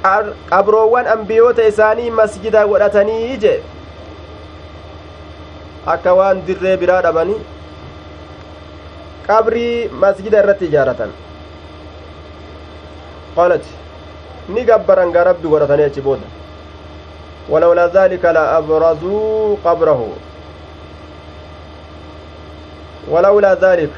qabroowwan 0.03 1.07
ambiyoota 1.15 1.67
isaanii 1.71 2.09
masjida 2.19 2.65
godhatanii 2.67 3.37
je 3.45 3.53
akka 5.95 6.13
waan 6.19 6.45
dirree 6.47 6.77
biraa 6.83 7.01
dhabanii 7.07 7.41
qabrii 9.27 9.89
masjida 10.05 10.43
irratti 10.43 10.65
ijaaratan 10.71 11.11
qalat 13.35 13.65
ni 14.55 14.63
gabbaran 14.71 15.11
gaa 15.17 15.27
rabbi 15.31 15.53
godhatanii 15.55 15.89
achi 15.91 16.07
booda 16.07 16.27
ولولا 17.49 17.87
ذلك 17.87 18.25
لأبرزوا 18.25 19.55
قبره 19.65 20.09
ولولا 23.09 23.53
ذلك 23.53 23.89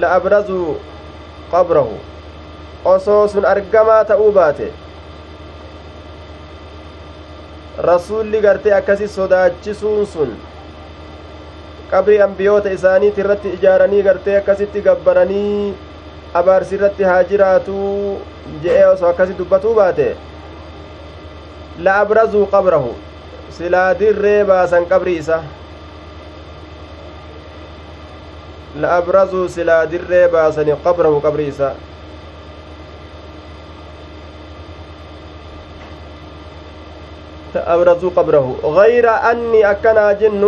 لأبرزوا 0.00 0.74
قبره 1.52 1.90
osoo 2.84 3.28
sun 3.28 3.44
argamaa 3.44 4.04
ta'uu 4.04 4.32
baate 4.38 4.72
rasuulli 7.88 8.40
gartee 8.40 8.72
akkasi 8.78 9.08
sodaachisuun 9.08 10.06
sun 10.06 10.34
qabrii 11.90 12.20
ambiyoota 12.26 12.70
isaaniit 12.78 13.18
irratti 13.24 13.48
ijaaranii 13.58 14.02
gartee 14.08 14.36
akkasitti 14.40 14.80
gabbaranii 14.88 15.74
abaarsi 16.40 16.74
irratti 16.80 17.02
haa 17.10 17.22
jiraatuu 17.30 18.20
je'ee 18.66 18.86
osoo 18.90 19.08
akkasi 19.12 19.38
dubbatuu 19.38 19.74
baate 19.80 20.08
la 21.86 21.96
abrazuu 22.04 22.46
qabrahu 22.56 22.94
silaa 23.58 23.88
dirree 23.98 24.44
baasan 24.52 24.86
qabrii 24.92 25.16
isa 25.22 25.38
la 28.80 28.96
abrazuu 28.96 29.48
silaa 29.48 29.86
dirree 29.94 30.28
baasani 30.34 30.76
qabrahu 30.84 31.20
qabrii 31.26 31.48
isa 31.54 31.70
أبرزوا 37.56 38.10
قبره 38.16 38.56
غير 38.64 39.10
أني 39.10 39.70
أكنا 39.70 40.12
جن 40.12 40.44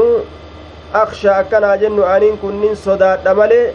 أخشى 0.94 1.30
أكنا 1.30 1.76
جن 1.76 2.02
أنين 2.02 2.36
كنين 2.42 2.74
صداد 2.74 3.28
ملي 3.28 3.72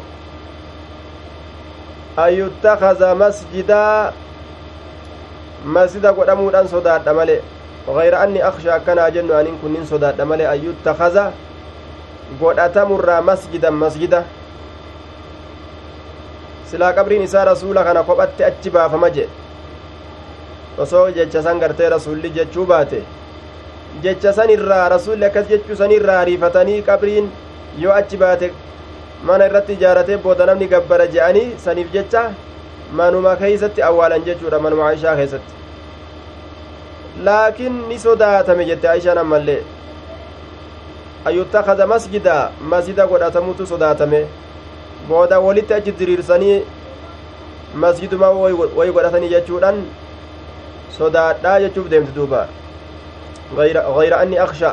أن 2.19 2.32
يتخذ 2.34 3.15
مسجدا 3.15 4.11
مسجدا 5.65 6.11
قدمودان 6.11 6.67
صداد 6.67 7.09
ملي 7.09 7.39
غير 7.89 8.23
أني 8.23 8.47
أخشى 8.47 8.69
أكنا 8.75 9.09
جن 9.09 9.32
أنين 9.32 9.55
كنين 9.61 9.86
صداد 9.86 10.21
ملي 10.21 10.53
أن 10.53 10.59
يتخذ 10.65 11.17
godhatamurraa 12.38 13.21
masjidan 13.25 13.73
masjida 13.73 14.23
silaa 16.69 16.93
qabriin 16.93 17.23
isaa 17.25 17.45
rasuula 17.45 17.84
kana 17.84 18.03
kophatti 18.03 18.43
achi 18.43 18.69
baafama 18.69 19.09
jedhe 19.09 19.30
osoo 20.86 21.09
jecha 21.15 21.41
san 21.43 21.59
gartee 21.59 21.89
rasuulli 21.89 22.30
jechuu 22.36 22.65
baate 22.65 23.01
jecha 24.03 24.33
san 24.33 24.49
irraa 24.55 24.89
rasuulli 24.95 25.25
akkas 25.29 25.47
jechuu 25.51 25.75
san 25.81 25.91
irraa 25.99 26.19
ariifatanii 26.23 26.81
qabriin 26.89 27.29
yoo 27.83 27.93
achi 27.99 28.17
baate 28.23 28.51
mana 29.29 29.47
irratti 29.49 29.73
ijaaratee 29.79 30.17
booda 30.25 30.45
namni 30.49 30.67
gabbara 30.73 31.07
je'anii 31.15 31.47
saniif 31.65 31.89
jecha 31.95 32.21
manuma 33.01 33.35
keeysatti 33.41 33.81
awwaalan 33.89 34.25
jechuudha 34.27 34.59
manuma 34.65 34.87
aishaa 34.89 35.15
keessatti 35.21 35.53
laakiin 37.27 37.81
ni 37.89 37.99
sodaatame 38.05 38.65
jette 38.71 38.89
aishaan 38.93 39.17
ammallee 39.23 39.61
ayyuttakaza 41.31 41.87
masjida 41.93 42.35
masjida 42.73 43.07
godhatamutu 43.07 43.67
sodaatame 43.73 44.21
booda 45.09 45.39
walitti 45.47 45.73
achi 45.79 45.91
diriirsanii 45.99 46.61
masjiduma 47.83 48.29
wayi 48.31 48.91
godhatanii 48.93 49.29
jechuudhaan 49.35 49.83
sodaadhaa 50.97 51.59
jechuuf 51.65 51.89
deemti 51.89 52.15
duuba 52.15 52.47
غير 53.57 54.21
أني 54.21 54.43
أخشى 54.43 54.71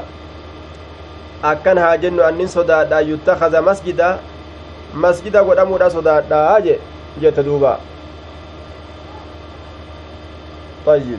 akkan 1.42 1.78
haa 1.78 1.96
jennu 2.00 2.24
annin 2.24 2.48
sodaadha 2.48 3.00
yuttakaza 3.00 3.62
masjida 3.62 4.18
masjida 4.94 5.44
godhamuudha 5.44 5.90
sodaadha 5.90 6.60
je 6.64 6.80
jette 7.20 7.44
duuba 7.44 7.78
طيب 10.86 11.18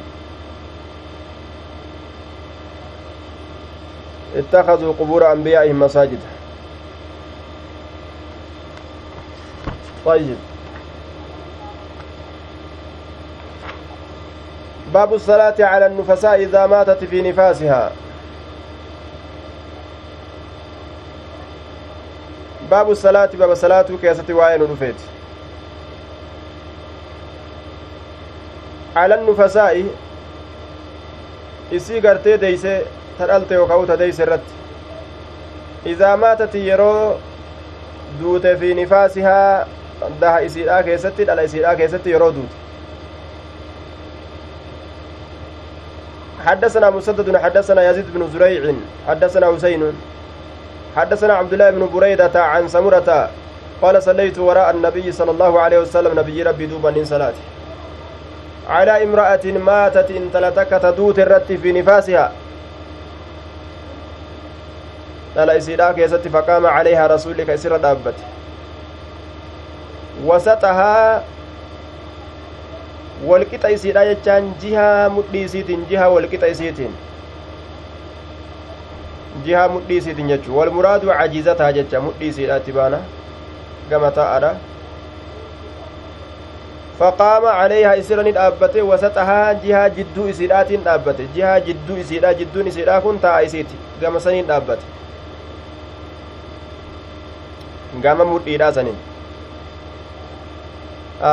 اتخذوا 4.36 4.94
قبور 5.00 5.32
أنبيائهم 5.32 5.80
مساجد 5.80 6.20
طيب 10.06 10.38
باب 14.94 15.14
الصلاة 15.14 15.56
على 15.60 15.86
النفساء 15.86 16.36
إذا 16.44 16.66
ماتت 16.68 17.04
في 17.04 17.22
نفاسها 17.22 17.92
باب 22.72 22.92
الصلاة 22.92 23.30
باب 23.34 23.52
الصلاة 23.52 23.86
كيسة 24.02 24.34
وعين 24.34 24.62
رفيت 24.62 24.96
على 28.96 29.16
النفساء 29.16 29.86
deeyse 31.72 32.86
ta 33.18 33.28
dhalte 33.28 33.54
yookaa 33.54 33.78
uta 33.78 33.98
deeyse 34.00 34.24
irratti 34.24 34.54
idaa 35.86 36.18
maatati 36.18 36.68
yeroo 36.68 37.20
duute 38.20 38.56
fi 38.60 38.74
nifaasihaa 38.74 39.68
daha 40.22 40.40
isiidhaa 40.40 40.84
keessatti 40.84 41.26
dhala 41.28 41.42
isiidhaa 41.42 41.76
keessatti 41.76 42.12
yeroo 42.12 42.32
duute 42.38 42.67
حدثنا 46.48 46.90
مسدد 46.90 47.38
حدثنا 47.38 47.90
يزيد 47.90 48.06
بن 48.14 48.22
زريع 48.34 48.74
حدثنا 49.08 49.48
حسين 49.56 49.84
حدثنا 50.96 51.34
عبد 51.34 51.54
الله 51.54 51.70
بن 51.70 51.84
بريدة 51.94 52.36
عن 52.44 52.68
سمرة 52.68 53.30
قال 53.82 54.04
صليت 54.04 54.40
وراء 54.40 54.72
النبي 54.72 55.12
صلى 55.12 55.32
الله 55.32 55.60
عليه 55.60 55.80
وسلم 55.80 56.20
نبي 56.20 56.44
ربي 56.44 56.66
دوبا 56.66 56.92
من 56.92 57.06
صلاته. 57.06 57.44
على 58.70 59.04
امرأة 59.04 59.46
ماتت 59.46 60.12
إن 60.12 60.32
تلتك 60.34 60.72
تدوت 60.84 61.20
الرت 61.20 61.52
في 61.52 61.72
نفاسها. 61.72 62.32
dhala 65.38 65.54
isiidhaa 65.54 65.94
keessatti 65.94 66.30
faqaama 66.34 66.70
calayhaa 66.76 67.08
rasuulika 67.08 67.54
isirra 67.54 67.78
dhaabbate 67.78 68.24
wasaxahaa 70.26 71.22
walqixa 73.26 73.70
isiidha 73.76 74.06
jechaan 74.06 74.54
jihaa 74.62 75.10
mudhii 75.18 75.44
isiitiin 75.50 75.86
jihaa 75.90 76.10
walqixa 76.16 76.48
isiitiin 76.56 76.94
jihaa 79.46 79.68
mudhii 79.76 79.98
isiitiin 80.02 80.28
jechuu 80.34 80.58
walmuraadu 80.58 81.08
cajiizataa 81.20 81.72
jecha 81.78 82.02
mudhii 82.08 82.30
isiidhaatti 82.34 82.72
baana 82.80 83.00
gama 83.90 84.12
taa'adha 84.18 84.52
faqaama 87.00 87.52
calayhaa 87.60 87.96
isirra 88.02 88.24
ni 88.28 88.32
dhaabbate 88.38 88.82
wasaxahaa 88.92 89.54
jihaa 89.66 89.90
jidduu 89.98 90.28
isiidhaatiin 90.34 90.84
dhaabbate 90.90 91.28
jihaa 91.36 91.60
jidduu 91.70 91.98
isiidha 92.04 92.34
jidduun 92.42 92.68
isiidhaa 92.74 93.02
kun 93.08 93.20
taa'a 93.26 93.42
isiiti 93.50 93.76
gama 94.02 94.20
saniin 94.28 94.48
dhaabbate 94.48 94.86
gama 98.06 98.26
mudhiidhaa 98.32 98.72
sanin 98.78 98.98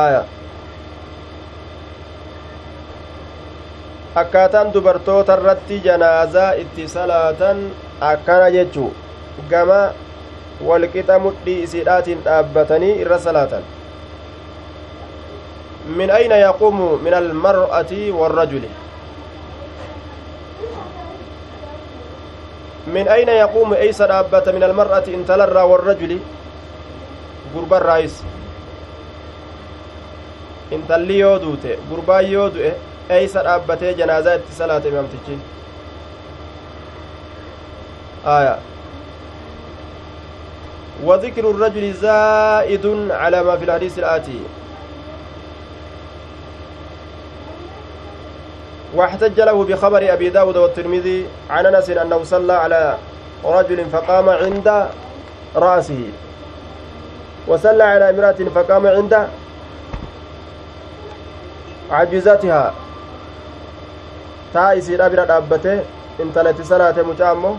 aya 0.01 0.20
akkaataan 4.14 4.72
dubartoota 4.74 5.34
irratti 5.38 5.80
janaazaa 5.84 6.52
itti 6.62 6.88
salaatan 6.88 7.62
akkana 8.00 8.50
jechuu 8.56 8.90
gama 9.50 9.80
walqixa 10.68 11.18
mudhii 11.24 11.62
isiidhaatiin 11.62 12.22
dhaabbatanii 12.28 12.92
irra 13.06 13.18
salaatan 13.18 13.64
min 15.98 16.10
ayna 16.10 16.36
yaquumu 16.44 16.88
min 17.08 17.14
almar'ati 17.14 18.12
warrajuli 18.20 18.70
min 22.86 23.08
ayna 23.18 23.32
yaquumu 23.42 23.74
eysa 23.74 24.06
dhaabbata 24.14 24.52
min 24.52 24.62
almar'ati 24.70 25.12
intalarraa 25.18 25.66
warrajuli 25.74 26.22
gurbarraayis 27.52 28.22
intalli 30.70 31.18
yoo 31.18 31.38
duute 31.42 31.78
gurbaan 31.90 32.30
yoo 32.30 32.48
du'e 32.54 32.74
eeysa 33.09 33.42
dhaabbatee 33.42 33.94
janaazaa 33.94 34.34
itti 34.34 34.52
salaate 34.52 34.88
imamtichi 34.88 35.38
aya. 38.24 38.59
وذكر 41.05 41.50
الرجل 41.50 41.92
زائد 41.92 42.86
على 43.11 43.42
ما 43.42 43.57
في 43.57 43.64
الحديث 43.64 43.98
الآتي 43.98 44.40
واحتج 48.94 49.40
له 49.40 49.64
بخبر 49.64 50.12
أبي 50.12 50.28
داود 50.28 50.57
والترمذي 50.57 51.26
عن 51.50 51.66
أنس 51.66 51.90
أنه 51.90 52.22
صلى 52.24 52.52
على 52.52 52.98
رجل 53.44 53.86
فقام 53.92 54.28
عند 54.28 54.88
رأسه 55.57 56.02
وصلى 57.48 57.82
على 57.82 58.11
امرأة 58.11 58.40
فقام 58.55 58.86
عند 58.86 59.28
عجزتها 61.90 62.74
taa 64.55 64.72
isiidha 64.80 65.11
bira 65.12 65.24
dhaabbate 65.30 65.72
intalatti 66.24 66.64
salaate 66.70 67.02
mucaa 67.11 67.30
ammoo 67.36 67.55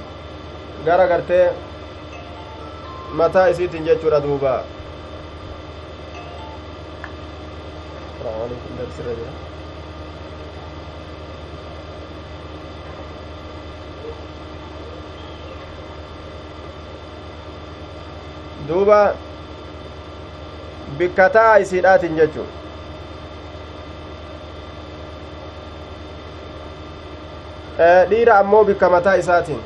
gara 0.85 1.07
gartee 1.11 1.45
mataa 3.21 3.47
isiitiin 3.53 3.87
jechuudha 3.89 4.19
duuba 4.27 4.53
duuba 18.67 18.99
bikka 20.97 21.29
taa 21.39 21.55
isiidhaatiin 21.65 22.15
jechuudha 22.21 22.64
dhiira 28.09 28.37
ammoo 28.39 28.63
bikka 28.65 28.89
mataa 28.89 29.15
isaatiin 29.23 29.63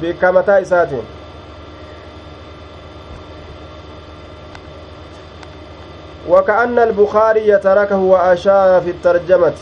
bikka 0.00 0.32
mataa 0.32 0.58
isaatiin 0.66 1.06
وكأن 6.28 6.78
البخاري 6.78 7.58
تركه 7.58 7.96
وأشار 7.96 8.80
في 8.80 8.90
الترجمة 8.90 9.52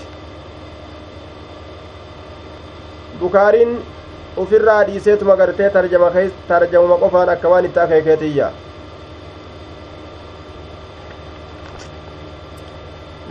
بكارين 3.23 3.79
ofirraa 4.37 4.85
dhiiseetuma 4.89 5.37
gartee 5.37 5.71
tarjama 5.71 6.97
qofaan 7.03 7.29
akka 7.29 7.49
waan 7.49 7.65
itti 7.69 7.81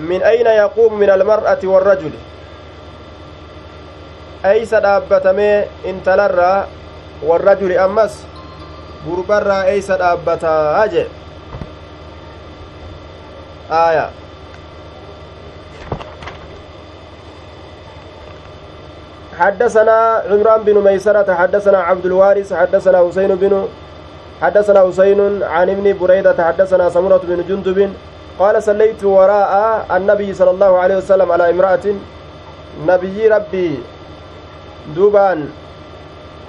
min 0.10 0.22
ayna 0.24 0.54
yaquumu 0.54 0.98
min 0.98 1.10
almar'ati 1.10 1.68
warrajuli 1.68 2.20
eysa 4.54 4.80
dhaabbatamee 4.86 5.68
intalarraa 5.86 6.68
warrajuli 7.30 7.78
ammas 7.78 8.14
gurbarraa 9.06 9.66
eysa 9.76 9.98
dhaabbataa 10.04 10.88
jee 10.96 11.08
aya 13.84 14.08
حدثنا 19.42 20.24
عمران 20.30 20.62
بن 20.64 20.78
ميسرة 20.86 21.34
حدثنا 21.34 21.78
عبد 21.78 22.06
الوارث 22.06 22.54
حدثنا 22.54 22.98
حسين 23.08 23.36
بن 23.36 23.54
حدثنا 24.42 24.80
حسين 24.88 25.44
عن 25.44 25.70
ابن 25.70 25.86
بريدة 25.98 26.38
حدثنا 26.48 26.90
سمرة 26.90 27.22
بن 27.24 27.40
جندب 27.50 27.80
قال 28.42 28.56
صليت 28.70 29.02
وراء 29.04 29.54
النبي 29.98 30.30
صلى 30.34 30.52
الله 30.56 30.72
عليه 30.82 30.98
وسلم 31.02 31.30
على 31.32 31.46
امرأة 31.54 31.86
نبي 32.90 33.18
ربي 33.36 33.70
دوبان. 34.96 35.40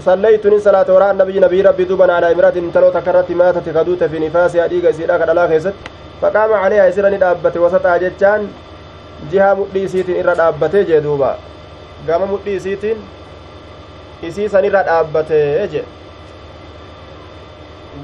صليتني 0.08 0.58
صلاة 0.66 0.88
وراء 0.94 1.10
النبي 1.14 1.36
نبي 1.44 1.58
ربي 1.68 1.84
دوبان 1.84 2.10
على 2.16 2.32
امرأة 2.32 2.56
تلو 2.74 2.88
تكرت 2.96 3.28
ماتت 3.40 3.66
كدوت 3.76 4.02
في 4.10 4.18
نفاسها 4.24 4.66
ديغا 4.72 4.90
سيدا 4.96 5.16
كدلا 5.20 5.44
خيست. 5.50 5.74
فقام 6.20 6.50
عليها 6.62 6.88
يسرني 6.88 7.18
دابت 7.20 7.56
وسطها 7.56 7.96
جتان 8.02 8.40
جهة 9.32 9.52
مدي 9.60 9.88
سيتين 9.92 10.16
إرى 10.20 10.34
دابت 10.40 10.74
جي 10.88 11.00
دوبا. 11.00 11.32
قام 12.08 12.22
مدي 12.32 12.58
سيتين 12.58 12.98
isii 14.22 14.46
san 14.46 14.62
irra 14.62 14.86
dhaabbatee 14.86 15.66
je 15.72 15.80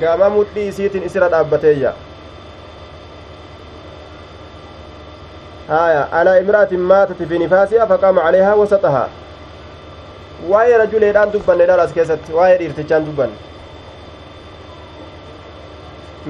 gama 0.01 0.27
mudhii 0.37 0.65
isiitiin 0.71 1.05
isirra 1.09 1.29
dhaabbateeyya 1.35 1.93
هايا 5.69 6.09
على 6.13 6.41
امرأة 6.41 6.73
ماتت 6.73 7.23
في 7.29 7.39
نفاسها 7.39 7.85
فقام 7.87 8.19
عليها 8.19 8.55
وسطها 8.55 9.09
waa'ee 10.47 10.77
rajuleedhaan 10.79 11.33
dubbanne 11.35 11.65
dhalas 11.67 11.93
keessatti 11.95 12.33
waa'ee 12.33 12.59
dhiirtichaan 12.59 13.07
dubbanne 13.07 13.35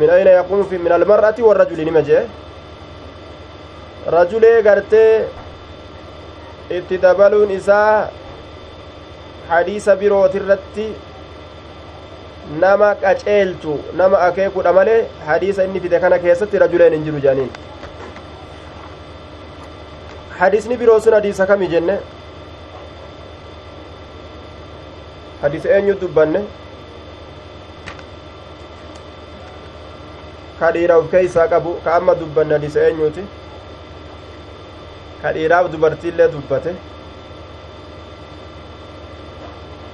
min 0.01 0.11
ayna 0.15 0.31
yaquumu 0.39 0.65
fi 0.71 0.79
min 0.85 0.93
almar'ati 0.97 1.43
warrajuli 1.49 1.85
nima 1.89 2.03
jee 2.09 2.23
rajulee 4.17 4.63
gartee 4.69 5.13
itti 6.79 6.99
dabaluun 7.05 7.51
isaa 7.59 8.09
hadiisa 9.51 9.97
birootirratti 10.03 10.87
nama 12.65 12.91
qaceelchu 13.05 13.79
nama 14.03 14.25
akeekudha 14.29 14.73
malee 14.79 15.01
hadiisa 15.31 15.65
inni 15.69 15.81
fide 15.87 15.99
kana 16.07 16.19
keessatti 16.25 16.63
rajuleen 16.65 16.97
hin 16.99 17.05
jiru 17.09 17.21
jedhaniin 17.27 17.53
kami 20.39 21.67
jenne 21.75 21.97
hadiisa 25.43 25.69
eenyu 25.77 25.95
dubbanne 26.01 26.41
ka 30.61 30.71
dhiira 30.77 30.95
of 31.01 31.11
keeysaa 31.11 31.49
qabu 31.55 31.71
ka 31.85 31.91
amma 31.97 32.15
dubbanne 32.21 32.53
hadiisa 32.57 32.81
eenyuuti 32.87 33.23
ka 35.23 35.33
dhiiraaf 35.37 35.67
dubartiillee 35.73 36.29
dubbate 36.33 36.73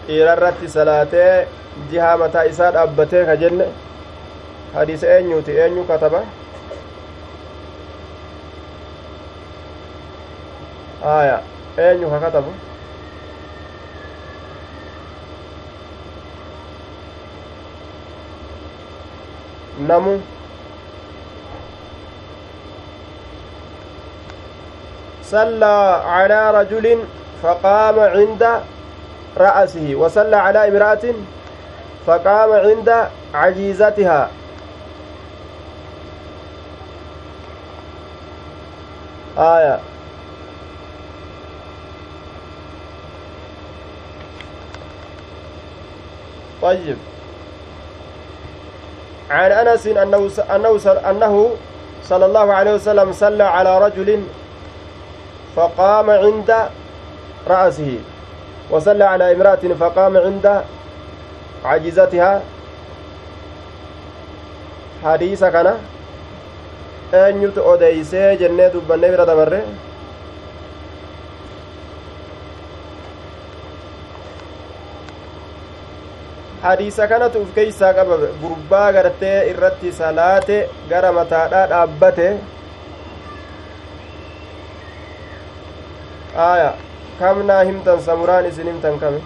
dhiira 0.06 0.32
irratti 0.36 0.68
salaatee 0.76 1.34
jihaa 1.90 2.16
mataa 2.22 2.44
isaa 2.52 2.70
dhaabbatee 2.78 3.24
ka 3.30 3.36
jenne 3.42 3.66
hadiisa 4.74 5.06
eenyuuti 5.18 5.52
eenyu 5.66 5.84
kataba 5.92 6.20
aya 11.04 11.40
eenyu 11.78 12.08
ka 12.10 12.18
katabu. 12.20 12.52
Namu. 19.78 20.20
صلى 25.24 26.02
على 26.06 26.40
رجل 26.60 26.98
فقام 27.42 27.98
عند 27.98 28.44
رأسه 29.38 29.94
وصلى 29.94 30.36
على 30.36 30.68
امرأة 30.68 31.04
فقام 32.06 32.50
عند 32.52 33.08
عجيزتها 33.34 34.30
آية 39.38 39.78
طيب. 46.64 46.96
عن 49.30 49.50
أنس 49.52 49.86
أنه 49.86 50.30
أنه 50.54 50.80
أنه 51.10 51.50
صلى 52.04 52.26
الله 52.26 52.52
عليه 52.52 52.74
وسلم 52.74 53.12
صلى 53.12 53.44
على 53.44 53.72
رجل 53.78 54.08
فقام 55.56 56.10
عند 56.10 56.50
رأسه 57.48 57.98
وصلى 58.70 59.04
على 59.04 59.32
امرأة 59.32 59.64
فقام 59.80 60.16
عند 60.16 60.46
عجزتها 61.64 62.42
حديث 65.04 65.44
كان 65.44 65.68
eenyutu 67.14 67.60
odeeysee 67.72 68.36
jennee 68.40 68.72
dubbannee 68.74 69.10
bira 69.12 69.26
hadiisa 76.64 77.06
kanatu 77.12 77.38
uf 77.44 77.50
keeysaa 77.56 77.92
qaba 77.98 78.16
gurbaa 78.42 78.88
gartee 78.96 79.36
irratti 79.52 79.92
salaate 80.00 80.58
gara 80.90 81.10
mataadhaa 81.18 81.64
dhaabbate 81.72 82.28
aya 86.50 86.70
kam 87.18 87.42
naa 87.50 87.62
himtan 87.70 87.98
samuraan 88.10 88.46
isin 88.52 88.68
himtan 88.72 88.96
kame 89.06 89.20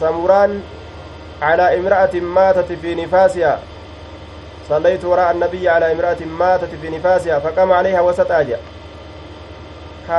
samuraan 0.00 0.62
على 1.42 1.78
امرأة 1.78 2.14
ماتت 2.14 2.72
في 2.82 2.94
نفاسها 2.94 3.58
صليت 4.68 5.04
وراء 5.04 5.30
النبي 5.30 5.68
على 5.68 5.92
امرأة 5.92 6.20
ماتت 6.38 6.70
في 6.82 6.90
نفاسها 6.90 7.38
فقام 7.38 7.72
عليها 7.72 8.00
وسط 8.00 8.30
أجا 8.30 8.58
ك 10.08 10.10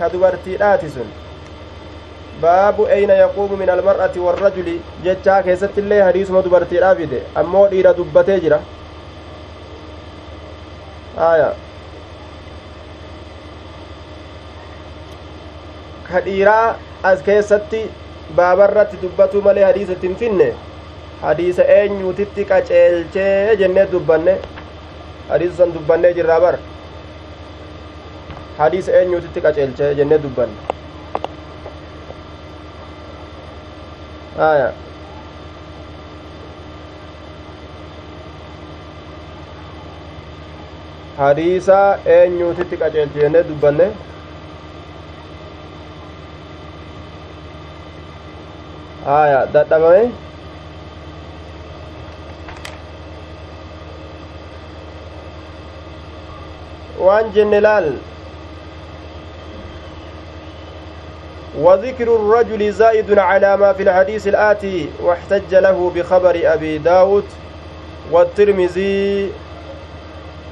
كدبرتي 0.00 0.52
آتسن 0.74 1.08
baabu 2.44 2.86
eyna 2.96 3.14
yaquumu 3.22 3.56
min 3.62 3.70
almar'ati 3.74 4.18
warrajuli 4.26 4.76
jechaa 5.08 5.42
keessatti 5.48 5.80
illee 5.84 6.00
hadiisuma 6.06 6.42
dubartiidhaa 6.46 6.94
fide 7.00 7.18
ammoo 7.42 7.66
dhiira 7.74 7.92
dubbatee 7.98 8.38
jira 8.46 8.58
aya 11.28 11.48
ka 16.08 16.20
dhiiraa 16.26 16.66
as 17.12 17.22
keessatti 17.28 17.82
baabarratti 18.40 18.96
dubbatuu 19.04 19.42
malee 19.48 19.64
hadiisa 19.68 19.92
ittiin 19.98 20.16
finne 20.24 20.48
hadiisa 21.22 21.64
eenyuutitti 21.78 22.44
qaceelchee 22.50 23.56
jennee 23.62 23.86
dubbanne 23.94 24.36
hadiisa 25.30 25.56
san 25.62 25.74
dubbannee 25.78 26.12
jirraa 26.20 26.40
bar 26.46 26.54
hadiisa 28.58 28.92
eenyuutitti 29.00 29.40
qaceelchee 29.48 29.94
jennee 30.00 30.18
dubbanne 30.26 30.71
aya 34.38 34.72
hadiisa 41.20 41.78
eenyuutitti 42.16 42.76
qaceelche 42.82 43.20
jennee 43.24 43.44
dubbanne 43.50 43.86
aya 49.18 49.40
dadhabame 49.54 50.04
waan 57.06 57.32
jenne 57.34 57.58
laal 57.66 57.86
وذكر 61.58 62.16
الرجل 62.16 62.72
زائد 62.72 63.18
على 63.18 63.56
ما 63.56 63.72
في 63.72 63.82
الحديث 63.82 64.28
الآتي 64.28 64.88
واحتج 65.02 65.54
له 65.54 65.92
بخبر 65.94 66.40
أبي 66.44 66.78
داود 66.78 67.24
والترمذي 68.10 69.32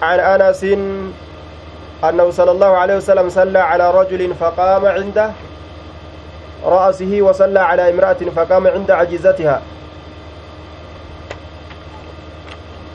عن 0.03 0.21
أنس 0.21 0.65
أنه 2.05 2.31
صلى 2.31 2.51
الله 2.51 2.67
عليه 2.77 2.97
وسلم 2.97 3.29
صلى 3.29 3.59
على 3.59 3.91
رجل 3.91 4.35
فقام 4.35 4.87
عنده 4.87 5.31
رأسه 6.65 7.19
وصلى 7.23 7.61
على 7.61 7.91
امرأة 7.91 8.17
فقام 8.37 8.67
عند 8.67 8.91
عجيزتها. 8.91 9.63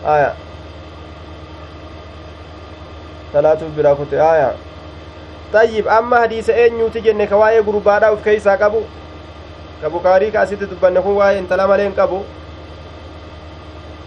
آية. 0.06 0.34
ثلاثة 3.34 3.66
براكوت 3.78 4.14
آية. 4.14 4.52
طيب 5.54 5.88
أما 5.88 6.22
حديث 6.22 6.50
أين 6.50 6.80
يوتي 6.80 7.00
جنة 7.00 7.26
كواي 7.26 7.60
غربادا 7.60 8.10
وف 8.10 8.24
كيسا 8.24 8.56
قبو 8.56 8.82
كبوكاري 9.84 10.32
كاسيت 10.32 10.64
دبن 10.64 11.00
كون 11.00 11.14
واي 11.18 11.40
انت 11.40 11.54
لما 11.54 11.74
لين 11.78 11.92
قبو 11.92 12.22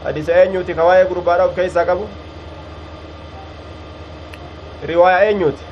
حديث 0.07 0.30
أين 0.30 0.55
يوتي 0.55 0.74
كواي 0.74 1.03
غربادا 1.03 1.45
وف 1.45 1.61
كيسا 1.61 1.80
قبو 1.80 2.05
رواية 4.89 5.18
أين 5.18 5.41
يوتي 5.41 5.66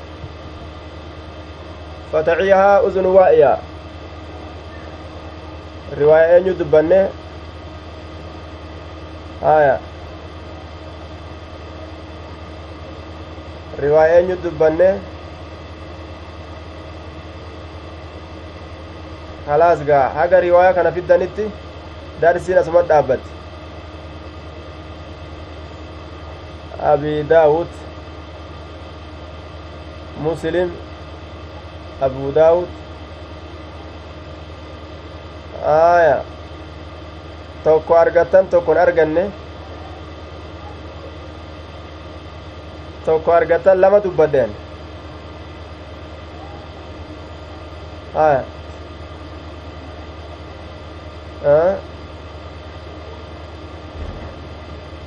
فتعيها 2.12 2.86
أذن 2.86 3.06
وائية 3.06 3.58
riwaayaa 5.98 6.36
eenyu 6.36 6.54
dubbanne? 6.54 7.08
Haya 9.40 9.78
riwaayaa 13.82 14.18
eenyu 14.18 14.36
dubbanne? 14.42 14.88
Khalaas 19.46 19.80
gaa 19.88 20.08
haga 20.18 20.38
riwaayaa 20.46 20.74
kana 20.78 20.90
fiddanitti 20.96 21.44
darsiin 22.22 22.58
asuma 22.62 22.82
dhaabbatti 22.90 23.30
abi 26.92 27.12
daawud 27.32 27.70
muslim 30.26 30.68
abu 32.08 32.32
daawud 32.38 32.68
aya 35.76 36.16
tokko 37.64 37.92
argattan 38.02 38.44
tokkon 38.56 38.78
arganne 38.84 39.24
tokko 43.06 43.30
argattan 43.38 43.80
lama 43.86 43.98
dubbadeen 44.04 44.50
aya 48.26 48.44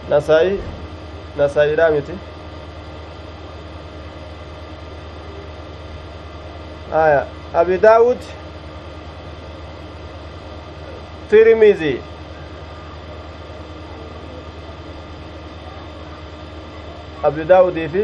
nasaa'i 0.10 0.54
nasaa'iidhaa 1.38 1.90
miti 1.96 2.14
aya 7.02 7.22
abi 7.64 7.78
daawud 7.88 8.22
tirmizi 11.30 11.94
abu 17.24 17.44
daawudii 17.44 17.88
fi 17.94 18.04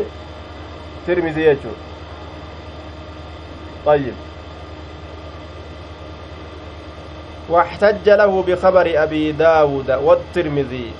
tirmizi 1.05 1.43
jechuu 1.43 1.75
طيب 3.85 4.13
واحتج 7.49 8.09
له 8.09 8.43
بخبر 8.47 9.03
أبي 9.03 9.31
داود 9.31 9.91
والترمذي. 9.91 10.91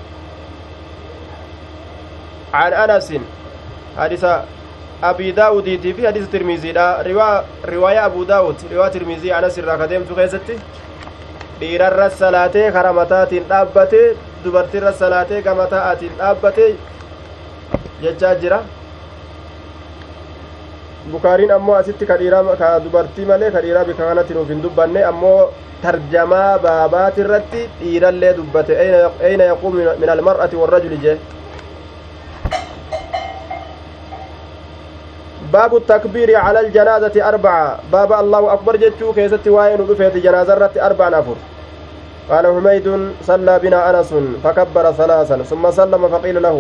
عن 2.54 2.74
أنس 2.74 3.14
حديث 3.98 4.26
أبي 5.04 5.32
داود 5.32 5.66
في 5.96 6.08
حديث 6.08 6.24
الترمذي. 6.24 6.72
رواية 7.66 8.06
أبو 8.06 8.24
داود 8.24 8.56
رواية 8.74 8.88
الترمذي. 8.88 9.34
عن 9.34 9.44
أنس 9.44 9.60
الراكدين 9.60 10.06
في 10.06 10.60
dhiirarra 11.60 12.10
salaatee 12.10 12.72
kara 12.76 12.94
mataatiin 12.94 13.46
dhaabbate 13.50 14.00
dubartirra 14.44 14.92
salaatee 15.02 15.42
gama 15.42 15.68
ta'atiin 15.74 16.18
dhaabbate 16.18 16.66
jechaa 18.02 18.36
jira 18.42 18.60
bukaariin 21.12 21.52
ammoo 21.52 21.76
asitti 21.76 22.06
ka 22.06 22.18
dhiiraa 22.18 22.56
ka 22.62 22.80
dubartii 22.84 23.26
malee 23.32 23.52
ka 23.52 23.62
dhiiraa 23.62 23.86
bika 23.86 24.04
kanatti 24.10 24.34
nuuf 24.34 24.50
hin 24.50 24.62
dubbanne 24.64 25.04
ammoo 25.12 25.40
tarjamaa 25.84 26.58
baabaati 26.66 27.22
irratti 27.26 27.62
dhiirallee 27.80 28.34
dubbate 28.38 28.74
eyna 29.30 29.44
yaquumu 29.52 29.78
min 30.04 30.10
almar'ati 30.18 30.56
warrajuli 30.62 31.00
jee 31.08 31.18
باب 35.54 35.76
التكبير 35.76 36.36
على 36.36 36.60
الجنازة 36.60 37.30
أربعة 37.30 37.80
باب 37.92 38.14
الله 38.14 38.54
أكبر 38.54 38.76
جتشو 38.76 39.14
كيست 39.14 39.48
واين 39.48 39.80
رفيت 39.90 40.18
جنازة 40.18 40.54
رت 40.54 40.78
أربع 40.78 41.10
نفر 41.10 41.36
قال 42.30 42.46
حميد 42.46 42.88
صلى 43.24 43.60
بنا 43.60 43.80
أنس 43.90 44.14
فكبر 44.44 44.92
ثلاثا 44.92 45.38
ثم 45.44 45.72
سلم 45.72 46.08
فقيل 46.08 46.42
له 46.42 46.58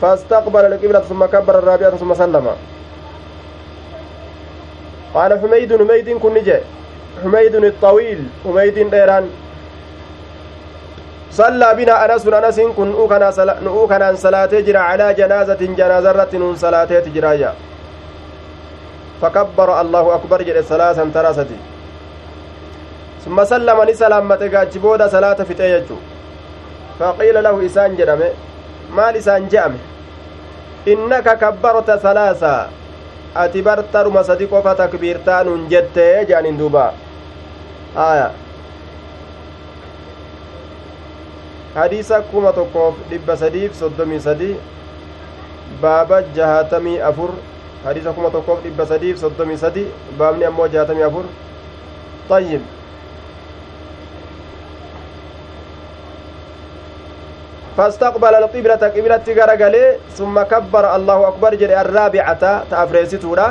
فاستقبل 0.00 0.64
القبلة 0.64 1.00
ثم 1.00 1.24
كبر 1.24 1.58
الرابعة 1.58 1.90
ثم 1.90 2.14
سلم 2.14 2.46
قال 5.14 5.30
حميد 5.40 5.70
حميد 5.76 6.08
كن 6.18 6.34
نجي. 6.34 6.60
حميد 7.22 7.54
الطويل 7.54 8.20
حميد 8.44 8.76
ديران. 8.90 9.24
صلى 11.32 11.68
بنا 11.76 11.94
أنس 12.04 12.26
أنس 12.26 12.60
كن 12.76 12.88
نؤكنا 12.92 14.14
صلاة 14.14 14.52
جرى 14.66 14.78
على 14.78 15.14
جنازة 15.14 15.60
جنازة 15.78 16.10
رت 16.12 16.34
صلاة 16.56 16.90
تجرايا 17.06 17.52
فكبر 19.22 19.80
الله 19.80 20.14
أكبر 20.14 20.42
جل 20.42 20.64
ثلاثا 20.64 21.10
تراستي 21.14 21.58
ثم 23.24 23.44
سلم 23.44 23.78
نسلامة 23.90 24.42
قاتبودا 24.54 25.06
صلاة 25.08 25.38
في 25.48 25.54
تيجو. 25.54 25.96
فقيل 26.98 27.36
له 27.44 27.66
إسان 27.66 27.96
جرمه 27.96 28.30
maal 28.88 29.12
isaan 29.20 29.44
je'ame 29.52 29.76
innaka 30.88 31.36
kabbarta 31.36 32.00
salaasa 32.00 32.72
ati 33.44 33.62
bartaruma 33.62 34.22
sadi 34.24 34.46
qofa 34.52 34.74
takbiirtaa 34.80 35.42
nun 35.48 35.66
jettee 35.72 36.24
je'anin 36.28 36.58
duuba 36.58 36.84
aya 38.06 38.30
hadiisa 41.74 42.20
kuma 42.30 42.52
tokkoof 42.52 42.94
dhibba 43.10 43.36
sadiif 43.36 43.74
soddomii 43.80 44.20
sadi 44.20 44.50
baaba 45.82 46.22
jahatamii 46.38 46.98
afur 47.10 47.30
hadiisa 47.84 48.12
kuma 48.16 48.30
tokkoof 48.30 48.62
dhibba 48.64 48.86
sadiif 48.86 49.20
soddomii 49.20 49.58
sadi 49.64 49.84
baabni 50.18 50.44
ammoo 50.44 50.68
jahatamii 50.68 51.02
afur 51.10 51.24
طيب 52.28 52.60
فاستقبل 57.78 58.34
القبلة 58.34 58.82
قبلة 58.96 59.26
غرغلي 59.38 59.96
ثم 60.18 60.34
كبر 60.42 60.84
الله 60.96 61.18
أكبر 61.28 61.54
جري 61.54 61.80
الرابعة 61.80 62.42
تأفريستورا 62.70 63.48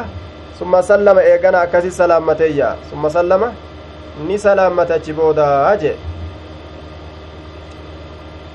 ثم 0.60 0.82
سلم 0.82 1.18
إيغانا 1.18 1.64
أكسي 1.64 1.90
سلامتيا 1.90 2.70
ثم 2.92 3.10
سلم 3.10 3.44
ni 4.18 4.34
salaammatachi 4.40 5.14
booda 5.14 5.78
je 5.78 5.94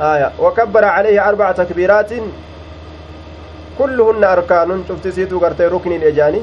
آية. 0.02 0.32
وكبر 0.38 0.84
عليه 0.84 1.28
أربع 1.28 1.52
تكبيرات 1.52 2.10
كلهن 3.78 4.24
أركان 4.24 4.84
شفت 4.88 5.08
سيتو 5.08 5.38
قرتي 5.38 5.66
ركن 5.66 5.92
الإجاني 5.92 6.42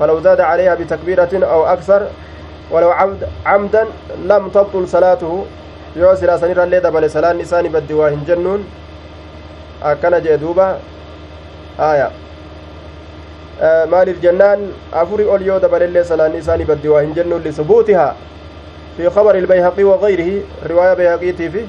فلو 0.00 0.20
زاد 0.20 0.40
عليها 0.40 0.74
بتكبيرة 0.74 1.32
أو 1.32 1.64
أكثر 1.66 2.06
ولو 2.70 2.90
عمد 2.90 3.28
عمدا 3.46 3.84
لم 4.24 4.48
تبطل 4.48 4.88
صلاته. 4.88 5.46
Yoo 5.96 6.16
silaa 6.16 6.38
sanirrallee 6.38 6.80
dabale 6.80 7.08
salaan 7.08 7.40
isaani 7.40 7.68
baddi 7.68 7.94
waa 8.00 8.10
hin 8.10 8.24
jennuun 8.26 8.64
akkana 9.90 10.20
jee 10.26 10.38
duuba 10.40 10.66
aya 11.88 12.10
maaliif 13.94 14.20
jennaan 14.22 14.60
afurii 15.02 15.26
ol 15.36 15.42
yoo 15.48 15.58
dabalellee 15.64 16.04
salaan 16.04 16.34
isaani 16.38 16.64
baddi 16.70 16.88
waa 16.94 17.00
hin 17.06 17.14
jennuun 17.18 17.42
lisubuutihaa 17.48 18.14
fi 18.96 19.10
khabari 19.16 19.38
ilbayhaqii 19.44 19.84
wagayrihi 19.90 20.36
riwaaya 20.72 20.96
bayhaqiitii 21.02 21.50
fi 21.56 21.62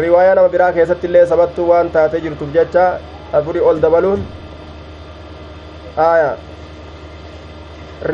riwaayaa 0.00 0.34
nama 0.40 0.48
biraa 0.54 0.72
keessatti 0.78 1.06
illee 1.10 1.26
sabattuu 1.32 1.68
waan 1.70 1.90
taatee 1.96 2.20
jirtuuf 2.20 2.50
jecha 2.58 2.86
afurii 3.40 3.62
ol 3.70 3.80
dabaluun 3.84 4.24
aya 6.06 6.30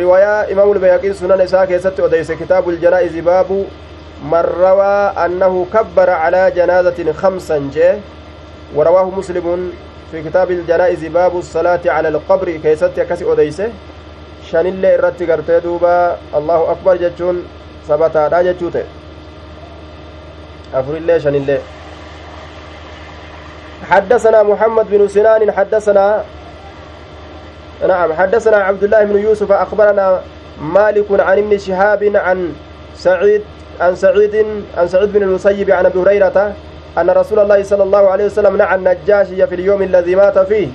riwaayaa 0.00 0.42
imaamul 0.56 0.78
bayhaqiin 0.84 1.14
sunan 1.22 1.40
isaa 1.46 1.66
keessatti 1.72 2.02
odeyse 2.08 2.36
kitaabul 2.42 2.76
janaa'izi 2.84 3.22
baabu 3.30 3.58
من 4.22 4.44
روى 4.58 4.94
أنه 5.26 5.66
كبر 5.74 6.10
على 6.10 6.50
جنازة 6.56 7.12
خمسا 7.12 7.70
جاء 7.74 8.00
ورواه 8.74 9.10
مسلم 9.10 9.72
في 10.12 10.22
كتاب 10.22 10.50
الجنائز 10.50 11.04
باب 11.04 11.38
الصلاة 11.38 11.80
على 11.86 12.08
القبر 12.08 12.50
كيست 12.62 13.00
كسي 13.00 13.32
أديسه 13.32 13.68
شان 14.50 14.66
الله 14.66 14.94
إرتي 14.94 15.26
قرتي 15.32 15.60
دوبا 15.60 16.16
الله 16.34 16.70
أكبر 16.70 16.96
جتشون 16.96 17.36
سبتا 17.88 18.28
دا 18.28 18.42
جتشوته. 18.42 18.84
أفر 20.74 20.96
الله 20.96 21.18
شان 21.18 21.34
الله 21.34 21.58
حدثنا 23.90 24.42
محمد 24.42 24.86
بن 24.90 25.08
سنان 25.08 25.52
حدثنا 25.52 26.24
نعم 27.88 28.12
حدثنا 28.12 28.56
عبد 28.56 28.84
الله 28.84 29.04
بن 29.04 29.18
يوسف 29.18 29.52
أخبرنا 29.52 30.22
مالك 30.60 31.06
عن 31.10 31.38
ابن 31.38 31.58
شهاب 31.58 32.02
عن 32.16 32.54
سعيد 32.96 33.42
عن 33.80 33.94
سعيد 33.96 34.46
عن 34.76 34.88
سعيد 34.88 35.12
بن 35.12 35.22
المسيب 35.22 35.70
عن 35.70 35.86
أبي 35.86 35.98
هريرة 35.98 36.52
أن 36.98 37.10
رسول 37.10 37.38
الله 37.38 37.62
صلى 37.62 37.82
الله 37.82 38.08
عليه 38.08 38.24
وسلم 38.24 38.56
نعى 38.56 38.74
النجاشي 38.74 39.46
في 39.46 39.54
اليوم 39.54 39.82
الذي 39.82 40.14
مات 40.14 40.38
فيه. 40.38 40.68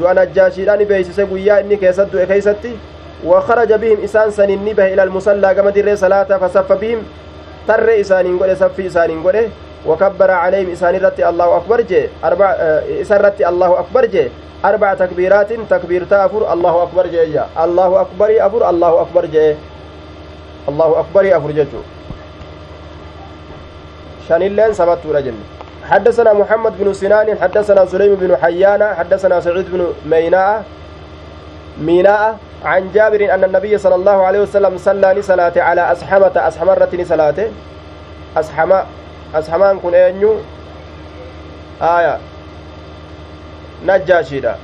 دعا 0.00 0.14
نجاشي 0.14 0.64
لاني 0.64 0.84
بيسس 0.84 1.20
قويا 1.20 1.60
إني 1.60 1.76
كيست 1.76 2.16
كيستي 2.16 2.76
وخرج 3.24 3.72
بهم 3.72 3.98
إسان 4.04 4.30
سنين 4.30 4.64
به 4.64 4.94
إلى 4.94 5.02
المصلى 5.02 5.54
كما 5.54 5.70
در 5.70 5.94
صلاة 5.94 6.30
فصف 6.38 6.72
بهم. 6.72 7.02
تر 7.68 8.00
إسان 8.00 8.38
قد 8.38 8.54
صف 8.54 8.80
إسان 8.80 9.22
قد 9.22 9.50
وكبر 9.86 10.30
عليهم 10.30 10.70
إسان 10.72 10.94
رتي 10.96 11.28
الله 11.28 11.56
أكبر 11.56 11.80
جي. 11.80 12.08
أربع 12.24 12.50
إسان 13.02 13.20
رتي 13.20 13.48
الله 13.48 13.80
أكبر 13.80 14.04
جي. 14.06 14.28
أربع 14.64 14.94
تكبيرات 14.94 15.52
تكبير 15.70 16.04
تأفر 16.10 16.52
الله 16.52 16.82
أكبر 16.82 17.06
جي 17.06 17.40
الله 17.64 18.00
أكبر 18.00 18.46
أفر 18.46 18.70
الله 18.70 19.02
أكبر 19.02 19.26
جي. 19.26 19.54
الله 20.68 21.00
أكبر 21.00 21.36
أفر 21.36 21.50
جي 21.50 21.66
شانيلين 24.28 24.72
سبتوا 24.74 25.14
رجل 25.14 25.34
حدثنا 25.90 26.32
محمد 26.32 26.72
بن 26.78 26.92
سنان 26.92 27.38
حدثنا 27.40 27.86
سليم 27.86 28.14
بن 28.14 28.36
حيان 28.42 28.94
حدثنا 28.94 29.40
سعيد 29.40 29.66
بن 29.72 29.92
ميناء 30.06 30.64
ميناء 31.78 32.38
عن 32.64 32.90
جابر 32.94 33.34
أن 33.34 33.44
النبي 33.44 33.78
صلى 33.78 33.94
الله 33.94 34.26
عليه 34.26 34.40
وسلم 34.40 34.78
صلى 34.78 35.12
لصلاة 35.16 35.52
على 35.56 35.92
أسحمة 35.92 36.32
أسحمرة 36.36 36.88
صلاته. 37.02 37.50
أسحما 38.36 38.86
أسحمان 39.34 39.78
كن 39.78 39.94
أنيو. 39.94 40.36
آية. 41.82 42.18
نجاشيدا. 43.86 44.56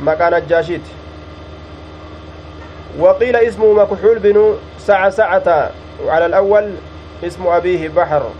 مكان 0.00 0.34
نجاشيت. 0.34 0.80
وقيل 2.98 3.36
اسمه 3.36 3.72
مكحول 3.72 4.18
بن 4.18 4.56
سعسعة. 4.78 5.70
وعلى 6.06 6.26
الأول 6.26 6.70
اسم 7.24 7.46
أبيه 7.46 7.88
بحر. 7.88 8.30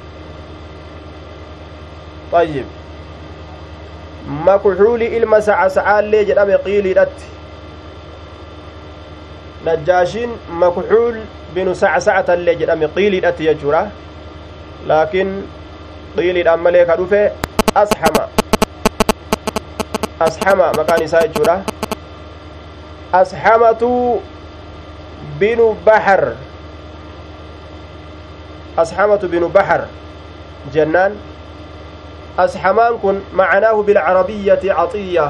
طيب 2.33 2.67
مكحولي 4.29 5.17
ilma 5.17 5.41
sacasacaallee 5.41 6.25
jedhame 6.29 6.59
qiiliidhatti 6.65 7.25
najjaashiin 9.65 10.31
makxuul 10.63 11.17
binu 11.55 11.75
sacsacatallee 11.75 12.55
jedhame 12.61 12.89
qiiliidhatti 12.97 13.49
jechuudha 13.49 13.83
laakiin 14.87 15.31
qiiliidhaan 16.17 16.61
malee 16.67 16.85
ka 16.91 16.97
dhufe 17.01 17.23
ashama 17.83 18.25
ashama 20.27 20.67
maqaan 20.79 21.03
isaa 21.07 21.25
jechuudha 21.27 21.57
ashamatu 23.21 24.21
binu 25.41 25.73
bahar 25.89 26.37
ashamatu 28.85 29.29
binu 29.29 29.49
bahar 29.49 29.89
jennaan 30.77 31.17
asxamaan 32.45 32.99
kun 33.03 33.17
macanaahu 33.41 33.81
bilcarabiyyati 33.89 34.69
caxiyya 34.79 35.27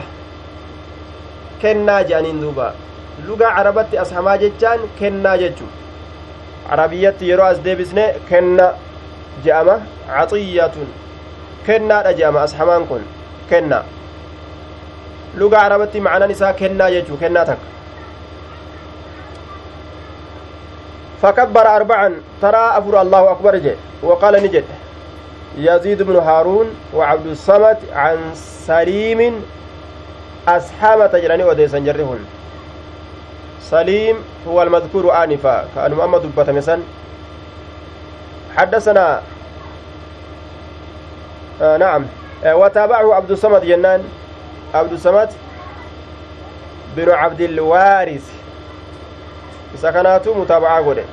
kennaa 1.62 2.02
jedhaniin 2.09 2.40
duuba 2.43 2.66
lugaa 3.26 3.52
carabatti 3.56 3.97
asxamaa 4.02 4.36
jechaan 4.43 4.80
kennaa 4.98 5.36
jechu 5.43 5.66
carabiyyatti 6.68 7.24
yeroo 7.30 7.47
as 7.52 7.59
deebisne 7.64 8.05
kenna 8.28 8.66
je'ama 9.44 9.76
caxiyyatun 10.10 10.89
kennaadha 11.66 12.12
je'ama 12.20 12.40
asxamaan 12.47 12.85
kun 12.90 13.02
kenna 13.51 13.78
lugaa 15.40 15.62
carabatti 15.64 15.98
macanaan 16.06 16.30
isaa 16.36 16.52
kennaa 16.62 16.90
jechuu 16.97 17.16
kennaa 17.24 17.48
takka 17.51 17.68
فكبر 21.22 21.66
أربعا 21.76 22.09
ترى 22.43 22.64
أفر 22.78 22.94
الله 23.02 23.30
أكبر 23.30 23.56
جي 23.56 23.74
وقال 24.02 24.35
نجد 24.44 24.64
يزيد 25.59 26.02
بن 26.02 26.16
هارون 26.16 26.66
وعبد 26.94 27.26
الصمد 27.26 27.78
عن 27.93 28.18
سليم 28.35 29.43
أصحاب 30.48 31.12
تجراني 31.12 31.44
وديسان 31.44 31.85
جرهن. 31.85 32.22
سليم 33.62 34.16
هو 34.48 34.62
المذكور 34.62 35.24
آنفا 35.24 35.68
كأن 35.74 35.93
محمد 35.94 36.30
بطمسان 36.36 36.82
حدثنا 38.56 39.22
آه 41.62 41.76
نعم. 41.76 42.06
آه 42.44 42.56
وتابعه 42.56 43.14
عبد 43.14 43.30
الصمد 43.30 43.64
جنان. 43.64 44.05
عبد 44.74 44.93
الصمد 44.93 45.28
بن 46.97 47.10
عبد 47.10 47.40
الوارث. 47.40 48.26
سكناته 49.76 50.35
متابعة 50.35 50.85
قوله 50.85 51.05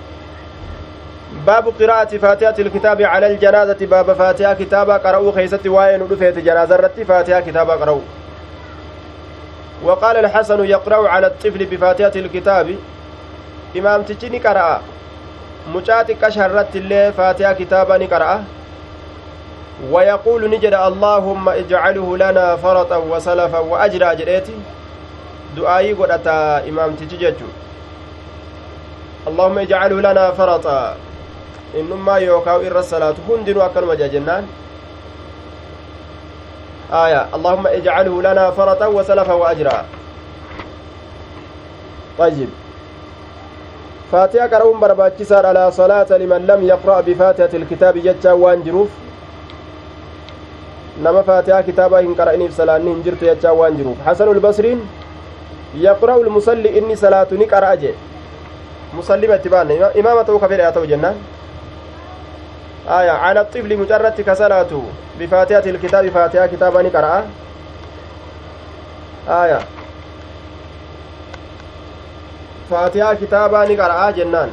باب 1.32 1.74
قراءة 1.80 2.18
فاتحة 2.18 2.56
الكتاب 2.60 3.02
على 3.02 3.28
الجنازة. 3.28 3.86
باب 3.86 4.14
فاتحة 4.14 4.54
كتابة 4.54 4.98
قرأوا 4.98 5.32
خيست 5.32 5.68
وين 5.68 6.02
رفيت 6.12 6.38
جنازة 6.40 6.76
رتي 6.76 7.06
فاتحة 7.06 7.40
كتابة 7.40 7.74
قرأوا. 7.74 8.02
وقال 9.84 10.18
الحسن 10.18 10.66
يقرأ 10.66 11.10
على 11.10 11.28
الطفل 11.28 11.66
بفاتحة 11.66 12.12
الكتاب. 12.16 12.76
إمام 13.78 14.02
تجني 14.04 14.40
قرأ. 14.40 14.82
مجاتي 15.74 16.14
كشرت 16.14 16.76
الله 16.76 17.12
فاتحة 17.12 17.54
كتابة 17.54 18.08
قرأ. 18.08 18.44
ويقول 19.92 20.50
نجد 20.50 20.74
اللهم 20.74 21.50
اجعله 21.50 22.18
لنا 22.18 22.56
فرطا 22.56 22.98
وسلفا 22.98 23.60
وأجرا 23.60 24.14
جريتي. 24.14 24.58
du'aayii 25.56 25.94
godhata 25.96 26.62
imaamtichi 26.68 27.18
jechu 27.18 27.48
allahumma 29.28 29.62
ijcalhu 29.64 30.02
lanaa 30.02 30.32
faraxa 30.32 30.96
innummaa 31.80 32.20
yookaa 32.20 32.60
irra 32.68 32.84
salaatu 32.84 33.22
hundinuu 33.28 33.62
akkanuma 33.68 33.96
jea 33.96 34.10
jennaan. 34.10 34.46
آية 36.86 37.36
اللهم 37.36 37.68
اجعله 37.68 38.22
لنا 38.22 38.52
فرطا 38.52 38.86
وسلفا 38.88 39.34
وأجرا 39.34 39.86
طيب 42.18 42.50
فاتحة 44.12 44.48
قرؤون 44.48 44.80
برباچسار 44.80 45.46
على 45.46 45.72
صلاة 45.72 46.10
لمن 46.22 46.42
لم 46.46 46.62
يقرأ 46.64 47.02
بفاتحة 47.02 47.50
الكتاب 47.54 47.98
جتشا 47.98 48.32
وان 48.32 48.64
جروف 48.64 48.90
نما 51.04 51.22
فاتحة 51.22 51.62
كتابا 51.62 52.00
إن 52.00 52.14
قرأني 52.14 52.48
بسلاني 52.48 52.92
هنجرت 52.94 53.24
جتشا 53.24 53.50
وان 53.50 53.78
جروف 53.78 53.98
حسن 54.06 54.28
البصرين 54.32 54.80
يقرأ 55.76 56.16
المصلي 56.22 56.80
إني 56.80 56.96
صلاة 56.96 57.28
نقرأ 57.32 57.74
أجي 57.74 57.92
مصلي 58.94 59.28
باتبان 59.28 59.68
إمامته 60.00 60.34
كفر 60.40 60.60
ياتو 60.60 60.86
جنان 60.86 61.18
آية 62.90 63.12
على 63.12 63.42
الطفل 63.42 63.78
مجرد 63.78 64.22
كصلاة 64.22 64.82
بفاتحة 65.20 65.66
الكتاب 65.66 66.10
فاتحة 66.10 66.46
كتابا 66.46 66.82
نقرأ 66.82 67.26
آية. 69.30 69.60
فاتحة 72.70 73.14
كتابا 73.14 73.66
نقرأ 73.66 74.12
جنان. 74.12 74.52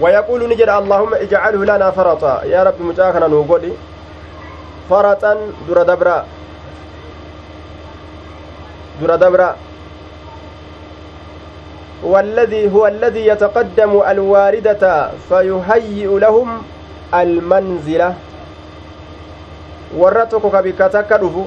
ويقول 0.00 0.48
نجد 0.48 0.68
اللهم 0.68 1.14
اجعله 1.14 1.64
لنا 1.64 1.90
فرطا. 1.90 2.42
يا 2.44 2.62
رب 2.62 2.82
مجاكنا 2.82 3.26
نوغودي. 3.26 3.72
فرطا 4.90 5.36
در 5.68 5.82
دبرا 5.82 6.24
در 9.02 9.16
دبرا 9.16 9.56
والذي 12.02 12.72
هو 12.74 12.86
الذي 12.86 13.26
يتقدم 13.26 14.02
الواردة 14.08 15.10
فيهيئ 15.28 16.10
لهم 16.18 16.48
المنزلة 17.14 18.14
dhufu 19.92 21.44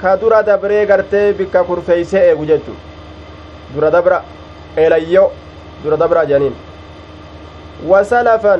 ka 0.00 0.16
dura 0.16 0.42
dabree 0.42 0.86
gartee 0.86 1.32
bikka 1.32 1.62
kurfeeysee 1.64 2.24
eegu 2.30 2.44
jechu 2.46 2.74
dura 3.74 3.90
dabra 3.90 4.24
elayyo 4.76 5.30
dura 5.84 5.96
dabra 5.96 6.26
janiin 6.26 6.54
وسلفا 7.88 8.56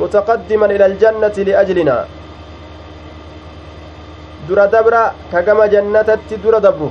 متقدما 0.00 0.66
إلى 0.66 0.86
الجنة 0.86 1.36
لأجلنا 1.46 1.96
در 4.48 4.66
دبر 4.66 4.94
كجم 5.32 5.64
جنة 5.64 6.02
در 6.44 6.58
دبر 6.58 6.90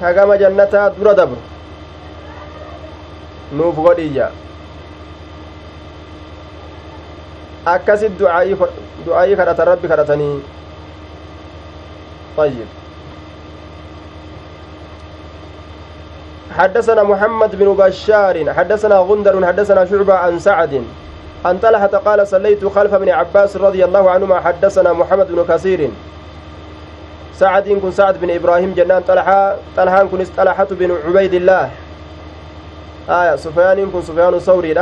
جنة 0.00 0.64
در 0.64 1.12
دبر 1.12 1.36
نوف 3.52 3.78
غديجة 3.78 4.28
أكسد 7.66 8.18
دعائي 8.18 8.56
دعائي 9.06 9.36
كرة 9.36 9.64
ربي 9.64 9.88
كرتني 9.88 10.40
طيب 12.36 12.66
حدثنا 16.56 17.02
محمد 17.02 17.56
بن 17.56 17.74
بشار 17.74 18.52
حدثنا 18.52 18.96
غندر 18.98 19.46
حدثنا 19.46 19.84
شعبة 19.84 20.14
عن 20.14 20.38
سعد. 20.38 20.82
عن 21.44 21.58
طلحة 21.58 21.86
قال 21.86 22.28
صليت 22.28 22.64
خلف 22.64 22.94
ابن 22.94 23.08
عباس 23.08 23.56
رضي 23.56 23.84
الله 23.84 24.10
عنهما 24.10 24.40
حدثنا 24.40 24.92
محمد 24.92 25.32
بن 25.32 25.44
كثير. 25.48 25.90
سعد 27.38 27.68
كن 27.68 27.92
سعد 27.92 28.20
بن 28.20 28.30
إبراهيم 28.30 28.74
جنان 28.76 29.02
طلحة 29.02 29.56
طلحة 29.76 30.04
كن 30.04 30.24
طلحة 30.36 30.66
بن 30.70 30.96
عبيد 31.06 31.34
الله. 31.34 31.70
آية 33.08 33.36
سفيان 33.36 33.90
كن 33.90 34.02
سفيان 34.02 34.38
ثوري 34.38 34.74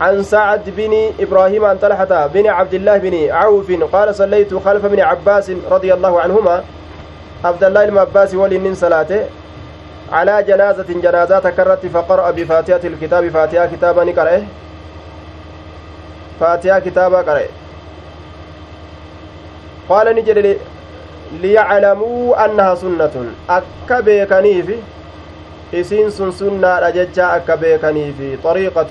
عن 0.00 0.22
سعد 0.22 0.70
بن 0.76 1.12
إبراهيم 1.20 1.64
عن 1.64 1.78
طلحة 1.78 2.26
بن 2.26 2.46
عبد 2.46 2.74
الله 2.74 2.98
بن 2.98 3.30
عوف 3.30 3.72
قال 3.92 4.14
صليت 4.14 4.54
خلف 4.54 4.84
ابن 4.84 5.00
عباس 5.00 5.52
رضي 5.70 5.94
الله 5.94 6.20
عنهما. 6.20 6.64
عبد 7.44 7.64
الله 7.64 7.86
بن 7.86 7.98
عباس 7.98 8.34
ولي 8.34 8.74
صلاته. 8.74 9.24
على 10.12 10.42
جنازة 10.42 10.86
جنازة 10.88 11.38
تكرت 11.38 11.86
فقرأ 11.86 12.30
بفاتحة 12.30 12.80
الكتاب 12.84 13.28
فاتحة 13.28 13.66
كتابا 13.66 14.04
نقرأه 14.04 14.42
فاتحة 16.40 16.78
كتابا 16.78 17.18
قرأه. 17.18 17.48
قال 19.88 20.16
نجد 20.16 20.58
ليعلموا 21.40 22.44
أنها 22.44 22.74
سنة. 22.74 23.14
أكا 23.50 24.00
بيكنيف 24.00 24.68
إسين 25.74 26.10
سن 26.10 26.30
سنة 26.30 26.78
رججا 26.78 27.36
أكا 27.36 27.54
بيكنيف 27.54 28.44
طريقة. 28.44 28.90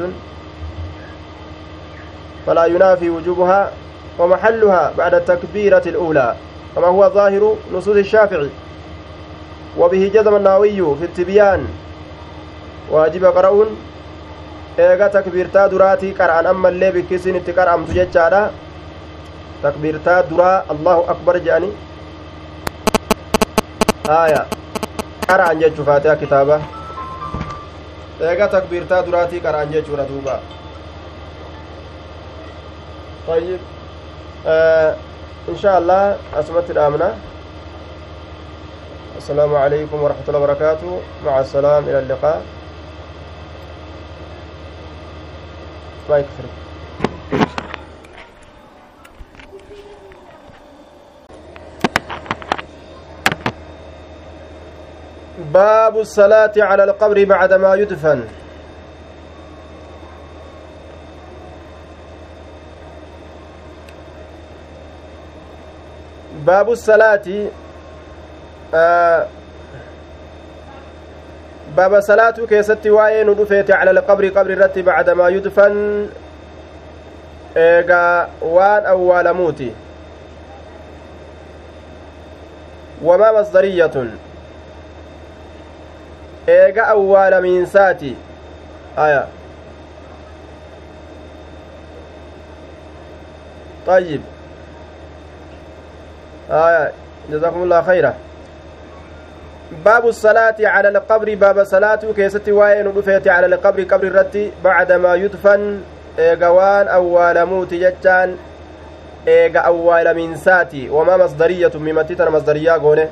فلا 2.46 2.66
ينافي 2.66 3.10
وجوبها 3.10 3.72
ومحلها 4.20 4.94
بعد 4.98 5.14
التكبيرة 5.14 5.84
الأولى. 5.86 6.36
كما 6.76 6.88
هو 6.88 7.10
ظاهر 7.10 7.56
نصوص 7.74 7.96
الشافعي. 7.96 8.50
وبه 9.78 10.12
جزم 10.14 10.36
النووي 10.36 10.96
في 11.00 11.06
التبيان. 11.06 11.68
واجب 12.92 13.26
قرؤون. 13.26 13.68
eega 14.80 15.10
takbiirtaa 15.10 15.68
duraatii 15.72 16.14
qara'an 16.16 16.46
ammallee 16.52 16.92
bikkisin 16.96 17.36
itti 17.36 17.54
qara'amtu 17.54 17.92
jechaadha 17.98 18.52
takbiirtaa 19.64 20.24
duraa 20.30 20.64
allahu 20.74 21.02
akbar 21.14 21.36
jedhani 21.40 21.72
aya. 24.10 24.46
Qara'an 25.28 25.60
jechuu 25.60 25.86
faatiha 25.86 26.16
kitaaba. 26.16 26.62
Eega 28.22 28.48
takbiirtaa 28.48 29.06
duraatii 29.06 29.40
qara'an 29.40 29.72
jechuudha 29.72 30.08
duuba. 30.08 30.40
طيب 33.28 33.60
آه 34.48 34.96
إن 35.50 35.58
شاء 35.58 35.78
الله 35.78 36.18
أسمت 36.34 36.72
الآمنة 36.72 37.14
السلام 39.18 39.56
عليكم 39.56 40.04
ورحمة 40.04 40.26
الله 40.28 40.40
وبركاته 40.40 41.02
مع 41.26 41.40
السلام 41.40 41.84
إلى 41.84 42.00
اللقاء 42.00 42.42
ما 46.10 46.18
يكفر 46.18 46.46
باب 55.38 56.00
الصلاة 56.00 56.52
على 56.58 56.84
القبر 56.84 57.24
بعدما 57.26 57.76
يدفن 57.76 58.24
باب 66.46 66.72
الصلاة 66.72 67.50
baaba 71.76 72.02
salaatuu 72.02 72.48
keessatti 72.48 72.90
waa'ee 72.90 73.24
nu 73.24 73.34
dhufeete 73.36 73.74
cala 73.74 73.92
alqabri 73.92 74.32
qabri 74.38 74.54
irratti 74.56 74.82
bacdamaa 74.84 75.30
yudfan 75.36 75.78
eegaa 77.66 78.28
waan 78.56 78.86
awwaalamuuti 78.94 79.70
wamaa 83.10 83.32
masdariyatun 83.38 84.12
eega 86.48 86.88
awwaalamiinsaati. 86.88 88.16
Aya. 88.98 89.28
طيب 93.88 94.22
آية 96.52 96.92
جزاكم 97.30 97.64
الله 97.64 97.82
خيرا 97.82 98.14
باب 99.86 100.08
الصلاة 100.08 100.56
على 100.60 100.90
القبر 100.90 101.36
باب 101.36 101.64
صلاة 101.64 102.00
كيست 102.16 102.50
وين 102.50 102.88
رفيت 102.88 103.28
على 103.28 103.46
القبر 103.46 103.84
قبر 103.84 104.08
الرتي 104.08 104.52
بعدما 104.64 105.16
يدفن 105.16 105.82
إيغوان 106.20 106.88
أول 106.88 107.46
موت 107.46 107.74
جتان 107.74 108.38
إيغا 109.28 109.60
أول 109.60 110.14
من 110.14 110.36
ساتي 110.38 110.90
وما 110.90 111.18
مصدرية 111.18 111.72
ممتتنا 111.76 112.30
مصدرية 112.30 112.72
قوله 112.72 113.10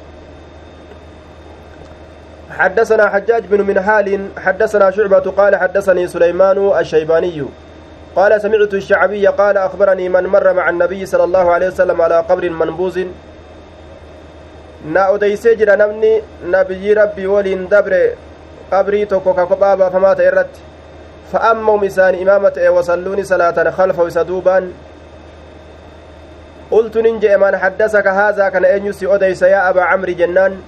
حدثنا 2.59 3.09
حجاج 3.09 3.43
بن 3.47 3.61
منهال 3.61 4.07
حدثنا 4.37 4.91
شعبة 4.91 5.31
قال 5.31 5.55
حدثني 5.55 6.07
سليمان 6.07 6.57
الشيباني. 6.79 7.45
قال 8.15 8.41
سمعت 8.41 8.73
الشعبي 8.73 9.27
قال 9.27 9.57
أخبرني 9.57 10.09
من 10.09 10.23
مر 10.27 10.53
مع 10.53 10.69
النبي 10.69 11.05
صلى 11.05 11.23
الله 11.23 11.51
عليه 11.51 11.67
وسلم 11.67 12.01
على 12.01 12.19
قبر 12.19 12.49
منبوذ 12.49 13.07
na 14.93 15.09
odeysee 15.11 15.55
jira 15.55 15.75
namni 15.75 16.23
nabiyyi 16.51 16.95
rabbii 16.95 17.25
waliin 17.27 17.69
dabre 17.69 18.15
qabrii 18.71 19.05
tokko 19.05 19.33
ka 19.33 19.45
kophaa 19.45 19.75
baafamaa 19.75 20.15
ta'e 20.15 20.27
irratti 20.27 20.61
fa'ammahum 21.31 21.83
isaani 21.83 22.21
imaama 22.23 22.51
ta'e 22.51 22.69
wasalluuni 22.77 23.25
salaatan 23.25 23.71
khalfahu 23.71 24.07
isa 24.07 24.23
duubaan 24.23 24.71
قلت 26.71 26.97
ننجئ 26.97 27.37
من 27.37 27.57
حدثك 27.57 28.07
هذا 28.07 28.49
كان 28.49 28.65
أنيس 28.65 29.03
أديس 29.03 29.41
يا 29.41 29.69
أبا 29.69 29.81
عمرو 29.81 30.13
جنان. 30.13 30.61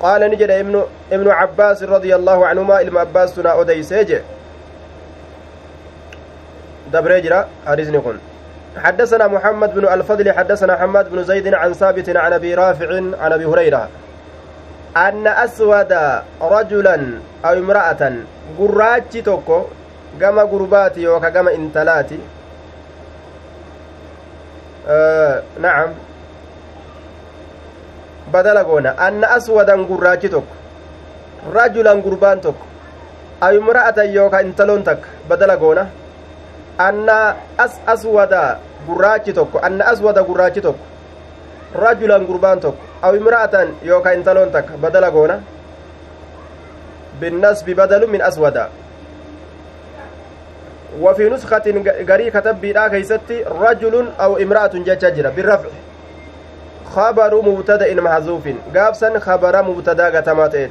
قال 0.00 0.30
نجد 0.30 0.50
ابن 0.50 0.84
ابن 1.12 1.30
عباس 1.30 1.82
رضي 1.82 2.14
الله 2.14 2.46
عنهما 2.46 2.80
إلما 2.80 3.00
عباس 3.00 3.34
تنا 3.34 3.60
أديس 3.60 3.92
يجي 3.92 4.20
دبريجرا 6.92 7.48
حديثني 7.66 8.00
حدثنا 8.76 9.26
محمد 9.26 9.74
بن 9.74 9.84
الفضل 9.88 10.32
حدثنا 10.32 10.76
حماد 10.76 11.10
بن 11.10 11.24
زيد 11.24 11.54
عن 11.54 11.72
ثابت 11.72 12.16
عن 12.16 12.32
أبي 12.32 12.54
رافع 12.54 12.88
عن 12.96 13.32
أبي 13.32 13.44
هريرة. 13.44 13.88
أن 14.96 15.26
أسود 15.26 15.92
رجلا 16.42 16.96
أو 17.44 17.52
امرأة 17.52 18.12
قراتي 18.58 19.22
توكو 19.22 19.64
gama 20.18 20.46
gurbaati 20.46 21.02
yooka 21.02 21.30
gama 21.30 21.52
intalaati 21.52 22.18
nacam 25.60 25.94
badala 28.32 28.64
goona 28.64 28.94
anna 28.98 29.26
aswadan 29.36 29.84
gurraachi 29.86 30.28
tokko 30.28 30.54
rajulan 31.54 32.02
gurbaan 32.02 32.40
tokko 32.40 32.64
aw 33.40 33.52
imra'atan 33.60 34.12
yooka 34.12 34.42
intaloon 34.42 34.82
takka 34.84 35.08
badala 35.28 35.56
goona 35.56 35.86
anna 36.78 37.36
as 37.58 37.80
aswada 37.86 38.58
gurraachi 38.86 39.32
tokko 39.32 39.58
anna 39.62 39.84
aswada 39.92 40.22
gurraachi 40.22 40.60
tokko 40.60 40.84
rajulan 41.84 42.26
gurbaan 42.26 42.60
tokko 42.60 42.82
aw 43.02 43.12
imra'atan 43.16 43.68
yooka 43.84 44.14
intaloon 44.14 44.50
takka 44.52 44.76
badala 44.76 45.10
goona 45.10 45.40
binnasbi 47.20 47.74
badalu 47.74 48.06
min 48.08 48.22
aswada 48.22 48.68
وفي 51.00 51.28
نسخة 51.30 51.62
غري 52.08 52.30
كتب 52.30 52.60
بيدا 52.60 52.88
كيستي 52.88 53.42
رجل 53.46 53.94
أو 54.20 54.36
امرأة 54.36 54.74
جججرة 54.74 55.28
بالرفع 55.30 55.68
خبر 56.96 57.34
مبتدأ 57.42 57.94
محذوف 58.00 58.44
قابسا 58.76 59.18
خبر 59.18 59.62
مبتدأ 59.62 60.18
قتماتيت 60.18 60.70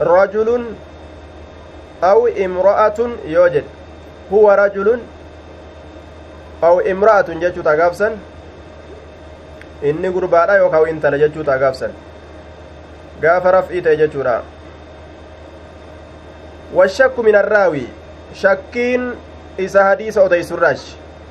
رجل 0.00 0.64
أو 2.04 2.26
امرأة 2.26 2.98
يوجد 3.24 3.64
هو 4.32 4.50
رجل 4.52 4.98
أو 6.64 6.80
امرأة 6.80 7.28
ججوتا 7.42 7.82
قابسا 7.82 8.18
inni 9.82 10.10
gurbaadha 10.14 10.56
yookaan 10.62 10.88
intala 10.88 11.18
jechuudha 11.18 11.58
gaafsan 11.58 11.94
gaafa 13.22 13.52
raf'ii 13.56 13.82
ta'e 13.82 13.96
jechuudha 14.00 14.34
washakku 16.74 17.22
min 17.28 17.38
arraawi 17.40 17.82
shakkiin 18.42 19.08
isa 19.64 19.84
hadiisa 19.88 20.22
odeysurraash 20.22 20.84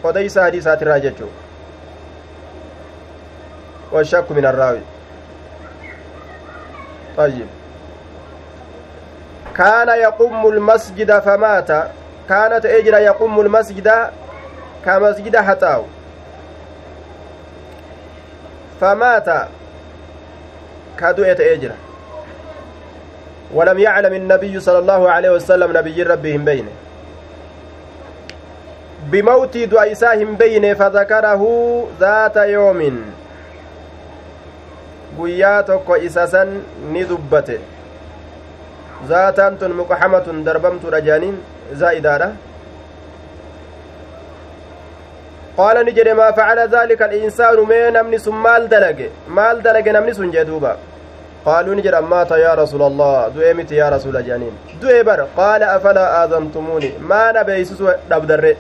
odeysa 0.04 0.44
hadiisaatirraa 0.48 1.00
jechuu 1.06 1.32
والشك 3.92 4.32
من 4.32 4.46
الراوي. 4.46 4.80
طيب. 7.18 7.48
كان 9.58 9.88
يقوم 9.90 10.48
المسجد 10.48 11.20
فمات. 11.20 11.72
كانت 12.30 12.66
اجرا 12.66 12.98
يقوم 12.98 13.40
المسجد 13.40 13.92
كمسجد 14.86 15.36
حتاو. 15.38 15.84
فمات. 18.82 19.30
كدوية 21.00 21.38
اجرا 21.54 21.76
ولم 23.54 23.80
يعلم 23.80 24.14
النبي 24.14 24.60
صلى 24.60 24.80
الله 24.80 25.10
عليه 25.12 25.30
وسلم 25.30 25.78
نبي 25.78 26.04
ربهم 26.04 26.46
بينه 26.46 26.72
isaa 29.92 30.14
hin 30.14 30.38
beyne 30.38 30.76
fadakarahu 30.76 31.90
zaata 32.00 32.46
yoomin 32.46 33.21
guyyaa 35.18 35.64
tokko 35.64 35.98
isa 36.08 36.28
san 36.28 36.50
ni 36.94 37.04
dubbate 37.10 37.58
zaataan 39.10 39.58
tun 39.58 39.74
muqaxamatun 39.82 40.44
darbamtuudha 40.48 41.02
jaaniin 41.08 41.36
zaa'idaadha 41.82 42.30
qaala 45.58 45.84
ni 45.84 45.92
jedhe 45.98 46.14
maa 46.22 46.32
facala 46.40 46.68
daalika 46.76 47.06
alinsaanu 47.10 47.66
mee 47.74 47.84
namni 47.98 48.20
sun 48.26 48.36
maal 48.48 48.68
dalage 48.74 49.08
maal 49.40 49.62
dalage 49.68 49.92
namni 49.98 50.14
sun 50.20 50.32
jee 50.36 50.46
duuba 50.50 50.74
qaaluu 51.46 51.76
ni 51.78 51.82
jedhan 51.88 52.06
maata 52.16 52.42
yaa 52.46 52.56
rasuula 52.64 52.86
allah 52.92 53.16
du'ee 53.36 53.54
miti 53.62 53.80
yaa 53.82 53.90
rasuula 53.98 54.22
jaaniin 54.28 54.56
du'ee 54.82 55.04
bar 55.12 55.20
qaala 55.40 55.72
afalaa 55.78 56.10
aadamtumuuni 56.20 56.92
maana 57.14 57.44
beeysisu 57.50 57.96
dhabdarre 58.12 58.54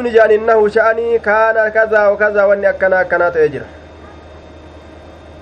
نجان 0.00 0.30
إنه 0.30 0.68
شأني 0.68 1.18
كان 1.18 1.68
كذا 1.68 2.06
وكذا 2.08 2.44
واني 2.44 2.70
أكنا 2.70 3.00
أكنا 3.00 3.28
تأجر 3.28 3.60
قصته 3.60 3.81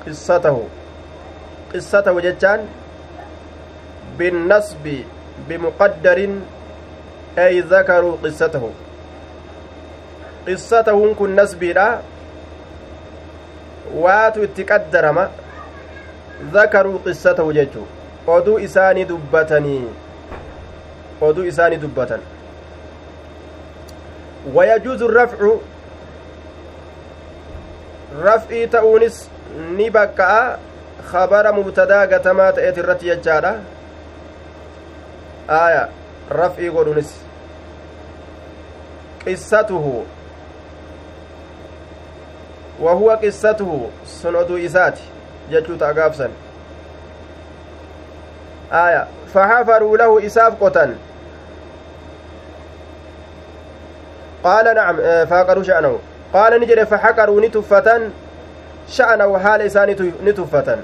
قصته 0.06 0.60
جتان 2.20 2.60
بالنصب 4.18 4.84
بمقدر 5.48 6.18
أي 7.38 7.60
ذكروا 7.60 8.16
قصته 8.24 8.64
قصته 10.48 11.14
كن 11.14 11.30
نسبي 11.36 11.72
لا 11.72 12.00
waatu 13.94 14.44
itti 14.46 14.64
qaddarama 14.64 15.30
zakaruu 16.52 16.98
qissatahu 17.06 17.52
jechuu 17.52 17.86
oduu 18.34 18.58
isaanii 18.66 19.04
dubbatanii 19.04 19.86
oduu 21.20 21.44
isaanii 21.44 21.76
dubbatan 21.86 22.20
ويجوز 24.54 25.02
الرفع 29.56 29.88
رفعي 29.88 29.90
تؤونس 29.90 29.90
نبكا 29.90 30.58
خبر 31.12 31.52
مبتدا 31.52 32.00
قتما 32.00 32.50
تأتي 32.50 32.80
الرتي 32.80 33.08
يجارة 33.08 33.58
آية 35.50 35.88
رفعي 36.32 36.68
قولونس 36.68 37.22
قصته 39.26 40.04
وهو 42.80 43.10
قصته 43.10 43.90
سند 44.06 44.50
إساتي 44.50 45.02
جتشوت 45.50 45.82
أقافسا 45.82 46.30
آية 48.72 49.06
فحفروا 49.34 49.96
له 49.96 50.26
إساف 50.26 50.64
قتن 50.64 50.96
qaala 54.42 54.74
nacam 54.74 54.96
faaqaruu 55.28 55.64
sha'anahu. 55.64 55.98
Qaala 56.32 56.58
ni 56.58 56.66
jedhe 56.66 56.86
faxaqaruu 56.86 57.40
ni 57.40 57.50
tuffatan 57.50 58.12
sha'anahu 58.96 59.34
haala 59.44 59.64
isaa 59.70 59.86
ni 59.86 60.32
tuffatan 60.38 60.80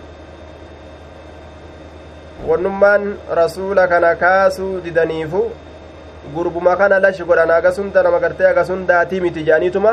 wannummaan 2.48 3.16
rasuula 3.40 3.86
kana 3.88 4.14
kaasuu 4.24 4.80
didaniifu 4.80 5.40
gurbuma 6.34 6.76
kana 6.76 6.98
lash 6.98 7.22
godhan 7.30 7.50
agasunda 7.50 8.02
nama 8.02 8.20
gartee 8.24 8.46
agasundaatii 8.50 9.20
miti 9.26 9.42
jedhaniituma 9.48 9.92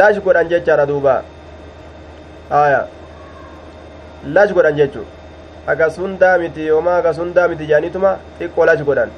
lash 0.00 0.18
godhan 0.26 0.48
jechaadha 0.52 0.86
duuba 0.90 1.14
aya 2.62 2.82
lash 4.36 4.52
godhan 4.58 4.76
jechu 4.82 5.04
agasundaa 5.74 6.36
miti 6.44 6.66
yooma 6.66 6.96
agasundaa 7.00 7.48
miti 7.54 7.66
jedhaniituma 7.72 8.12
xiqqoo 8.38 8.66
lash 8.70 8.84
godhan 8.90 9.10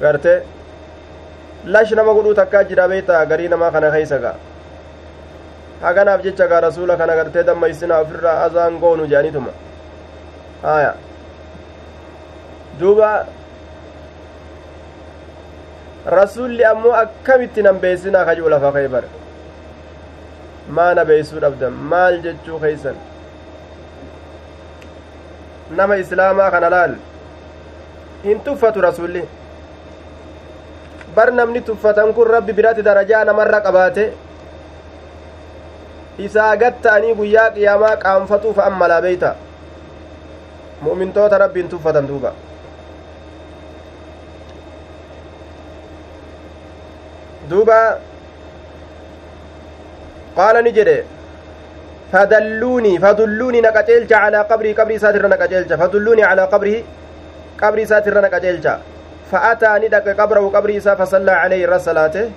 garte 0.00 0.32
lash 1.76 1.92
nama 2.00 2.12
godhuu 2.18 2.34
takkaa 2.40 2.64
jira 2.72 2.88
beeyta 2.94 3.24
garii 3.32 3.48
namaa 3.54 3.70
kana 3.78 3.90
keeysa 3.96 4.18
ga 4.26 4.34
haganaaf 5.84 6.22
jecha 6.26 6.46
gaa 6.52 6.60
rasuula 6.66 6.96
kana 7.00 7.16
gartee 7.20 7.44
dammaysinaa 7.48 8.00
ofirraa 8.04 8.36
azaan 8.46 8.78
goonu 8.82 9.06
jedhanituma 9.12 9.52
haya 10.62 10.92
duuba 12.80 13.10
rasulli 16.18 16.64
ammoo 16.72 16.94
akkamitti 17.02 17.62
nan 17.66 17.78
beeysinaa 17.84 18.24
kajuu 18.30 18.48
lafa 18.54 18.72
kaybar 18.78 19.04
maana 20.78 21.04
beeysuu 21.10 21.40
dhabdan 21.46 21.72
maal 21.92 22.18
jechuu 22.26 22.58
keeysan 22.64 22.96
nama 25.78 25.96
islaamaa 26.04 26.50
kana 26.56 26.70
laal 26.76 26.94
hin 28.24 28.40
tuffatu 28.48 28.80
rasulli 28.88 29.22
bar 31.16 31.30
namni 31.40 31.60
tuffatan 31.70 32.14
kun 32.14 32.26
rabbi 32.36 32.52
biratti 32.60 32.82
darajaa 32.88 33.24
namarra 33.30 33.60
qabaate 33.66 34.04
isaa 36.18 36.56
gatta'anii 36.56 37.14
guyyaa 37.20 37.50
qiyaamaa 37.56 37.96
qaanfatuuf 38.04 38.58
ammalaa 38.58 39.00
beeyta 39.02 39.34
mu'mintoota 40.86 41.38
rabbiin 41.38 41.68
tuffatan 41.68 42.08
duuba 42.08 42.32
duuba 47.50 47.78
qaala 50.36 50.62
ni 50.62 50.72
jedhe 50.78 50.96
qaceelcha 53.76 54.16
calaa 54.24 54.44
qabrii 54.50 54.74
qabrii 54.80 54.98
isaatirra 55.02 55.28
na 55.28 55.36
qaceelcha 55.36 55.78
fadulluunii 55.84 56.26
calaa 56.30 56.50
qabrihi 56.56 56.84
qabrii 57.62 57.86
isaatirra 57.90 58.20
na 58.26 58.34
qaceelcha 58.36 58.74
فأتى 59.32 59.88
ندق 59.88 60.06
قبره 60.20 60.44
قبري 60.54 60.80
فصلى 60.80 61.32
عليه 61.32 61.64
الرسالة 61.64 62.30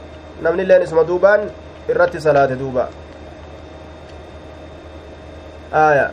نمني 0.43 0.63
لين 0.63 0.81
اسم 0.81 1.01
دوبان 1.01 1.41
irratti 1.91 2.19
salaate 2.19 2.55
duuba 2.59 2.89
aya 5.73 6.11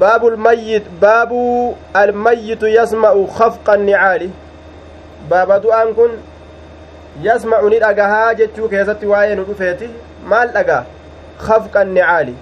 باب 0.00 0.26
الميت 0.26 0.82
باب 1.00 1.32
الميت 1.96 2.62
يسمع 2.62 3.26
خفق 3.26 3.70
النعال 3.70 4.30
باب 5.30 5.62
دعان 5.62 5.94
كن 5.94 6.10
يسمع 7.22 7.60
ندغها 7.60 8.32
جچو 8.32 8.68
كيستي 8.68 9.06
وايه 9.06 9.34
ندفيتي 9.34 9.90
مال 10.26 10.52
دغا 10.52 10.84
خفق 11.38 11.80
النعال 11.80 12.34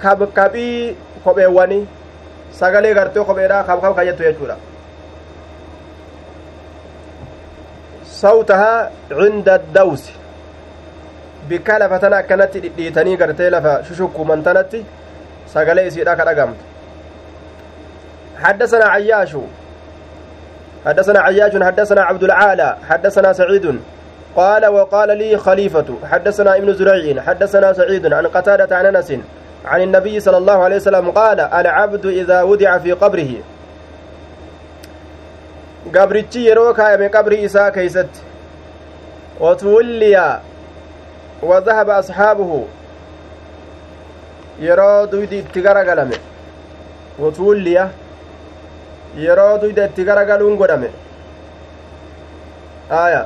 kabkabii 0.00 0.96
kopheewwanii 1.24 1.86
sagalee 2.58 2.94
gartee 2.94 3.24
kopheedhaa 3.24 3.64
kabkab 3.64 3.94
kajettu 3.96 4.22
jechuudha 4.22 4.56
sawtahaa 8.20 8.78
cinda 9.18 9.58
dawsi 9.58 10.19
bikka 11.48 11.78
lafa 11.78 11.98
tana 11.98 12.16
akkanatti 12.16 12.60
dhidhiitanii 12.60 13.16
gartee 13.16 13.50
lafa 13.50 13.84
shushukkuman 13.84 14.42
tanatti 14.42 14.84
sagalee 15.54 15.86
isiidha 15.86 16.16
ka 16.16 16.24
dhagamtu 16.24 16.64
حدثنا 18.40 18.84
عياش 18.84 19.36
حدثنا 20.86 21.20
عياش 21.20 21.62
حدثنا 21.62 22.02
عبد 22.02 22.22
العالى 22.24 22.76
حدثنا 22.88 23.32
سعيد 23.32 23.80
قال 24.36 24.66
وقال 24.66 25.18
لي 25.18 25.36
خليفة 25.36 25.84
حدثنا 26.10 26.56
ابن 26.56 26.72
زريع 26.72 27.22
حدثنا 27.22 27.72
سعيد 27.72 28.12
عن 28.12 28.26
قتادة 28.26 28.76
عن 28.76 28.86
أنس 28.86 29.12
عن 29.64 29.80
النبي 29.82 30.20
صلى 30.20 30.36
الله 30.36 30.58
عليه 30.64 30.76
وسلم 30.76 31.10
قال 31.10 31.40
العبد 31.40 32.06
إذا 32.06 32.42
ودع 32.42 32.78
في 32.78 32.92
قبره 32.92 33.32
qabrichi 35.92 36.46
yeroo 36.46 36.74
kaayame 36.74 37.08
qabrii 37.08 37.42
isaa 37.44 37.70
keeysatti 37.70 38.20
watuwulliya 39.40 40.40
wadahaba 41.42 41.96
asxaabuhu 41.96 42.68
yeroo 44.60 45.06
duydi 45.12 45.38
itti 45.38 45.62
garagalame 45.62 46.16
watuwulliya 47.18 47.90
yeroo 49.26 49.58
duyda 49.58 49.86
itti 49.90 50.04
garagaluun 50.04 50.56
godhame 50.56 50.90
aya 52.90 53.22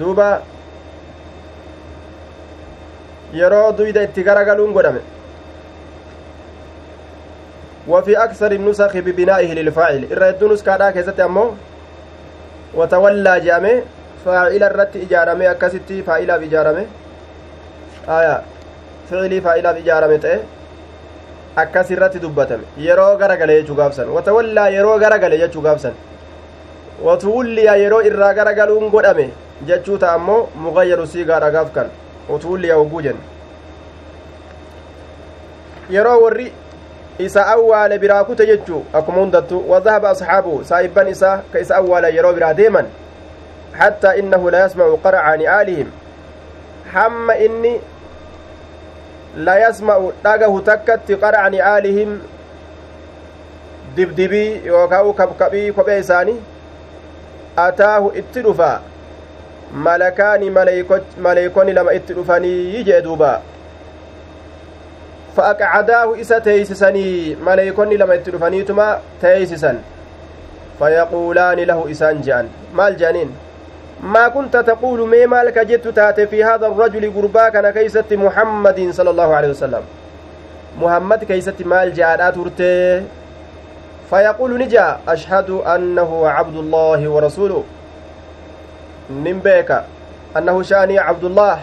duuba 0.00 0.42
yeroo 3.42 3.72
duyda 3.72 4.02
itti 4.02 4.22
garagaluun 4.22 4.72
godhame 4.72 5.00
وفي 7.88 8.24
أكثر 8.24 8.52
النسخ 8.52 8.96
ببنائه 8.96 9.52
للفاعل 9.52 10.04
الرد 10.12 10.44
نسكا 10.44 10.90
كيست 10.90 11.20
أمو 11.20 11.52
وتولى 12.74 13.40
جامع 13.40 13.80
فاعل 14.24 14.62
الرت 14.62 14.96
إجارمي 14.96 15.50
أكستي 15.50 16.02
فاعل 16.02 16.38
بإجارمي 16.40 16.86
آية 18.08 18.42
فعلي 19.10 19.40
فاعل 19.40 19.62
بإجارمي 19.74 20.18
تأه 20.18 20.40
akkas 21.58 21.90
irratti 21.90 22.20
dubbatame 22.22 22.62
yeroo 22.78 23.16
garagale 23.18 23.52
jechuu 23.60 23.74
gaabsan 23.74 24.08
watawallaa 24.16 24.68
yeroo 24.74 24.98
garagale 24.98 25.38
jechuu 25.38 25.60
gaabsan 25.62 25.94
watuwulliya 27.06 27.74
yeroo 27.82 28.02
irraa 28.10 28.34
garagaluun 28.38 28.90
godhame 28.90 29.26
jechuu 29.66 29.98
ta'a 29.98 30.12
ammoo 30.18 30.48
mugayyaru 30.64 31.06
siigaadha 31.06 31.50
gaaf 31.56 31.72
kan 31.76 31.88
watuwulliya 32.28 32.74
hogguu 32.80 33.02
jenne 33.02 33.20
yeroo 35.96 36.20
warri 36.24 36.52
isa 37.26 37.46
awwaale 37.56 37.98
biraa 37.98 38.24
kute 38.24 38.46
jechuu 38.46 38.84
akkuma 38.92 39.20
hundattu 39.20 39.64
wadahaba 39.70 40.10
asxaabu 40.10 40.64
saa'ibban 40.64 41.08
isaa 41.08 41.36
ka 41.52 41.60
isa 41.66 41.76
awwaala 41.76 42.08
yeroo 42.08 42.32
biraa 42.38 42.54
deeman 42.54 42.86
hattaa 43.78 44.14
innahu 44.22 44.50
la 44.54 44.58
yasmacu 44.64 44.98
qaraca 45.06 45.36
ni'aalihim 45.42 45.90
hamma 46.94 47.36
inni 47.46 47.72
la 49.48 49.58
yasma'u 49.64 50.12
dhagahu 50.24 50.62
takkatti 50.70 51.20
qaraca 51.24 51.50
ni'aalihim 51.56 52.14
dibdibii 53.96 54.62
yookaa 54.70 55.02
kabkabii 55.20 55.72
kophee 55.72 55.98
isaanii 56.04 56.38
ataahu 57.66 58.12
itti 58.22 58.42
dhufa 58.48 58.72
malakaani 59.86 60.50
maleeykonni 61.28 61.78
lama 61.78 61.92
itti 62.00 62.18
dhufanii 62.18 62.84
jee 62.90 63.04
duubaa 63.06 63.38
فأقعداه 65.38 66.20
إسا 66.20 66.38
تيسسني 66.38 67.34
ملائكوني 67.34 67.96
لما 67.96 68.14
يتلفنيتما 68.14 69.00
تيسسا 69.22 69.82
فيقولان 70.78 71.58
له 71.58 71.90
إسان 71.90 72.20
جان 72.20 72.48
مال 72.74 72.96
جانين 72.96 73.30
ما 74.02 74.28
كنت 74.28 74.56
تقول 74.56 75.08
مي 75.08 75.26
مالك 75.26 75.58
جت 75.58 75.88
تاتي 75.88 76.26
في 76.26 76.44
هذا 76.44 76.66
الرجل 76.66 77.12
قربا 77.14 77.48
كان 77.48 77.70
كيست 77.70 78.12
محمد 78.12 78.90
صلى 78.90 79.10
الله 79.10 79.34
عليه 79.34 79.48
وسلم. 79.48 79.82
محمد 80.80 81.24
كيست 81.24 81.62
مال 81.62 81.94
جاء 81.94 82.30
ترتي 82.30 83.02
فيقول 84.10 84.58
نجا 84.58 84.98
أشهد 85.08 85.50
أنه 85.50 86.28
عبد 86.28 86.56
الله 86.56 87.08
ورسوله. 87.08 87.64
نمبيك 89.10 89.70
أنه 90.36 90.62
شأني 90.62 90.98
عبد 90.98 91.24
الله. 91.24 91.58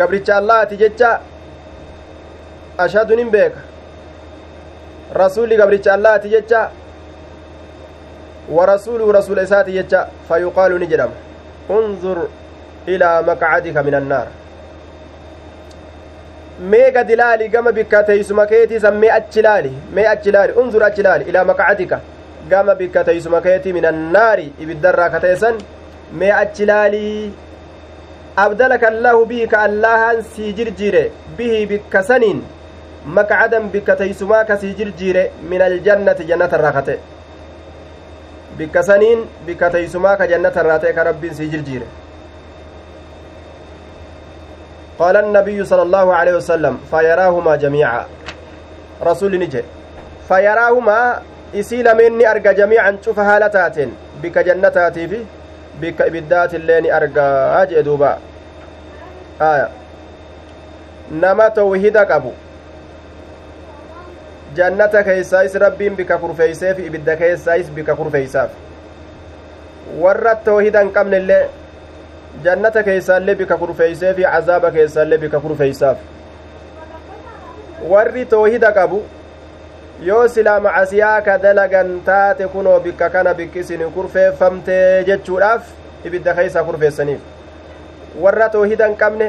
قبرتش 0.00 0.30
الله 0.30 0.64
تججا 0.64 1.20
ashhadu 2.78 3.16
nin 3.16 3.30
beeka 3.30 3.60
rasuulli 5.14 5.56
gabricha 5.56 5.92
allaati 5.92 6.28
ilaa 12.86 13.22
maqcadika 13.22 13.82
min 13.82 13.94
annaar 13.94 14.26
mee 16.70 16.90
gadi 16.96 17.16
laali 17.16 17.48
gama 17.48 17.72
bikka 17.72 18.02
teeysuma 18.08 18.46
keetiisan 18.46 18.96
mee 19.02 19.10
achi 19.18 19.42
laali 19.46 19.72
mee 19.98 20.06
achi 20.14 20.32
laali 20.36 20.52
unzur 20.62 20.82
achi 20.88 21.02
laali 21.06 21.24
ilaa 21.30 21.44
maqcadika 21.50 22.00
gama 22.50 22.74
bikka 22.80 23.04
teeysuma 23.08 23.40
keetii 23.46 23.72
min 23.78 23.86
annaari 23.92 24.46
ibiddarraa 24.66 25.10
ka 25.14 25.20
teessan 25.26 25.58
mee 26.22 26.32
achi 26.40 26.66
laalii 26.72 27.32
abdalaka 28.46 28.88
allaahu 28.92 29.26
bihi 29.34 29.46
ka 29.54 29.62
allahan 29.68 30.22
sii 30.34 30.52
jirjiire 30.58 31.04
bihi 31.38 31.66
bikka 31.72 32.02
saniin 32.10 32.42
makcadan 33.16 33.70
bikka 33.74 33.96
teeysumaa 34.02 34.44
kasii 34.50 34.74
jirjiire 34.82 35.24
min 35.50 35.62
aljannati 35.68 36.24
jannata 36.30 36.58
irraa 36.58 36.72
kate 36.78 36.94
bikka 38.58 38.82
saniin 38.82 39.26
bikka 39.46 39.70
teeysumaa 39.70 40.16
ka 40.16 40.26
jannata 40.26 40.60
irraa 40.64 40.78
ta'e 40.78 40.92
ka 40.92 41.04
rabbiin 41.10 41.34
sii 41.34 41.48
jirjiire 41.56 41.86
قال 44.98 45.16
النبي 45.16 45.64
صلى 45.64 45.82
الله 45.82 46.14
عليه 46.14 46.34
وسلم 46.36 46.74
فيراهما 46.90 47.56
جميعا 47.56 48.02
رسول 49.02 49.38
نجي 49.38 49.64
فيراهما 50.28 50.98
arga 52.32 52.54
jamiican 52.54 52.98
cufa 53.04 53.24
haala 53.24 53.48
taateen 53.50 53.90
bikka 54.22 54.42
jannataatii 54.44 55.08
fi 55.08 55.18
bikka 55.80 56.06
ibiddaati 56.06 56.56
illee 56.56 56.80
ni 56.80 56.90
argaa 56.90 57.66
jee 57.66 57.82
duuba 57.82 58.18
aya 59.40 59.68
nama 61.10 61.50
tawhida 61.50 62.06
qabu 62.06 62.32
jannata 64.56 65.02
keeysaayis 65.08 65.54
rabbiin 65.64 65.96
bika 65.96 66.18
kurfeeyseef 66.18 66.78
ibidda 66.78 67.16
keessaayis 67.16 67.70
bika 67.78 67.94
kurfeeysaaf 67.96 68.50
warra 70.04 70.34
toohida 70.48 70.80
hin 70.84 70.90
qabne 70.96 71.16
illee 71.22 71.42
jannata 72.44 72.82
keessaallee 72.88 73.34
bika 73.42 73.56
kurfeeyseef 73.62 74.16
cazaaba 74.22 74.70
keessaallee 74.76 75.18
bika 75.24 75.40
kurfeeysaaf 75.46 75.98
warri 77.92 78.24
toohida 78.34 78.72
qabu 78.78 79.02
yoo 80.08 80.24
silaa 80.34 80.60
macasiyaa 80.66 81.20
ka 81.28 81.38
dalagan 81.42 81.94
taate 82.04 82.46
kunoo 82.56 82.80
bikka 82.80 83.10
kana 83.10 83.34
bikki 83.40 83.58
isin 83.64 83.86
kurfeeffamtee 83.94 85.04
jechuudhaaf 85.08 85.62
ibidda 86.10 86.34
keeysaa 86.40 86.64
kurfeessaniif 86.68 87.20
warra 88.26 88.48
toohida 88.56 88.86
hin 88.86 88.96
qabne 89.02 89.28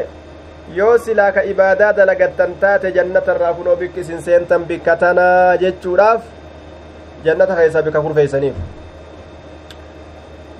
yoo 0.71 0.97
silaa 0.97 1.31
ka 1.31 1.43
ibaadaa 1.43 1.93
dalagattan 1.93 2.55
taate 2.59 2.91
jannata 2.91 3.35
irraa 3.35 3.53
kunoo 3.53 3.75
bikki 3.75 3.99
isin 3.99 4.21
seentan 4.21 4.65
bikka 4.65 4.95
tanaa 4.95 5.57
jechuudhaaf 5.63 6.21
jannata 7.25 7.55
keessa 7.55 7.81
bikka 7.87 8.01
kurfeeysaniif 8.01 8.55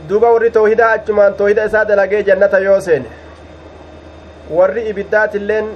duuba 0.09 0.31
warri 0.35 0.51
toohidaa 0.51 0.91
achumaan 0.97 1.34
toohida 1.41 1.65
isaa 1.71 1.85
dalagee 1.91 2.23
jannata 2.30 2.59
yoo 2.59 2.80
seene 2.88 3.05
warri 4.57 4.89
ibiddaatilleen 4.89 5.69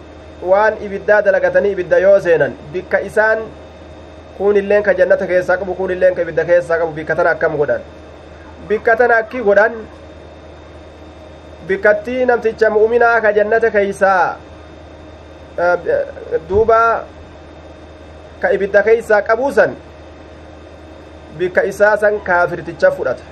waan 0.52 0.82
ibiddaa 0.88 1.22
dalagatanii 1.22 1.72
ibidda 1.72 1.98
yoo 1.98 2.20
seenan 2.20 2.58
bikka 2.74 3.00
isaan 3.12 3.46
kun 4.38 4.58
illeen 4.58 4.84
ka 4.84 4.94
jannata 4.94 5.28
keessaa 5.28 5.58
qabu 5.58 5.76
kun 5.76 5.92
illeen 5.92 6.16
ka 6.16 6.22
ibidda 6.28 6.46
keessaa 6.46 6.80
qabu 6.84 6.92
bikka 7.00 7.30
akkam 7.32 7.58
godhan 7.58 7.82
bikka 8.68 8.98
akki 9.20 9.40
godhan 9.40 9.74
bikkattii 11.68 12.26
namticha 12.26 12.70
mu'uminaa 12.70 13.22
ka 13.22 13.32
jannata 13.38 13.72
keeysaa 13.72 14.36
duuba 16.50 16.80
ka 18.42 18.48
ibidda 18.58 18.84
keeysaa 18.88 19.22
qabuusan 19.30 19.76
bikka 21.38 21.64
isaa 21.72 21.98
san 21.98 22.20
kaafirticha 22.30 22.92
fudhata 22.92 23.24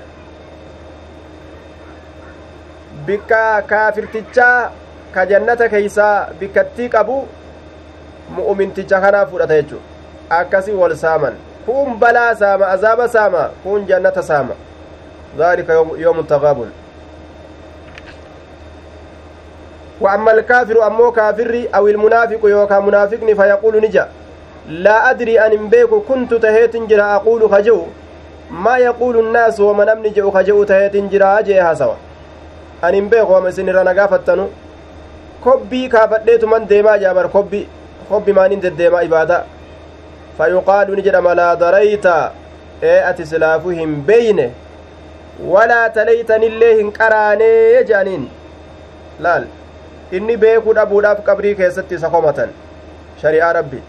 bikka 3.06 3.62
kaafirtichaa 3.72 4.72
ka 5.14 5.26
jannata 5.32 5.70
keeysaa 5.70 6.28
bikkattii 6.40 6.90
qabu 6.90 7.18
mu'uminticha 8.38 9.02
kanaa 9.02 9.26
fudhata 9.26 9.56
jechu 9.62 9.78
akkasi 10.30 10.72
wal 10.84 10.96
saaman 11.04 11.36
kun 11.66 11.98
balaa 12.00 12.36
saama 12.36 12.66
azaaba 12.78 13.08
saama 13.18 13.50
kun 13.64 13.86
jannata 13.88 14.24
saama 14.24 14.56
ذلك 15.38 15.70
يوم 15.98 16.20
التغابن 16.20 16.70
وأما 20.02 20.32
الكافر 20.32 20.88
أمو 20.88 21.12
كافر 21.12 21.68
أو 21.76 21.88
المنافق 21.88 22.40
يوكا 22.44 22.80
منافقني 22.80 23.36
فيقول 23.36 23.82
نجا 23.82 24.08
لا 24.70 25.10
أدري 25.10 25.40
أن 25.40 25.70
بيك 25.70 25.90
كنت 25.90 26.34
تهيت 26.34 26.76
جرا 26.78 27.16
أقول 27.16 27.50
خجو. 27.52 27.86
ما 28.52 28.78
يقول 28.78 29.20
الناس 29.20 29.60
ومن 29.60 29.90
أمن 29.90 30.14
جئ 30.14 30.32
خجو 30.32 30.64
تهيت 30.64 30.96
جرا 30.96 31.40
أجيها 31.40 31.74
سوا 31.74 31.96
أن 32.84 33.10
بيك 33.10 33.30
وما 33.30 33.52
سنرى 33.52 33.84
نقافتنو 33.84 34.48
كبي 35.46 35.88
كافديت 35.88 36.46
من 36.46 36.68
ديما 36.68 36.98
جابر 36.98 37.28
كبي 37.28 37.68
كبي 38.12 38.34
ما 38.34 38.48
نند 38.48 38.66
ديما 38.66 39.04
إبادة. 39.04 39.44
فيقال 40.38 40.96
نجرا 40.96 41.20
ما 41.20 41.34
لا 41.34 41.54
دريت. 41.54 42.06
إيه 42.84 43.10
أتسلافهم 43.10 44.02
بينه. 44.08 44.52
walaa 45.44 45.90
talaytanillee 45.90 46.76
hin 46.76 46.92
qaraanee 46.98 47.84
jedhaniin 47.88 48.30
laal 49.20 49.44
inni 50.18 50.38
beekuu 50.46 50.74
dhabuudhaaf 50.80 51.20
qabrii 51.28 51.56
keessatti 51.62 51.96
isa 52.00 52.10
komatan 52.16 52.50
shari'aa 53.22 53.52
rabbi 53.60 53.80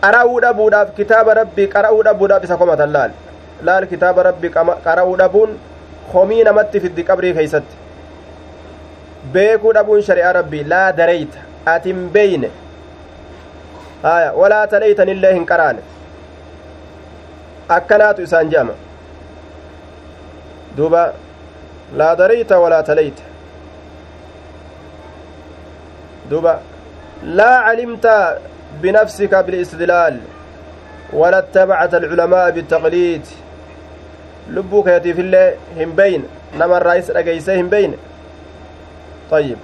qara'uu 0.00 0.40
dhabuudhaaf 0.46 0.94
kitaaba 1.00 1.34
rabbii 1.40 1.68
qara'uu 1.74 2.02
dhabuudhaaf 2.08 2.44
isa 2.48 2.56
komatan 2.62 2.92
laal 2.96 3.12
laal 3.68 3.86
kitaaba 3.92 4.22
rabbii 4.30 4.50
qara'uu 4.86 5.16
dhabuun 5.22 5.50
komii 6.12 6.42
namatti 6.50 6.80
fiddi 6.86 7.02
qabrii 7.12 7.32
keeysatti 7.38 7.76
beekuu 9.36 9.72
dhabuun 9.78 10.02
shari'aa 10.10 10.32
rabbii 10.40 10.64
laa 10.74 10.90
dareyta 11.00 11.38
atin 11.74 12.04
beeyne 12.18 12.50
haya 14.02 14.30
walaa 14.42 14.66
talaytanillee 14.74 15.32
hin 15.38 15.46
qaraane 15.50 15.82
akkanaatu 17.78 18.22
isaan 18.28 18.50
je'ama 18.54 18.74
duuba 20.76 21.02
laa 22.02 22.14
darayta 22.22 22.58
walaa 22.64 22.82
talayta 26.30 26.60
duuba 26.60 26.60
laa 27.24 27.64
calimta 27.64 28.38
binafsika 28.80 29.42
bilistidlaal 29.42 30.16
wala 31.12 31.36
attabacta 31.36 31.96
alculamaaa 31.96 32.52
bitaqliid 32.52 33.22
lubbuu 34.54 34.82
keetiif 34.82 35.18
illee 35.18 35.58
hin 35.76 35.92
beeyne 35.92 36.24
namarraa 36.58 36.94
is 36.94 37.12
dhageeysee 37.12 37.56
hin 37.56 37.68
beeyne 37.68 37.98
طيب 39.30 39.58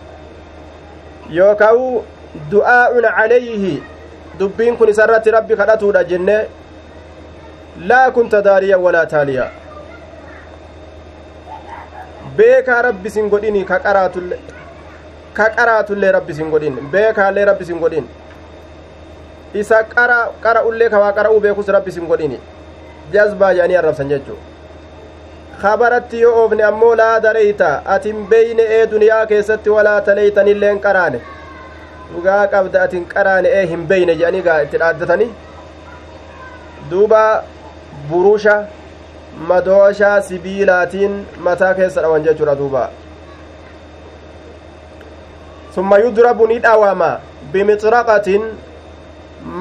yookaa'u 1.31 2.05
du'aa'un 2.51 3.03
calayhi 3.03 3.83
dubbiin 4.39 4.77
kun 4.77 4.89
isarratti 4.89 5.31
rabbi 5.31 5.57
kadhatuudha 5.57 6.05
jenne 6.05 6.37
laa 7.93 8.11
kunta 8.11 8.43
daariyan 8.45 8.81
walaa 8.81 9.07
taaliyaa 9.07 9.51
beekaa 12.37 12.83
rabbi 12.83 13.11
sin 13.11 13.29
godhini 13.29 13.65
ka 15.37 15.47
qaraatullee 15.57 16.13
rabbi 16.17 16.35
sin 16.41 16.51
godhin 16.51 16.77
beekaallee 16.93 17.45
rabbi 17.51 17.65
sin 17.71 17.79
godhin 17.85 18.07
isa 19.63 19.79
qara 19.95 20.19
qara'ullee 20.45 20.89
ka 20.95 20.99
waa 21.05 21.13
qara'uu 21.19 21.41
beekus 21.47 21.69
rabbi 21.79 21.93
sin 21.97 22.07
godhini 22.13 22.39
jazbaa 23.15 23.53
jedhanii 23.59 23.77
arrabsan 23.81 24.09
jechuu 24.13 24.37
kabaratti 25.63 26.21
yoo 26.21 26.35
oofne 26.43 26.63
ammoo 26.69 26.95
laa 27.01 27.21
dareyta 27.27 27.69
atin 27.97 28.27
beeyne 28.33 28.63
ee 28.79 28.85
duniyaa 28.93 29.27
keessatti 29.33 29.71
walaa 29.77 30.01
taleytanillee 30.09 30.71
hin 30.73 30.81
qaraane 30.87 31.21
dhugaa 32.13 32.43
qabda 32.55 32.83
atin 32.89 33.05
qaraane 33.15 33.49
ee 33.61 33.67
hin 33.73 33.87
beeyne 33.93 34.15
jedhanii 34.23 34.43
gaa 34.49 34.59
itti 34.67 34.79
dhaaddatanii 34.83 35.31
duuba 36.91 37.23
burusha 38.11 38.57
madooshaa 39.49 40.21
sibiilaatiin 40.29 41.17
mataa 41.49 41.75
keessa 41.81 42.01
dhawan 42.07 42.23
jechuudha 42.29 42.55
duuba 42.61 42.85
summa 45.77 45.99
yudrabu 46.01 46.47
ni 46.49 46.59
dhawama 46.67 47.11
bimixraqatin 47.53 48.45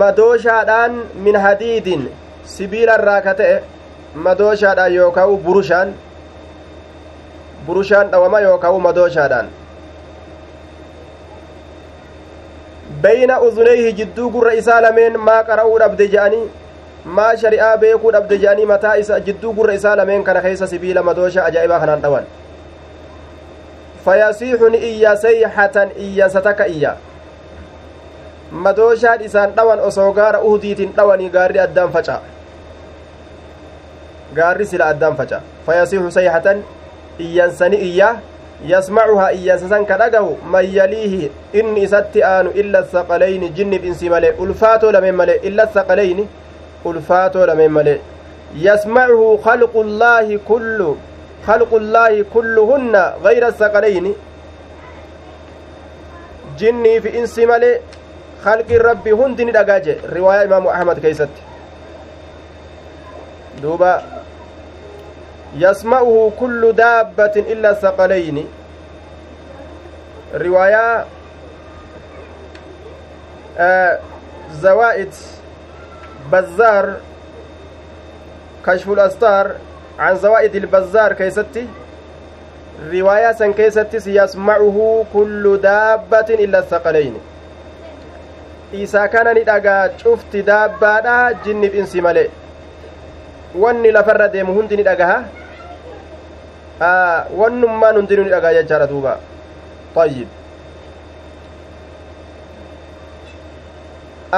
madooshaadhaan 0.01 0.93
min 1.27 1.35
hadiidin 1.45 2.07
sibiila 2.55 2.95
irraa 2.99 3.21
ka 3.27 3.33
ta'e 3.41 3.57
madooshaadhaan 4.27 4.93
yookaa'u 4.95 5.37
burushaan 5.47 5.91
burushaan 7.67 8.11
dhawama 8.15 8.39
yookaa'u 8.47 8.79
madooshaadhaan 8.87 9.51
beyna 13.07 13.41
uzuneyhi 13.49 13.93
jidduu 13.99 14.29
gurra 14.37 14.53
isaa 14.61 14.79
lameen 14.87 15.19
maa 15.29 15.43
qara'uu 15.51 15.77
dhabde 15.83 16.07
je'anii 16.15 16.45
maa 17.19 17.35
shari'aa 17.43 17.75
beekuu 17.83 18.11
dhabde 18.17 18.37
jedhanii 18.45 18.71
mataa 18.71 18.95
isa 19.03 19.19
jidduu 19.29 19.53
gurra 19.59 19.73
isaa 19.81 19.95
lameen 20.03 20.23
kana 20.23 20.41
keessa 20.47 20.67
sibiila 20.73 21.03
madoosha 21.11 21.45
ajaa'ibaa 21.51 21.79
kanaan 21.85 22.01
dhawan 22.07 22.25
fayasiixu 24.05 24.69
ni 24.69 24.77
iyya 24.77 25.17
sayxatan 25.17 25.89
iyyansa 25.97 26.41
takka 26.41 26.67
iyya 26.67 26.95
madooshaan 28.51 29.21
isaan 29.25 29.51
dhawan 29.57 29.79
osoo 29.79 30.11
gaara 30.13 30.41
uhdiitiin 30.41 30.93
dhawanii 30.97 31.29
gaarri 31.29 31.59
addaan 31.59 31.91
faca 31.91 32.19
gaarri 34.37 34.65
sila 34.65 34.85
addaan 34.93 35.15
faca 35.17 35.41
fayasiixu 35.65 36.11
sayxatan 36.11 36.63
iyyansani 37.19 37.77
iyya 37.89 38.15
yasmacuhaa 38.73 39.31
iyyansa 39.31 39.69
san 39.69 39.85
ka 39.85 39.97
dhagahu 39.97 40.37
man 40.55 40.65
yaliihi 40.75 41.31
inni 41.53 41.83
isatti 41.83 42.23
aanu 42.23 42.51
illa 42.63 42.83
saqalayni 42.93 43.49
jinnif 43.49 43.83
insi 43.85 44.09
malee 44.09 44.33
ulfaatoo 44.39 44.91
lameen 44.91 45.15
malee 45.15 45.39
illa 45.43 45.67
saqalayni 45.73 46.27
ulfaatoo 46.85 47.45
lameen 47.45 47.71
malee 47.71 47.99
yasmacuhu 48.67 49.37
khalqu 49.47 49.83
llaahi 49.83 50.37
kullu 50.51 50.97
llaahi 51.47 52.23
kulluhunna 52.23 53.13
gayra 53.23 53.51
saqalayni 53.51 54.15
jinnii 56.57 57.01
fi 57.01 57.09
insi 57.19 57.45
malee 57.45 57.81
khalqin 58.43 58.81
rabbi 58.81 59.11
hundi 59.11 59.45
ni 59.45 59.51
dhagaa 59.51 59.79
je 59.79 59.99
riwaayaa 60.13 60.45
imaamu 60.49 60.69
ahmad 60.69 61.01
keeysatti 61.01 61.41
duuba 63.61 64.03
yasma'uhu 65.57 66.31
kullu 66.31 66.73
daabbatin 66.73 67.45
illa 67.47 67.75
saqalayni 67.75 68.47
riwaayaa 70.33 71.05
zawaa'id 74.61 75.13
بزار 76.31 76.93
كشف 78.65 78.89
الأستار 78.89 79.55
عن 79.99 80.15
زوائد 80.15 80.55
البزار 80.55 81.13
كيستي 81.13 81.67
رواية 82.93 83.31
سن 83.31 83.53
كيستي 83.53 84.15
يسمعه 84.15 85.05
كل 85.13 85.59
دابة 85.63 86.29
إلا 86.29 86.59
الثقلين 86.59 87.15
isaa 88.75 89.07
kana 89.07 89.31
ni 89.33 89.43
dhagaa 89.47 89.89
cufti 90.01 90.41
daabbaadha 90.43 91.33
jinniif 91.45 91.75
insi 91.79 92.01
malee 92.01 92.27
wanni 93.55 93.91
lafarra 93.91 94.27
deemu 94.33 94.53
hundi 94.57 94.75
ni 94.77 94.83
dhagaha 94.83 95.23
wannummaan 97.39 97.95
hundinuu 97.95 98.23
ni 98.27 98.29
dhagaa 98.33 98.53
jechaadha 98.57 98.87
duuba 98.91 99.13
ayyib 100.03 100.27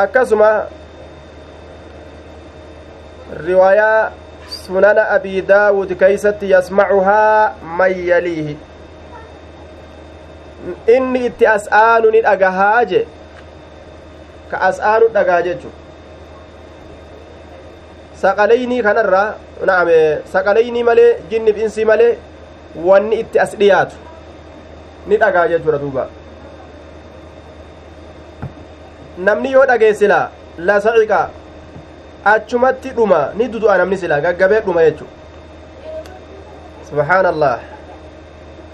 akkasuma 0.03 0.49
riwaayaa 3.47 4.11
sunana 4.67 5.09
abii 5.15 5.41
daawud 5.41 5.91
keeysatti 5.99 6.49
yasmacuhaa 6.51 7.53
man 7.81 7.93
yaliihi 8.07 8.57
inni 10.95 11.25
itti 11.29 11.45
as 11.55 11.67
aanu 11.81 12.11
ni 12.15 12.21
dhagahaa 12.27 12.85
je 12.91 13.01
ka 14.51 14.57
as 14.69 14.79
aanu 14.91 15.07
dhagaa 15.17 15.41
jechu 15.47 15.69
saqalaynii 18.21 18.81
kanarraa 18.89 19.27
naame 19.71 19.97
saqalaynii 20.35 20.83
malee 20.89 21.09
jinnif 21.31 21.57
insii 21.65 21.85
malee 21.91 22.11
wanni 22.89 23.19
itti 23.23 23.39
as 23.45 23.55
dhiyaatu 23.63 23.95
ni 25.07 25.17
dhagaa 25.25 25.47
jechuudha 25.53 25.77
duuba 25.83 26.07
namni 29.29 29.51
yoo 29.57 29.65
dhageessilaa 29.71 30.25
la 30.69 30.81
saciqa 30.87 31.21
achumatti 32.25 32.89
dhuma 32.89 33.31
ni 33.35 33.47
dudu'a 33.47 33.77
namni 33.77 33.97
sila 33.97 34.21
gaggabee 34.21 34.61
dhuma 34.61 34.83
jechu 34.83 35.05
subhaanallah. 36.89 37.59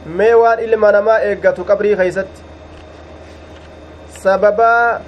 Mee 0.06 0.34
waan 0.34 0.60
ilma 0.60 0.92
namaa 0.92 1.20
eeggatu 1.30 1.66
qabrii 1.66 1.96
keeysatti. 1.96 2.42
Sababaa 4.24 5.02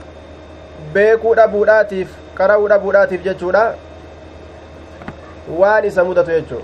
beekuu 0.93 1.35
dhabuudhaatiif 1.35 2.09
qara'uu 2.37 2.69
dhabuudhaatiif 2.73 3.23
jechuudha. 3.27 3.65
Waan 5.59 5.85
isa 5.85 6.03
mudatu 6.03 6.31
jechuu 6.31 6.63